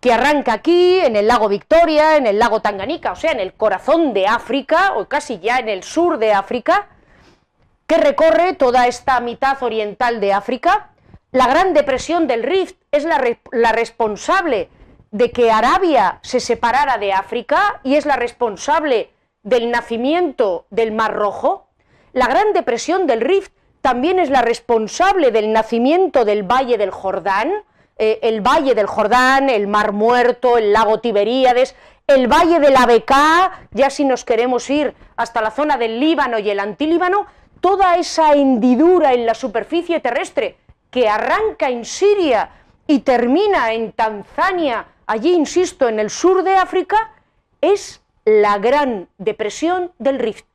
que 0.00 0.12
arranca 0.12 0.52
aquí, 0.52 1.00
en 1.00 1.16
el 1.16 1.26
lago 1.26 1.48
Victoria, 1.48 2.16
en 2.16 2.26
el 2.26 2.38
lago 2.38 2.60
Tanganica, 2.60 3.12
o 3.12 3.16
sea, 3.16 3.32
en 3.32 3.40
el 3.40 3.54
corazón 3.54 4.14
de 4.14 4.26
África, 4.26 4.92
o 4.96 5.06
casi 5.06 5.40
ya 5.40 5.58
en 5.58 5.68
el 5.68 5.82
sur 5.82 6.18
de 6.18 6.32
África, 6.32 6.88
que 7.86 7.96
recorre 7.96 8.54
toda 8.54 8.86
esta 8.86 9.18
mitad 9.20 9.60
oriental 9.62 10.20
de 10.20 10.32
África. 10.32 10.90
La 11.32 11.48
Gran 11.48 11.74
Depresión 11.74 12.26
del 12.26 12.44
Rift 12.44 12.77
es 12.90 13.04
la, 13.04 13.72
responsable 13.72 14.68
de 15.10 15.30
que 15.30 15.50
Arabia 15.50 16.18
se 16.22 16.40
separara 16.40 16.98
de 16.98 17.12
África 17.12 17.80
y 17.82 17.96
es 17.96 18.06
la 18.06 18.16
responsable 18.16 19.10
del 19.42 19.70
nacimiento 19.70 20.66
del 20.70 20.92
Mar 20.92 21.14
Rojo. 21.14 21.68
La 22.12 22.26
Gran 22.26 22.52
Depresión 22.52 23.06
del 23.06 23.20
Rift 23.20 23.52
también 23.80 24.18
es 24.18 24.30
la 24.30 24.42
responsable 24.42 25.30
del 25.30 25.52
nacimiento 25.52 26.24
del 26.24 26.42
Valle 26.42 26.78
del 26.78 26.90
Jordán, 26.90 27.52
eh, 27.96 28.18
el 28.22 28.40
Valle 28.40 28.74
del 28.74 28.86
Jordán, 28.86 29.50
el 29.50 29.66
Mar 29.66 29.92
Muerto, 29.92 30.58
el 30.58 30.72
lago 30.72 31.00
Tiberíades, 31.00 31.74
el 32.06 32.26
Valle 32.26 32.58
de 32.58 32.70
la 32.70 32.86
Becá, 32.86 33.66
ya 33.72 33.90
si 33.90 34.04
nos 34.04 34.24
queremos 34.24 34.68
ir 34.70 34.94
hasta 35.16 35.42
la 35.42 35.50
zona 35.50 35.76
del 35.76 36.00
Líbano 36.00 36.38
y 36.38 36.48
el 36.48 36.60
Antilíbano, 36.60 37.26
toda 37.60 37.96
esa 37.96 38.32
hendidura 38.32 39.12
en 39.12 39.26
la 39.26 39.34
superficie 39.34 40.00
terrestre 40.00 40.56
que 40.90 41.08
arranca 41.08 41.68
en 41.68 41.84
Siria 41.84 42.50
y 42.88 43.00
termina 43.00 43.72
en 43.74 43.92
Tanzania, 43.92 44.86
allí 45.06 45.34
insisto, 45.34 45.88
en 45.88 46.00
el 46.00 46.10
sur 46.10 46.42
de 46.42 46.56
África, 46.56 47.12
es 47.60 48.00
la 48.24 48.58
gran 48.58 49.08
depresión 49.18 49.92
del 49.98 50.18
Rift. 50.18 50.46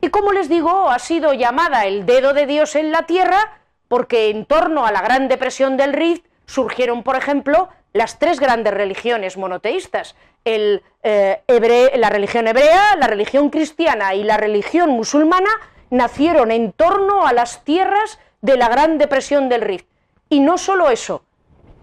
Y 0.00 0.08
como 0.08 0.32
les 0.32 0.48
digo, 0.48 0.88
ha 0.88 0.98
sido 0.98 1.34
llamada 1.34 1.84
el 1.84 2.06
dedo 2.06 2.32
de 2.32 2.46
Dios 2.46 2.76
en 2.76 2.92
la 2.92 3.02
tierra 3.02 3.58
porque 3.88 4.30
en 4.30 4.44
torno 4.46 4.86
a 4.86 4.92
la 4.92 5.02
gran 5.02 5.28
depresión 5.28 5.76
del 5.76 5.92
Rift 5.92 6.24
surgieron, 6.46 7.02
por 7.02 7.16
ejemplo, 7.16 7.68
las 7.92 8.18
tres 8.18 8.38
grandes 8.38 8.72
religiones 8.72 9.36
monoteístas, 9.36 10.14
eh, 10.44 10.80
la 11.02 12.10
religión 12.10 12.46
hebrea, 12.46 12.96
la 12.96 13.06
religión 13.06 13.50
cristiana 13.50 14.14
y 14.14 14.22
la 14.24 14.36
religión 14.36 14.90
musulmana, 14.90 15.50
nacieron 15.90 16.50
en 16.50 16.72
torno 16.72 17.26
a 17.26 17.32
las 17.32 17.64
tierras 17.64 18.18
de 18.42 18.56
la 18.56 18.68
Gran 18.68 18.98
Depresión 18.98 19.48
del 19.48 19.62
Rift. 19.62 19.86
Y 20.28 20.40
no 20.40 20.58
solo 20.58 20.90
eso, 20.90 21.24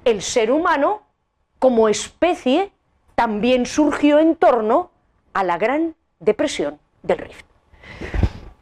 el 0.06 0.22
ser 0.22 0.52
humano, 0.52 1.02
como 1.60 1.89
especie, 1.89 2.72
también 3.16 3.66
surgió 3.66 4.20
en 4.20 4.36
torno 4.36 4.91
a 5.34 5.43
la 5.43 5.58
Gran 5.58 5.95
Depresión 6.20 6.80
del 7.04 7.20
Rift. 7.20 7.45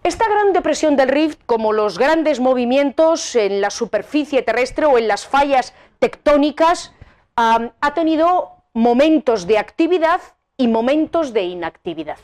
Esta 0.03 0.27
gran 0.27 0.53
depresión 0.53 0.95
del 0.95 1.09
Rift, 1.09 1.39
como 1.45 1.71
los 1.71 1.99
grandes 1.99 2.39
movimientos 2.39 3.35
en 3.35 3.61
la 3.61 3.69
superficie 3.69 4.41
terrestre 4.41 4.85
o 4.85 4.97
en 4.97 5.07
las 5.07 5.27
fallas 5.27 5.73
tectónicas, 5.99 6.93
ha 7.35 7.93
tenido 7.93 8.51
momentos 8.73 9.45
de 9.45 9.57
actividad 9.57 10.21
y 10.57 10.67
momentos 10.67 11.31
de 11.31 11.43
inactividad. 11.43 12.17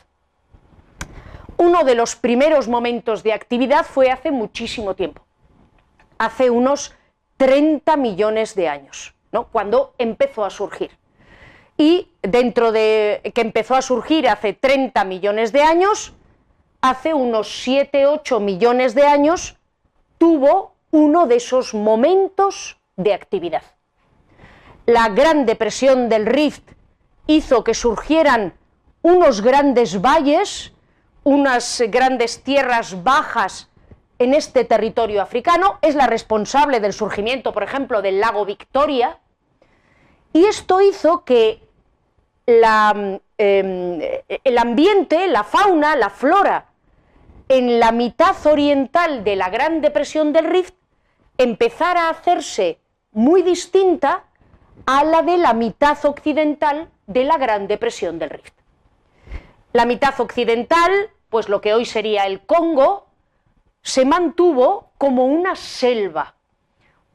Uno 1.58 1.84
de 1.84 1.96
los 1.96 2.16
primeros 2.16 2.68
momentos 2.68 3.24
de 3.24 3.34
actividad 3.34 3.86
fue 3.86 4.10
hace 4.10 4.32
muchísimo 4.32 4.96
tiempo, 4.96 5.22
hace 6.18 6.50
unos 6.50 6.95
30 7.38 7.98
millones 7.98 8.56
de 8.56 8.68
años, 8.68 9.14
¿no? 9.32 9.48
cuando 9.48 9.94
empezó 9.98 10.46
a 10.46 10.50
surgir. 10.50 10.92
Y 11.78 12.10
dentro 12.22 12.72
de 12.72 13.22
que 13.34 13.42
empezó 13.42 13.76
a 13.76 13.82
surgir 13.82 14.30
hace 14.30 14.54
30 14.54 15.04
millones 15.04 15.52
de 15.52 15.62
años, 15.62 16.14
hace 16.82 17.14
unos 17.14 17.68
7-8 17.68 18.40
millones 18.40 18.96
de 18.96 19.06
años, 19.06 19.58
tuvo 20.18 20.76
uno 20.92 21.28
de 21.28 21.36
esos 21.36 21.74
momentos 21.74 22.78
de 22.96 23.14
actividad. 23.14 23.64
La 24.86 25.10
gran 25.10 25.46
depresión 25.46 26.08
del 26.10 26.26
Rift 26.26 26.72
hizo 27.28 27.64
que 27.64 27.74
surgieran 27.74 28.54
unos 29.02 29.42
grandes 29.42 30.00
valles, 30.02 30.74
unas 31.24 31.84
grandes 31.90 32.44
tierras 32.44 33.04
bajas 33.04 33.70
en 34.20 34.34
este 34.34 34.64
territorio 34.64 35.22
africano, 35.22 35.78
es 35.82 35.96
la 35.96 36.08
responsable 36.08 36.80
del 36.80 36.94
surgimiento, 36.94 37.54
por 37.54 37.64
ejemplo, 37.64 38.02
del 38.02 38.20
lago 38.20 38.46
Victoria, 38.46 39.20
y 40.34 40.46
esto 40.46 40.82
hizo 40.82 41.24
que 41.24 41.62
em, 42.46 43.20
el 43.38 44.58
ambiente, 44.58 45.28
la 45.28 45.44
fauna, 45.44 45.96
la 45.96 46.10
flora 46.10 46.66
en 47.48 47.80
la 47.80 47.92
mitad 47.92 48.36
oriental 48.46 49.24
de 49.24 49.36
la 49.36 49.50
Gran 49.50 49.82
Depresión 49.82 50.34
del 50.34 50.46
Rift 50.46 50.74
empezara 51.38 52.04
a 52.04 52.10
hacerse 52.10 52.80
muy 53.12 53.44
distinta 53.44 54.26
a 54.86 55.04
la 55.04 55.22
de 55.22 55.38
la 55.38 55.54
mitad 55.54 55.98
occidental 56.04 56.90
de 57.08 57.24
la 57.24 57.38
Gran 57.38 57.68
Depresión 57.68 58.20
del 58.20 58.32
Rift. 58.32 58.54
La 59.74 59.86
mitad 59.86 60.20
occidental, 60.20 60.92
pues 61.30 61.50
lo 61.50 61.62
que 61.62 61.74
hoy 61.74 61.86
sería 61.86 62.26
el 62.26 62.46
Congo, 62.46 63.05
se 63.86 64.04
mantuvo 64.04 64.90
como 64.98 65.26
una 65.28 65.56
selva, 65.56 66.34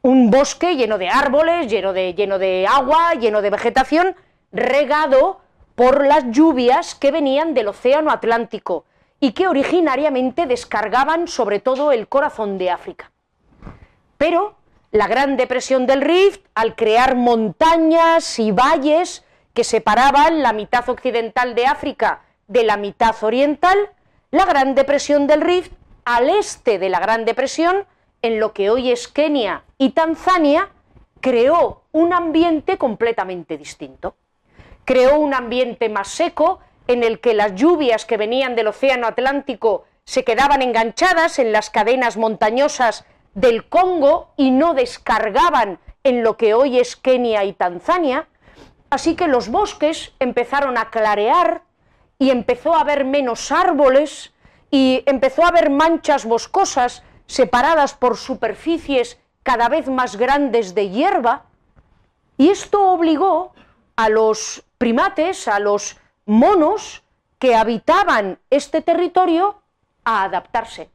un 0.03 0.31
bosque 0.31 0.77
lleno 0.77 0.97
de 0.97 1.09
árboles, 1.09 1.67
lleno 1.67 1.91
de, 1.91 2.13
lleno 2.13 2.39
de 2.39 2.65
agua, 2.65 3.13
lleno 3.15 3.41
de 3.41 3.49
vegetación, 3.49 4.15
regado 4.53 5.41
por 5.75 6.07
las 6.07 6.31
lluvias 6.31 6.95
que 6.95 7.11
venían 7.11 7.53
del 7.53 7.67
Océano 7.67 8.09
Atlántico 8.09 8.85
y 9.19 9.33
que 9.33 9.49
originariamente 9.49 10.45
descargaban 10.45 11.27
sobre 11.27 11.59
todo 11.59 11.91
el 11.91 12.07
corazón 12.07 12.57
de 12.57 12.69
África. 12.69 13.11
Pero 14.17 14.55
la 14.91 15.09
Gran 15.09 15.35
Depresión 15.35 15.85
del 15.85 16.01
Rift, 16.01 16.39
al 16.55 16.77
crear 16.77 17.15
montañas 17.15 18.39
y 18.39 18.53
valles 18.53 19.25
que 19.53 19.65
separaban 19.65 20.41
la 20.41 20.53
mitad 20.53 20.87
occidental 20.87 21.53
de 21.53 21.65
África 21.65 22.21
de 22.47 22.63
la 22.63 22.77
mitad 22.77 23.21
oriental, 23.23 23.77
la 24.31 24.45
Gran 24.45 24.73
Depresión 24.73 25.27
del 25.27 25.41
Rift, 25.41 25.73
al 26.05 26.29
este 26.29 26.79
de 26.79 26.89
la 26.89 26.99
Gran 26.99 27.25
Depresión, 27.25 27.85
en 28.21 28.39
lo 28.39 28.53
que 28.53 28.69
hoy 28.69 28.91
es 28.91 29.07
Kenia 29.07 29.63
y 29.77 29.91
Tanzania, 29.91 30.69
creó 31.19 31.83
un 31.91 32.13
ambiente 32.13 32.77
completamente 32.77 33.57
distinto. 33.57 34.15
Creó 34.85 35.19
un 35.19 35.33
ambiente 35.33 35.89
más 35.89 36.07
seco, 36.09 36.59
en 36.87 37.03
el 37.03 37.19
que 37.19 37.33
las 37.33 37.55
lluvias 37.55 38.05
que 38.05 38.17
venían 38.17 38.55
del 38.55 38.67
Océano 38.67 39.07
Atlántico 39.07 39.85
se 40.03 40.23
quedaban 40.23 40.61
enganchadas 40.61 41.39
en 41.39 41.51
las 41.51 41.69
cadenas 41.69 42.17
montañosas 42.17 43.05
del 43.33 43.69
Congo 43.69 44.33
y 44.35 44.51
no 44.51 44.73
descargaban 44.73 45.79
en 46.03 46.23
lo 46.23 46.37
que 46.37 46.53
hoy 46.53 46.79
es 46.79 46.95
Kenia 46.95 47.43
y 47.45 47.53
Tanzania, 47.53 48.27
así 48.89 49.15
que 49.15 49.27
los 49.27 49.49
bosques 49.49 50.13
empezaron 50.19 50.77
a 50.77 50.89
clarear 50.89 51.61
y 52.17 52.31
empezó 52.31 52.75
a 52.75 52.81
haber 52.81 53.05
menos 53.05 53.51
árboles 53.51 54.30
y 54.71 55.03
empezó 55.05 55.43
a 55.43 55.49
haber 55.49 55.69
manchas 55.69 56.25
boscosas 56.25 57.03
separadas 57.27 57.93
por 57.93 58.17
superficies 58.17 59.19
cada 59.43 59.69
vez 59.69 59.87
más 59.87 60.15
grandes 60.15 60.73
de 60.73 60.89
hierba, 60.89 61.45
y 62.37 62.49
esto 62.49 62.91
obligó 62.91 63.53
a 63.95 64.09
los 64.09 64.63
primates, 64.77 65.47
a 65.47 65.59
los 65.59 65.97
monos 66.25 67.03
que 67.37 67.55
habitaban 67.55 68.39
este 68.49 68.81
territorio 68.81 69.61
a 70.05 70.23
adaptarse. 70.23 70.89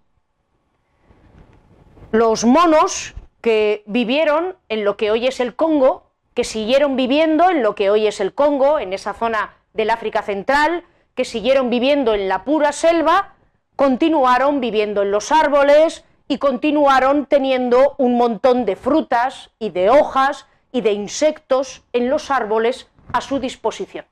Los 2.10 2.44
monos 2.44 3.14
que 3.40 3.84
vivieron 3.86 4.56
en 4.68 4.84
lo 4.84 4.96
que 4.96 5.10
hoy 5.10 5.26
es 5.26 5.38
el 5.38 5.54
Congo 5.54 6.06
que 6.36 6.44
siguieron 6.44 6.96
viviendo 6.96 7.48
en 7.50 7.62
lo 7.62 7.74
que 7.74 7.88
hoy 7.88 8.06
es 8.06 8.20
el 8.20 8.34
Congo, 8.34 8.78
en 8.78 8.92
esa 8.92 9.14
zona 9.14 9.54
del 9.72 9.88
África 9.88 10.20
Central, 10.20 10.84
que 11.14 11.24
siguieron 11.24 11.70
viviendo 11.70 12.12
en 12.12 12.28
la 12.28 12.44
pura 12.44 12.72
selva, 12.72 13.35
continuaron 13.76 14.60
viviendo 14.60 15.02
en 15.02 15.10
los 15.10 15.30
árboles 15.30 16.04
y 16.28 16.38
continuaron 16.38 17.26
teniendo 17.26 17.94
un 17.98 18.16
montón 18.16 18.64
de 18.64 18.74
frutas 18.74 19.50
y 19.58 19.70
de 19.70 19.90
hojas 19.90 20.46
y 20.72 20.80
de 20.80 20.92
insectos 20.92 21.84
en 21.92 22.10
los 22.10 22.30
árboles 22.30 22.88
a 23.12 23.20
su 23.20 23.38
disposición. 23.38 24.06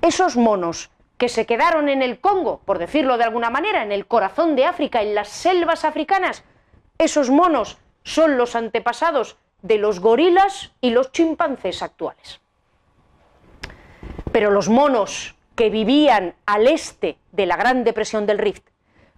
Esos 0.00 0.36
monos 0.36 0.90
que 1.18 1.28
se 1.28 1.44
quedaron 1.44 1.88
en 1.88 2.00
el 2.00 2.20
Congo, 2.20 2.60
por 2.64 2.78
decirlo 2.78 3.18
de 3.18 3.24
alguna 3.24 3.50
manera, 3.50 3.82
en 3.82 3.92
el 3.92 4.06
corazón 4.06 4.54
de 4.54 4.64
África, 4.64 5.02
en 5.02 5.14
las 5.14 5.28
selvas 5.28 5.84
africanas, 5.84 6.44
esos 6.98 7.28
monos 7.28 7.78
son 8.04 8.38
los 8.38 8.54
antepasados 8.54 9.36
de 9.62 9.78
los 9.78 10.00
gorilas 10.00 10.72
y 10.80 10.90
los 10.90 11.10
chimpancés 11.10 11.82
actuales. 11.82 12.40
Pero 14.30 14.50
los 14.50 14.68
monos 14.68 15.34
que 15.58 15.70
vivían 15.70 16.36
al 16.46 16.68
este 16.68 17.18
de 17.32 17.44
la 17.44 17.56
Gran 17.56 17.82
Depresión 17.82 18.26
del 18.26 18.38
Rift, 18.38 18.62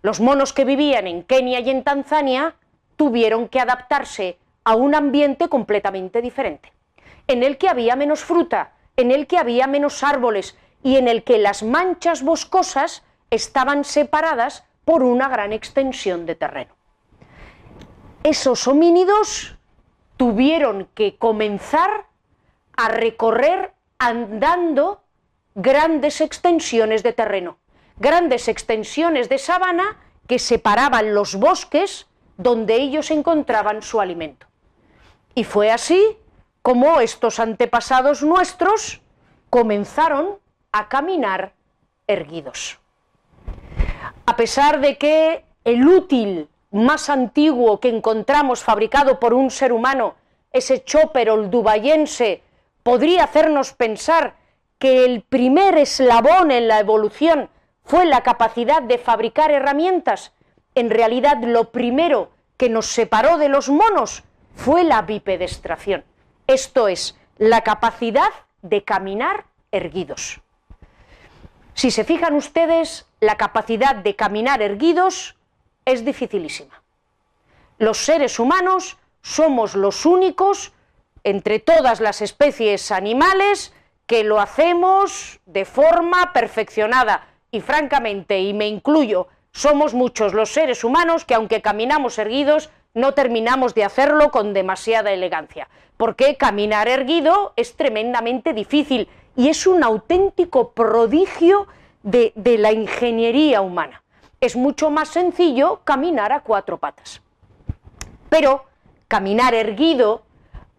los 0.00 0.20
monos 0.20 0.54
que 0.54 0.64
vivían 0.64 1.06
en 1.06 1.22
Kenia 1.22 1.60
y 1.60 1.68
en 1.68 1.84
Tanzania, 1.84 2.56
tuvieron 2.96 3.46
que 3.46 3.60
adaptarse 3.60 4.38
a 4.64 4.74
un 4.74 4.94
ambiente 4.94 5.50
completamente 5.50 6.22
diferente, 6.22 6.72
en 7.26 7.42
el 7.42 7.58
que 7.58 7.68
había 7.68 7.94
menos 7.94 8.24
fruta, 8.24 8.72
en 8.96 9.10
el 9.10 9.26
que 9.26 9.36
había 9.36 9.66
menos 9.66 10.02
árboles 10.02 10.56
y 10.82 10.96
en 10.96 11.08
el 11.08 11.24
que 11.24 11.36
las 11.36 11.62
manchas 11.62 12.22
boscosas 12.22 13.04
estaban 13.28 13.84
separadas 13.84 14.64
por 14.86 15.02
una 15.02 15.28
gran 15.28 15.52
extensión 15.52 16.24
de 16.24 16.36
terreno. 16.36 16.74
Esos 18.24 18.66
homínidos 18.66 19.58
tuvieron 20.16 20.88
que 20.94 21.18
comenzar 21.18 22.06
a 22.78 22.88
recorrer 22.88 23.74
andando 23.98 25.02
grandes 25.54 26.20
extensiones 26.20 27.02
de 27.02 27.12
terreno, 27.12 27.58
grandes 27.96 28.48
extensiones 28.48 29.28
de 29.28 29.38
sabana 29.38 29.98
que 30.26 30.38
separaban 30.38 31.14
los 31.14 31.34
bosques 31.34 32.06
donde 32.36 32.76
ellos 32.76 33.10
encontraban 33.10 33.82
su 33.82 34.00
alimento. 34.00 34.46
Y 35.34 35.44
fue 35.44 35.70
así 35.70 36.16
como 36.62 37.00
estos 37.00 37.40
antepasados 37.40 38.22
nuestros 38.22 39.00
comenzaron 39.48 40.38
a 40.72 40.88
caminar 40.88 41.52
erguidos. 42.06 42.78
A 44.26 44.36
pesar 44.36 44.80
de 44.80 44.96
que 44.96 45.44
el 45.64 45.86
útil 45.86 46.48
más 46.70 47.10
antiguo 47.10 47.80
que 47.80 47.88
encontramos 47.88 48.62
fabricado 48.62 49.18
por 49.18 49.34
un 49.34 49.50
ser 49.50 49.72
humano, 49.72 50.14
ese 50.52 50.84
chopper 50.84 51.30
oldubayense, 51.30 52.42
podría 52.82 53.24
hacernos 53.24 53.72
pensar 53.72 54.36
que 54.80 55.04
el 55.04 55.22
primer 55.22 55.76
eslabón 55.78 56.50
en 56.50 56.66
la 56.66 56.80
evolución 56.80 57.50
fue 57.84 58.06
la 58.06 58.22
capacidad 58.22 58.82
de 58.82 58.98
fabricar 58.98 59.50
herramientas, 59.50 60.32
en 60.74 60.90
realidad 60.90 61.36
lo 61.42 61.70
primero 61.70 62.30
que 62.56 62.70
nos 62.70 62.86
separó 62.86 63.36
de 63.36 63.50
los 63.50 63.68
monos 63.68 64.24
fue 64.56 64.82
la 64.82 65.02
bipedestración, 65.02 66.02
esto 66.46 66.88
es, 66.88 67.16
la 67.36 67.62
capacidad 67.62 68.30
de 68.62 68.82
caminar 68.82 69.44
erguidos. 69.70 70.40
Si 71.74 71.90
se 71.90 72.04
fijan 72.04 72.34
ustedes, 72.34 73.06
la 73.20 73.36
capacidad 73.36 73.94
de 73.94 74.16
caminar 74.16 74.62
erguidos 74.62 75.36
es 75.84 76.04
dificilísima. 76.04 76.82
Los 77.78 77.98
seres 77.98 78.38
humanos 78.38 78.98
somos 79.20 79.74
los 79.74 80.06
únicos 80.06 80.72
entre 81.22 81.58
todas 81.58 82.00
las 82.00 82.22
especies 82.22 82.90
animales 82.90 83.74
que 84.10 84.24
lo 84.24 84.40
hacemos 84.40 85.38
de 85.46 85.64
forma 85.64 86.32
perfeccionada. 86.32 87.28
Y 87.52 87.60
francamente, 87.60 88.40
y 88.40 88.52
me 88.52 88.66
incluyo, 88.66 89.28
somos 89.52 89.94
muchos 89.94 90.34
los 90.34 90.50
seres 90.50 90.82
humanos 90.82 91.24
que 91.24 91.34
aunque 91.34 91.62
caminamos 91.62 92.18
erguidos, 92.18 92.70
no 92.92 93.14
terminamos 93.14 93.72
de 93.76 93.84
hacerlo 93.84 94.32
con 94.32 94.52
demasiada 94.52 95.12
elegancia, 95.12 95.68
porque 95.96 96.36
caminar 96.36 96.88
erguido 96.88 97.52
es 97.54 97.76
tremendamente 97.76 98.52
difícil 98.52 99.08
y 99.36 99.48
es 99.48 99.64
un 99.68 99.84
auténtico 99.84 100.72
prodigio 100.72 101.68
de, 102.02 102.32
de 102.34 102.58
la 102.58 102.72
ingeniería 102.72 103.60
humana 103.60 104.02
es 104.40 104.56
mucho 104.56 104.90
más 104.90 105.08
sencillo 105.08 105.82
caminar 105.84 106.32
a 106.32 106.40
cuatro 106.40 106.78
patas. 106.78 107.22
Pero 108.28 108.64
caminar 109.06 109.54
erguido 109.54 110.22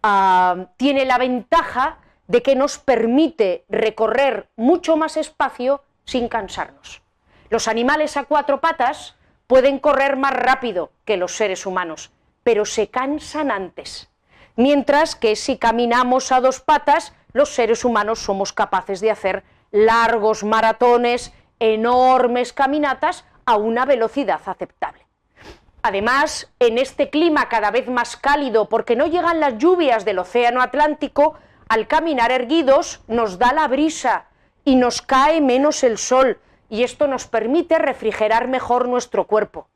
ah, 0.02 0.66
tiene 0.76 1.06
la 1.06 1.16
ventaja 1.16 1.98
de 2.26 2.42
que 2.42 2.54
nos 2.54 2.78
permite 2.78 3.64
recorrer 3.68 4.48
mucho 4.56 4.96
más 4.96 5.16
espacio 5.16 5.82
sin 6.04 6.28
cansarnos. 6.28 7.02
Los 7.50 7.68
animales 7.68 8.16
a 8.16 8.24
cuatro 8.24 8.60
patas 8.60 9.16
pueden 9.46 9.78
correr 9.78 10.16
más 10.16 10.32
rápido 10.32 10.92
que 11.04 11.16
los 11.16 11.36
seres 11.36 11.66
humanos, 11.66 12.10
pero 12.42 12.64
se 12.64 12.88
cansan 12.88 13.50
antes. 13.50 14.10
Mientras 14.56 15.16
que 15.16 15.36
si 15.36 15.58
caminamos 15.58 16.32
a 16.32 16.40
dos 16.40 16.60
patas, 16.60 17.14
los 17.32 17.50
seres 17.50 17.84
humanos 17.84 18.20
somos 18.20 18.52
capaces 18.52 19.00
de 19.00 19.10
hacer 19.10 19.44
largos 19.70 20.44
maratones, 20.44 21.32
enormes 21.58 22.52
caminatas 22.52 23.24
a 23.46 23.56
una 23.56 23.84
velocidad 23.84 24.40
aceptable. 24.44 25.06
Además, 25.82 26.52
en 26.60 26.78
este 26.78 27.10
clima 27.10 27.48
cada 27.48 27.70
vez 27.70 27.88
más 27.88 28.16
cálido, 28.16 28.68
porque 28.68 28.94
no 28.94 29.06
llegan 29.06 29.40
las 29.40 29.58
lluvias 29.58 30.04
del 30.04 30.20
Océano 30.20 30.62
Atlántico, 30.62 31.34
al 31.72 31.86
caminar 31.86 32.30
erguidos 32.32 33.00
nos 33.08 33.38
da 33.38 33.54
la 33.54 33.66
brisa 33.66 34.26
y 34.62 34.76
nos 34.76 35.00
cae 35.00 35.40
menos 35.40 35.82
el 35.84 35.96
sol, 35.96 36.38
y 36.68 36.82
esto 36.82 37.06
nos 37.06 37.26
permite 37.26 37.78
refrigerar 37.78 38.46
mejor 38.46 38.88
nuestro 38.88 39.26
cuerpo. 39.26 39.68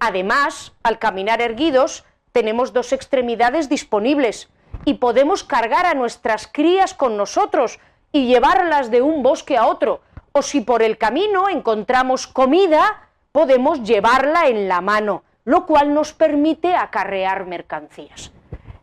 Además, 0.00 0.72
al 0.82 0.98
caminar 0.98 1.42
erguidos, 1.42 2.06
tenemos 2.32 2.72
dos 2.72 2.94
extremidades 2.94 3.68
disponibles 3.68 4.48
y 4.86 4.94
podemos 4.94 5.44
cargar 5.44 5.84
a 5.84 5.92
nuestras 5.92 6.48
crías 6.50 6.94
con 6.94 7.18
nosotros 7.18 7.80
y 8.12 8.28
llevarlas 8.28 8.90
de 8.90 9.02
un 9.02 9.22
bosque 9.22 9.58
a 9.58 9.66
otro, 9.66 10.00
o 10.32 10.40
si 10.40 10.62
por 10.62 10.82
el 10.82 10.96
camino 10.96 11.50
encontramos 11.50 12.26
comida, 12.26 13.10
podemos 13.30 13.82
llevarla 13.82 14.46
en 14.46 14.68
la 14.68 14.80
mano, 14.80 15.22
lo 15.44 15.66
cual 15.66 15.92
nos 15.92 16.14
permite 16.14 16.74
acarrear 16.74 17.44
mercancías. 17.44 18.32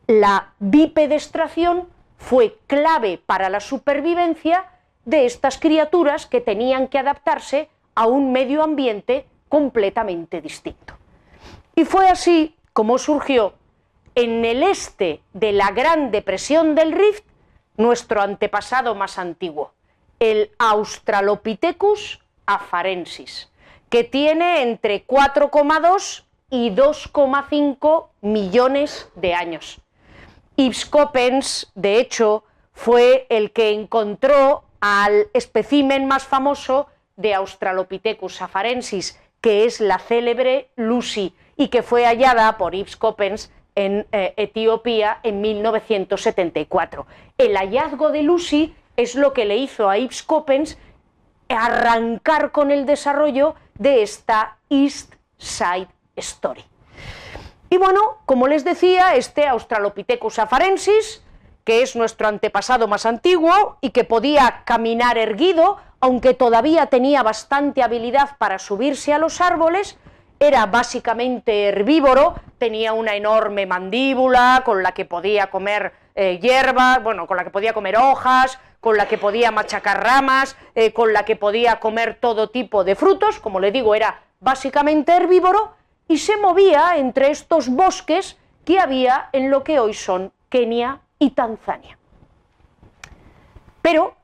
La 0.05 0.53
bipedestración 0.59 1.87
fue 2.19 2.59
clave 2.67 3.19
para 3.25 3.49
la 3.49 3.59
supervivencia 3.59 4.65
de 5.05 5.25
estas 5.25 5.57
criaturas 5.57 6.27
que 6.27 6.41
tenían 6.41 6.87
que 6.87 6.99
adaptarse 6.99 7.69
a 7.95 8.05
un 8.05 8.31
medio 8.31 8.61
ambiente 8.61 9.25
completamente 9.47 10.41
distinto. 10.41 10.93
Y 11.75 11.85
fue 11.85 12.07
así 12.09 12.55
como 12.73 12.99
surgió 12.99 13.53
en 14.13 14.45
el 14.45 14.61
este 14.61 15.21
de 15.33 15.53
la 15.53 15.71
Gran 15.71 16.11
Depresión 16.11 16.75
del 16.75 16.91
Rift 16.91 17.23
nuestro 17.77 18.21
antepasado 18.21 18.93
más 18.93 19.17
antiguo, 19.17 19.71
el 20.19 20.51
Australopithecus 20.59 22.19
afarensis, 22.45 23.49
que 23.89 24.03
tiene 24.03 24.61
entre 24.61 25.07
4,2 25.07 26.25
y 26.49 26.71
2,5 26.71 28.07
millones 28.21 29.09
de 29.15 29.33
años. 29.33 29.79
Yves 30.59 30.85
Coppens, 30.85 31.71
de 31.75 32.01
hecho, 32.01 32.43
fue 32.73 33.25
el 33.29 33.51
que 33.51 33.71
encontró 33.71 34.65
al 34.81 35.27
espécimen 35.33 36.05
más 36.05 36.25
famoso 36.25 36.87
de 37.15 37.33
Australopithecus 37.33 38.41
afarensis, 38.41 39.17
que 39.39 39.63
es 39.63 39.79
la 39.79 39.99
célebre 39.99 40.69
Lucy, 40.75 41.33
y 41.55 41.69
que 41.69 41.81
fue 41.81 42.03
hallada 42.03 42.57
por 42.57 42.75
Yves 42.75 42.97
Coppens 42.97 43.53
en 43.75 44.05
eh, 44.11 44.33
Etiopía 44.35 45.21
en 45.23 45.39
1974. 45.39 47.07
El 47.37 47.55
hallazgo 47.55 48.11
de 48.11 48.23
Lucy 48.23 48.75
es 48.97 49.15
lo 49.15 49.31
que 49.31 49.45
le 49.45 49.55
hizo 49.55 49.89
a 49.89 49.97
Yves 49.97 50.23
Coppens 50.23 50.77
arrancar 51.47 52.51
con 52.51 52.71
el 52.71 52.85
desarrollo 52.85 53.55
de 53.75 54.01
esta 54.01 54.57
East 54.69 55.15
Side 55.37 55.87
Story. 56.17 56.65
Y 57.69 57.77
bueno, 57.77 58.17
como 58.25 58.47
les 58.47 58.63
decía, 58.63 59.15
este 59.15 59.47
Australopithecus 59.47 60.39
afarensis, 60.39 61.23
que 61.63 61.83
es 61.83 61.95
nuestro 61.95 62.27
antepasado 62.27 62.87
más 62.87 63.05
antiguo 63.05 63.77
y 63.81 63.91
que 63.91 64.03
podía 64.03 64.63
caminar 64.65 65.17
erguido, 65.17 65.77
aunque 65.99 66.33
todavía 66.33 66.87
tenía 66.87 67.21
bastante 67.21 67.83
habilidad 67.83 68.37
para 68.37 68.57
subirse 68.57 69.13
a 69.13 69.19
los 69.19 69.39
árboles, 69.39 69.97
era 70.39 70.65
básicamente 70.65 71.67
herbívoro, 71.67 72.35
tenía 72.57 72.93
una 72.93 73.15
enorme 73.15 73.65
mandíbula 73.65 74.63
con 74.65 74.81
la 74.81 74.93
que 74.93 75.05
podía 75.05 75.51
comer 75.51 75.93
eh, 76.15 76.39
hierba, 76.41 76.99
bueno, 76.99 77.27
con 77.27 77.37
la 77.37 77.43
que 77.43 77.49
podía 77.49 77.73
comer 77.73 77.97
hojas, 77.97 78.57
con 78.79 78.97
la 78.97 79.07
que 79.07 79.17
podía 79.17 79.51
machacar 79.51 80.01
ramas, 80.01 80.55
eh, 80.75 80.93
con 80.93 81.11
la 81.13 81.23
que 81.23 81.35
podía 81.35 81.79
comer 81.79 82.17
todo 82.19 82.49
tipo 82.49 82.83
de 82.83 82.95
frutos, 82.95 83.39
como 83.39 83.59
le 83.59 83.71
digo, 83.71 83.93
era 83.95 84.21
básicamente 84.39 85.11
herbívoro, 85.11 85.73
y 86.09 86.17
se 86.17 86.37
movía 86.37 86.97
entre 86.97 87.29
estos 87.29 87.69
bosques 87.69 88.35
que 88.65 88.79
había 88.79 89.29
en 89.31 89.51
lo 89.51 89.63
que 89.63 89.79
hoy 89.79 89.93
son 89.93 90.33
Kenia 90.49 91.01
y 91.19 91.29
Tanzania. 91.29 91.99
Pero 93.83 94.15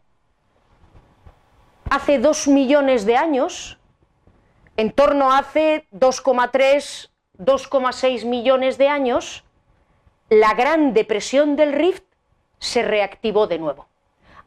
hace 1.89 2.17
dos 2.17 2.47
millones 2.47 3.05
de 3.05 3.15
años, 3.15 3.77
en 4.77 4.91
torno 4.91 5.31
a 5.31 5.37
hace 5.37 5.87
2,3, 5.93 7.11
2,6 7.37 8.25
millones 8.25 8.79
de 8.79 8.89
años, 8.89 9.45
la 10.29 10.55
gran 10.55 10.93
depresión 10.93 11.55
del 11.55 11.71
Rift 11.71 12.03
se 12.57 12.81
reactivó 12.81 13.45
de 13.45 13.59
nuevo. 13.59 13.87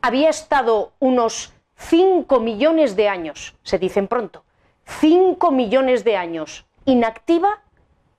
Había 0.02 0.28
estado 0.28 0.92
unos 0.98 1.54
5 1.76 2.40
millones 2.40 2.96
de 2.96 3.08
años, 3.08 3.54
se 3.62 3.78
dicen 3.78 4.08
pronto, 4.08 4.42
5 4.86 5.52
millones 5.52 6.02
de 6.02 6.16
años 6.16 6.67
inactiva 6.88 7.60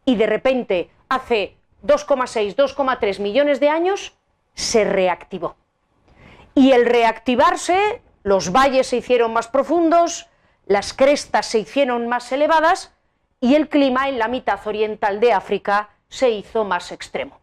y 0.05 0.15
de 0.15 0.27
repente 0.27 0.89
hace 1.09 1.57
2,6, 1.83 2.55
2,3 2.55 3.19
millones 3.19 3.59
de 3.59 3.69
años 3.69 4.13
se 4.53 4.83
reactivó. 4.83 5.55
Y 6.53 6.71
el 6.71 6.85
reactivarse, 6.85 8.01
los 8.23 8.51
valles 8.51 8.87
se 8.87 8.97
hicieron 8.97 9.33
más 9.33 9.47
profundos, 9.47 10.27
las 10.65 10.93
crestas 10.93 11.47
se 11.47 11.59
hicieron 11.59 12.07
más 12.07 12.31
elevadas 12.31 12.93
y 13.41 13.55
el 13.55 13.69
clima 13.69 14.07
en 14.07 14.19
la 14.19 14.27
mitad 14.27 14.59
oriental 14.67 15.19
de 15.19 15.33
África 15.33 15.89
se 16.09 16.29
hizo 16.29 16.63
más 16.63 16.91
extremo. 16.91 17.39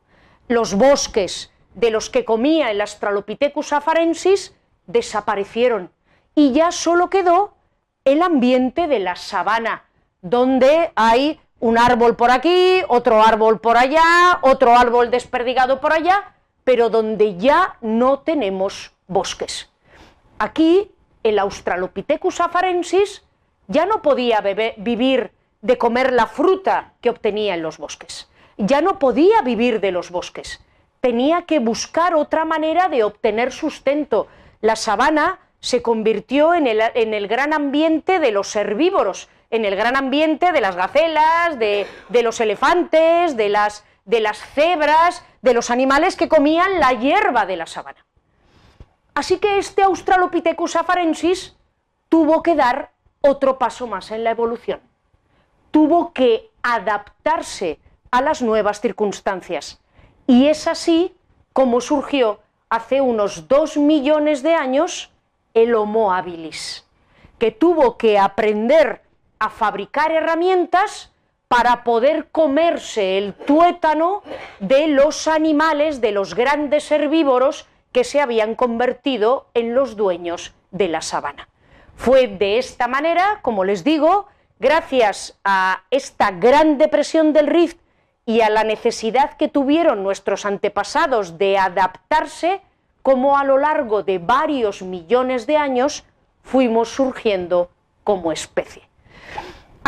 Los 0.49 0.75
bosques 0.75 1.51
de 1.75 1.91
los 1.91 2.09
que 2.09 2.25
comía 2.25 2.71
el 2.71 2.81
Australopithecus 2.81 3.73
afarensis 3.73 4.55
desaparecieron 4.87 5.91
y 6.35 6.53
ya 6.53 6.71
solo 6.71 7.11
quedó 7.11 7.55
el 8.05 8.23
ambiente 8.23 8.87
de 8.87 9.01
la 9.01 9.17
sabana, 9.17 9.86
donde 10.31 10.91
hay 10.97 11.41
un 11.61 11.79
árbol 11.79 12.17
por 12.17 12.31
aquí, 12.31 12.83
otro 12.89 13.23
árbol 13.23 13.61
por 13.61 13.77
allá, 13.77 14.39
otro 14.43 14.77
árbol 14.77 15.11
desperdigado 15.11 15.81
por 15.81 15.93
allá, 15.93 16.35
pero 16.65 16.91
donde 16.91 17.37
ya 17.37 17.77
no 17.81 18.19
tenemos 18.21 18.93
bosques. 19.07 19.71
Aquí 20.39 20.91
el 21.23 21.39
Australopithecus 21.39 22.41
afarensis 22.41 23.25
ya 23.69 23.87
no 23.87 24.03
podía 24.03 24.41
vivir 24.77 25.33
de 25.63 25.79
comer 25.79 26.13
la 26.13 26.27
fruta 26.27 26.93
que 27.01 27.11
obtenía 27.11 27.55
en 27.55 27.63
los 27.63 27.79
bosques, 27.79 28.29
ya 28.57 28.81
no 28.81 28.99
podía 28.99 29.43
vivir 29.43 29.81
de 29.81 29.93
los 29.93 30.11
bosques, 30.11 30.61
tenía 31.01 31.43
que 31.43 31.61
buscar 31.61 32.15
otra 32.15 32.45
manera 32.45 32.89
de 32.89 33.05
obtener 33.05 33.53
sustento. 33.53 34.27
La 34.61 34.77
sabana 34.77 35.39
se 35.61 35.83
convirtió 35.83 36.55
en 36.55 36.67
el, 36.67 37.29
gran 37.29 37.53
ambiente 37.53 38.21
de 38.21 38.31
los 38.31 38.55
herbívoros, 38.55 39.29
en 39.51 39.65
el 39.65 39.77
gran 39.77 39.97
ambiente 39.97 40.53
de 40.53 40.61
las 40.61 40.77
gacelas, 40.77 41.59
de, 41.59 41.87
los 42.23 42.41
elefantes, 42.41 43.37
de 43.37 43.49
las, 43.49 43.85
de 44.05 44.21
las 44.21 44.39
cebras, 44.39 45.25
de 45.43 45.55
los 45.55 45.71
animales 45.71 46.17
que 46.17 46.29
comían 46.29 46.81
la 46.81 46.93
hierba 46.93 47.47
de 47.47 47.57
la 47.57 47.67
sabana. 47.67 48.05
Así 49.15 49.39
que 49.39 49.59
este 49.59 49.83
Australopithecus 49.83 50.77
afarensis 50.77 51.57
tuvo 52.09 52.43
que 52.43 52.55
dar 52.55 52.91
otro 53.21 53.59
paso 53.59 53.87
más 53.87 54.11
en 54.11 54.25
la 54.25 54.31
evolución. 54.31 54.81
Tuvo 55.71 56.13
que 56.13 56.51
adaptarse 56.63 57.79
a 58.11 58.21
las 58.23 58.43
nuevas 58.43 58.81
circunstancias. 58.81 59.81
Y 60.27 60.49
es 60.49 60.67
así 60.67 61.15
como 61.53 61.81
surgió 61.81 62.41
hace 62.69 63.01
unos 63.01 63.49
dos 63.49 63.77
millones 63.77 64.43
de 64.43 64.55
años 64.55 65.13
el 65.55 65.75
Homo 65.75 66.13
habilis, 66.13 66.85
que 67.39 67.51
tuvo 67.51 67.97
que 67.97 68.19
aprender 68.19 69.06
a 69.39 69.51
fabricar 69.51 70.13
herramientas 70.13 71.13
para 71.49 71.85
poder 71.85 72.29
comerse 72.31 73.19
el 73.19 73.35
tuétano 73.35 74.23
de 74.61 74.89
los 74.89 75.29
animales, 75.29 76.01
de 76.01 76.13
los 76.13 76.35
grandes 76.35 76.91
herbívoros 76.91 77.67
que 77.93 78.05
se 78.05 78.21
habían 78.21 78.55
convertido 78.55 79.47
en 79.55 79.75
los 79.75 79.97
dueños 79.97 80.55
de 80.71 80.89
la 80.89 81.03
sabana. 81.03 81.49
Fue 81.95 82.27
de 82.27 82.59
esta 82.59 82.89
manera, 82.89 83.39
como 83.43 83.65
les 83.65 83.85
digo, 83.85 84.27
gracias 84.59 85.39
a 85.45 85.83
esta 85.91 86.31
gran 86.31 86.79
depresión 86.79 87.33
del 87.33 87.47
Rift 87.47 87.79
y 88.27 88.41
a 88.41 88.51
la 88.51 88.65
necesidad 88.65 89.37
que 89.37 89.49
tuvieron 89.49 90.03
nuestros 90.03 90.45
antepasados 90.45 91.39
de 91.39 91.59
adaptarse, 91.59 92.61
como 93.03 93.39
a 93.39 93.45
lo 93.45 93.57
largo 93.57 94.03
de 94.03 94.19
varios 94.19 94.83
millones 94.83 95.47
de 95.47 95.57
años 95.57 96.05
fuimos 96.43 96.89
surgiendo 96.89 97.71
como 98.03 98.33
especie. 98.33 98.83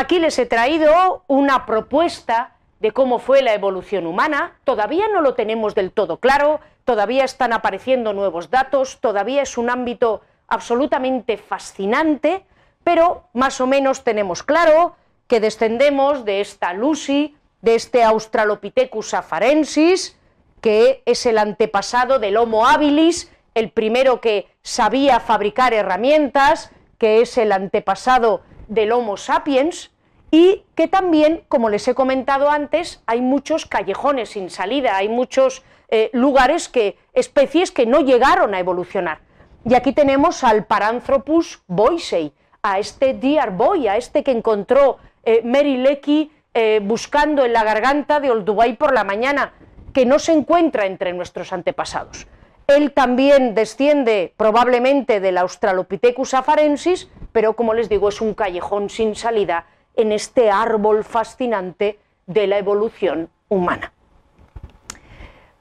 Aquí 0.00 0.20
les 0.20 0.38
he 0.38 0.46
traído 0.46 1.24
una 1.26 1.66
propuesta 1.66 2.52
de 2.78 2.92
cómo 2.92 3.18
fue 3.18 3.42
la 3.42 3.52
evolución 3.52 4.06
humana. 4.06 4.56
Todavía 4.62 5.08
no 5.08 5.20
lo 5.20 5.34
tenemos 5.34 5.74
del 5.74 5.90
todo 5.90 6.18
claro, 6.18 6.60
todavía 6.84 7.24
están 7.24 7.52
apareciendo 7.52 8.12
nuevos 8.12 8.48
datos, 8.48 9.00
todavía 9.00 9.42
es 9.42 9.58
un 9.58 9.70
ámbito 9.70 10.20
absolutamente 10.46 11.36
fascinante, 11.36 12.46
pero 12.84 13.24
más 13.32 13.60
o 13.60 13.66
menos 13.66 14.04
tenemos 14.04 14.44
claro 14.44 14.94
que 15.26 15.40
descendemos 15.40 16.24
de 16.24 16.42
esta 16.42 16.74
Lucy, 16.74 17.34
de 17.62 17.74
este 17.74 18.04
Australopithecus 18.04 19.14
afarensis, 19.14 20.16
que 20.60 21.02
es 21.06 21.26
el 21.26 21.38
antepasado 21.38 22.20
del 22.20 22.36
Homo 22.36 22.68
habilis, 22.68 23.32
el 23.54 23.72
primero 23.72 24.20
que 24.20 24.46
sabía 24.62 25.18
fabricar 25.18 25.74
herramientas, 25.74 26.70
que 26.98 27.20
es 27.20 27.36
el 27.36 27.50
antepasado 27.50 28.42
del 28.68 28.92
Homo 28.92 29.16
sapiens 29.16 29.90
y 30.30 30.64
que 30.74 30.88
también, 30.88 31.42
como 31.48 31.70
les 31.70 31.88
he 31.88 31.94
comentado 31.94 32.50
antes, 32.50 33.02
hay 33.06 33.20
muchos 33.20 33.66
callejones 33.66 34.30
sin 34.30 34.50
salida, 34.50 34.96
hay 34.96 35.08
muchos 35.08 35.62
eh, 35.88 36.10
lugares 36.12 36.68
que, 36.68 36.98
especies 37.14 37.72
que 37.72 37.86
no 37.86 38.00
llegaron 38.00 38.54
a 38.54 38.60
evolucionar. 38.60 39.20
Y 39.64 39.74
aquí 39.74 39.92
tenemos 39.92 40.44
al 40.44 40.66
Paranthropus 40.66 41.62
boisei, 41.66 42.32
a 42.62 42.78
este 42.78 43.14
deer 43.14 43.50
boy, 43.50 43.88
a 43.88 43.96
este 43.96 44.22
que 44.22 44.30
encontró 44.30 44.98
eh, 45.24 45.40
Mary 45.44 45.78
Lecky 45.78 46.30
eh, 46.54 46.80
buscando 46.82 47.44
en 47.44 47.52
la 47.52 47.64
garganta 47.64 48.20
de 48.20 48.30
Olduvai 48.30 48.76
por 48.76 48.92
la 48.92 49.04
mañana, 49.04 49.52
que 49.94 50.04
no 50.04 50.18
se 50.18 50.32
encuentra 50.32 50.86
entre 50.86 51.12
nuestros 51.12 51.52
antepasados. 51.52 52.26
Él 52.68 52.92
también 52.92 53.54
desciende 53.54 54.34
probablemente 54.36 55.20
del 55.20 55.38
Australopithecus 55.38 56.34
afarensis, 56.34 57.08
pero 57.32 57.56
como 57.56 57.72
les 57.72 57.88
digo, 57.88 58.10
es 58.10 58.20
un 58.20 58.34
callejón 58.34 58.90
sin 58.90 59.16
salida 59.16 59.64
en 59.96 60.12
este 60.12 60.50
árbol 60.50 61.02
fascinante 61.02 61.98
de 62.26 62.46
la 62.46 62.58
evolución 62.58 63.30
humana. 63.48 63.94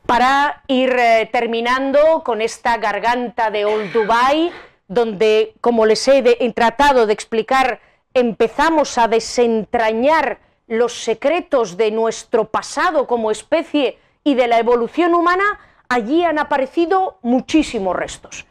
Para 0.06 0.64
ir 0.68 0.98
eh, 1.00 1.30
terminando 1.32 2.24
con 2.26 2.42
esta 2.42 2.76
garganta 2.76 3.52
de 3.52 3.64
Old 3.64 3.94
Dubai, 3.94 4.52
donde, 4.90 5.54
como 5.62 5.86
les 5.86 6.06
he 6.10 6.22
tratado 6.54 7.08
de 7.08 7.14
explicar, 7.14 7.80
empezamos 8.14 8.98
a 8.98 9.08
desentrañar 9.08 10.40
los 10.68 11.06
secretos 11.06 11.78
de 11.78 11.90
nuestro 11.90 12.50
pasado 12.52 13.08
como 13.08 13.32
especie 13.32 13.98
y 14.26 14.36
de 14.36 14.48
la 14.48 14.60
evolución 14.60 15.14
humana, 15.14 15.62
allí 15.90 16.24
han 16.24 16.40
aparecido 16.40 17.18
muchísimos 17.22 17.96
restos. 17.96 18.46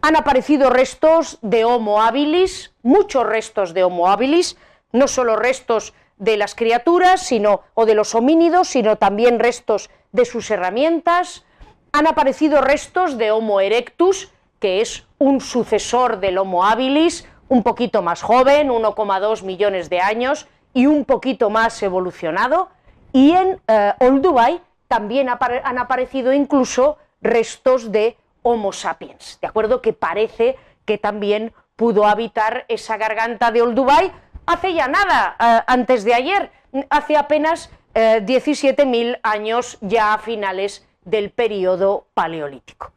Han 0.00 0.16
aparecido 0.16 0.70
restos 0.70 1.38
de 1.42 1.64
Homo 1.64 2.02
habilis, 2.02 2.72
muchos 2.82 3.24
restos 3.24 3.72
de 3.72 3.84
Homo 3.84 4.08
habilis, 4.08 4.56
no 4.90 5.06
solo 5.06 5.36
restos 5.36 5.94
de 6.18 6.36
las 6.36 6.54
criaturas 6.54 7.22
sino, 7.22 7.62
o 7.74 7.86
de 7.86 7.94
los 7.94 8.14
homínidos, 8.14 8.68
sino 8.68 8.96
también 8.96 9.38
restos 9.38 9.90
de 10.12 10.24
sus 10.24 10.50
herramientas. 10.50 11.44
Han 11.92 12.06
aparecido 12.06 12.60
restos 12.60 13.18
de 13.18 13.30
Homo 13.30 13.60
erectus, 13.60 14.32
que 14.58 14.80
es 14.80 15.06
un 15.18 15.40
sucesor 15.40 16.20
del 16.20 16.38
Homo 16.38 16.64
habilis, 16.64 17.26
un 17.48 17.62
poquito 17.62 18.02
más 18.02 18.22
joven, 18.22 18.70
1,2 18.70 19.42
millones 19.42 19.90
de 19.90 20.00
años, 20.00 20.48
y 20.74 20.86
un 20.86 21.04
poquito 21.04 21.50
más 21.50 21.82
evolucionado. 21.82 22.70
Y 23.12 23.32
en 23.32 23.60
eh, 23.68 23.92
Old 24.00 24.22
Dubai 24.22 24.60
también 24.92 25.30
han 25.30 25.78
aparecido 25.78 26.34
incluso 26.34 26.98
restos 27.22 27.90
de 27.92 28.18
Homo 28.42 28.74
sapiens, 28.74 29.38
¿de 29.40 29.46
acuerdo? 29.46 29.80
Que 29.80 29.94
parece 29.94 30.58
que 30.84 30.98
también 30.98 31.54
pudo 31.76 32.06
habitar 32.06 32.66
esa 32.68 32.98
garganta 32.98 33.50
de 33.50 33.62
Old 33.62 33.74
Dubai 33.74 34.12
hace 34.44 34.74
ya 34.74 34.88
nada, 34.88 35.34
antes 35.66 36.04
de 36.04 36.12
ayer, 36.12 36.50
hace 36.90 37.16
apenas 37.16 37.70
17.000 37.94 39.14
eh, 39.14 39.20
años 39.22 39.78
ya 39.80 40.12
a 40.12 40.18
finales 40.18 40.86
del 41.06 41.30
periodo 41.30 42.04
paleolítico. 42.12 42.92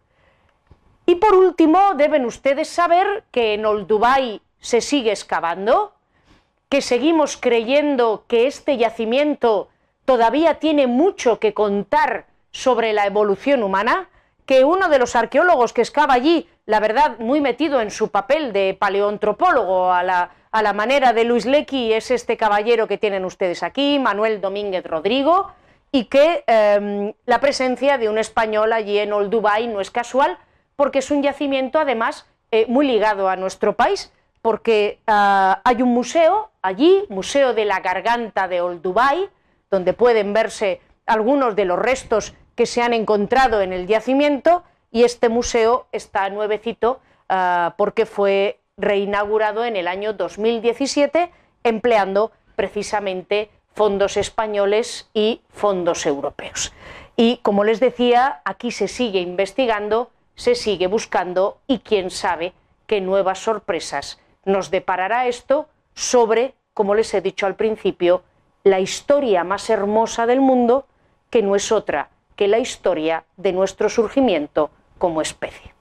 Y 1.06 1.16
por 1.16 1.34
último, 1.34 1.94
deben 1.96 2.26
ustedes 2.26 2.68
saber 2.68 3.24
que 3.32 3.54
en 3.54 3.66
Old 3.66 3.88
Dubai 3.88 4.42
se 4.60 4.82
sigue 4.82 5.12
excavando, 5.12 5.94
que 6.68 6.82
seguimos 6.82 7.38
creyendo 7.38 8.26
que 8.28 8.48
este 8.48 8.76
yacimiento 8.76 9.70
todavía 10.06 10.56
tiene 10.56 10.88
mucho 10.88 11.40
que 11.40 11.54
contar 11.54 12.26
sobre 12.52 12.94
la 12.94 13.06
evolución 13.06 13.64
humana, 13.64 14.10
que 14.46 14.64
uno 14.64 14.90
de 14.90 15.00
los 15.00 15.16
arqueólogos 15.16 15.74
que 15.74 15.82
excava 15.82 16.14
allí, 16.14 16.48
la 16.66 16.80
verdad, 16.80 17.18
muy 17.20 17.42
metido 17.42 17.82
en 17.82 17.92
su 17.92 18.10
papel 18.10 18.54
de 18.54 18.78
paleoantropólogo 18.80 19.92
a 19.92 20.04
la, 20.04 20.30
a 20.52 20.62
la 20.62 20.74
manera 20.74 21.14
de 21.14 21.26
Luis 21.26 21.46
Lecky, 21.46 21.94
es 21.94 22.12
este 22.12 22.38
caballero 22.38 22.88
que 22.88 22.98
tienen 22.98 23.26
ustedes 23.26 23.64
aquí, 23.64 24.00
Manuel 24.00 24.40
Domínguez 24.40 24.86
Rodrigo, 24.86 25.52
y 25.92 26.06
que 26.06 26.44
em, 26.48 27.14
la 27.26 27.40
presencia 27.40 27.98
de 27.98 28.10
un 28.10 28.18
español 28.18 28.74
allí 28.74 29.00
en 29.00 29.14
Old 29.14 29.30
Dubai 29.30 29.68
no 29.68 29.82
es 29.82 29.92
casual, 29.92 30.38
porque 30.76 31.00
es 31.00 31.10
un 31.10 31.24
yacimiento 31.24 31.80
además 31.80 32.26
eh, 32.52 32.66
muy 32.68 32.86
ligado 32.86 33.30
a 33.30 33.36
nuestro 33.36 33.74
país, 33.74 34.12
porque 34.42 35.00
ah, 35.08 35.62
hay 35.64 35.82
un 35.82 35.90
museo 35.90 36.52
allí, 36.62 37.04
Museo 37.10 37.54
de 37.54 37.66
la 37.66 37.80
Garganta 37.80 38.48
de 38.48 38.62
Olduvai, 38.62 39.30
donde 39.70 39.94
pueden 39.94 40.34
verse 40.34 40.82
algunos 41.06 41.56
de 41.56 41.66
los 41.66 41.80
restos 41.80 42.34
que 42.56 42.66
se 42.66 42.82
han 42.82 42.94
encontrado 42.94 43.62
en 43.62 43.74
el 43.74 43.88
yacimiento 43.88 44.64
y 44.92 45.04
este 45.04 45.30
museo 45.30 45.88
está 45.92 46.30
nuevecito 46.30 47.00
ah, 47.30 47.76
porque 47.78 48.06
fue 48.06 48.60
reinaugurado 48.78 49.66
en 49.66 49.76
el 49.76 49.88
año 49.88 50.14
2017 50.14 51.32
empleando 51.64 52.32
precisamente 52.56 53.50
fondos 53.74 54.18
españoles 54.18 55.10
y 55.14 55.42
fondos 55.50 56.06
europeos. 56.06 56.74
Y 57.18 57.38
como 57.38 57.64
les 57.64 57.80
decía, 57.80 58.42
aquí 58.46 58.72
se 58.72 58.88
sigue 58.88 59.20
investigando, 59.20 60.12
se 60.36 60.56
sigue 60.56 60.88
buscando 60.88 61.60
y 61.68 61.80
quién 61.80 62.10
sabe 62.10 62.54
qué 62.88 63.02
nuevas 63.02 63.40
sorpresas 63.40 64.20
nos 64.44 64.70
deparará 64.70 65.28
esto 65.28 65.68
sobre, 65.94 66.54
como 66.74 66.94
les 66.94 67.14
he 67.14 67.22
dicho 67.22 67.46
al 67.46 67.56
principio, 67.56 68.24
la 68.66 68.80
historia 68.80 69.44
más 69.44 69.70
hermosa 69.70 70.26
del 70.26 70.42
mundo, 70.42 70.88
que 71.30 71.44
no 71.44 71.56
es 71.56 71.72
otra 71.72 72.10
que 72.36 72.48
la 72.48 72.58
historia 72.58 73.24
de 73.38 73.54
nuestro 73.54 73.90
surgimiento 73.90 74.72
como 74.98 75.22
especie. 75.22 75.75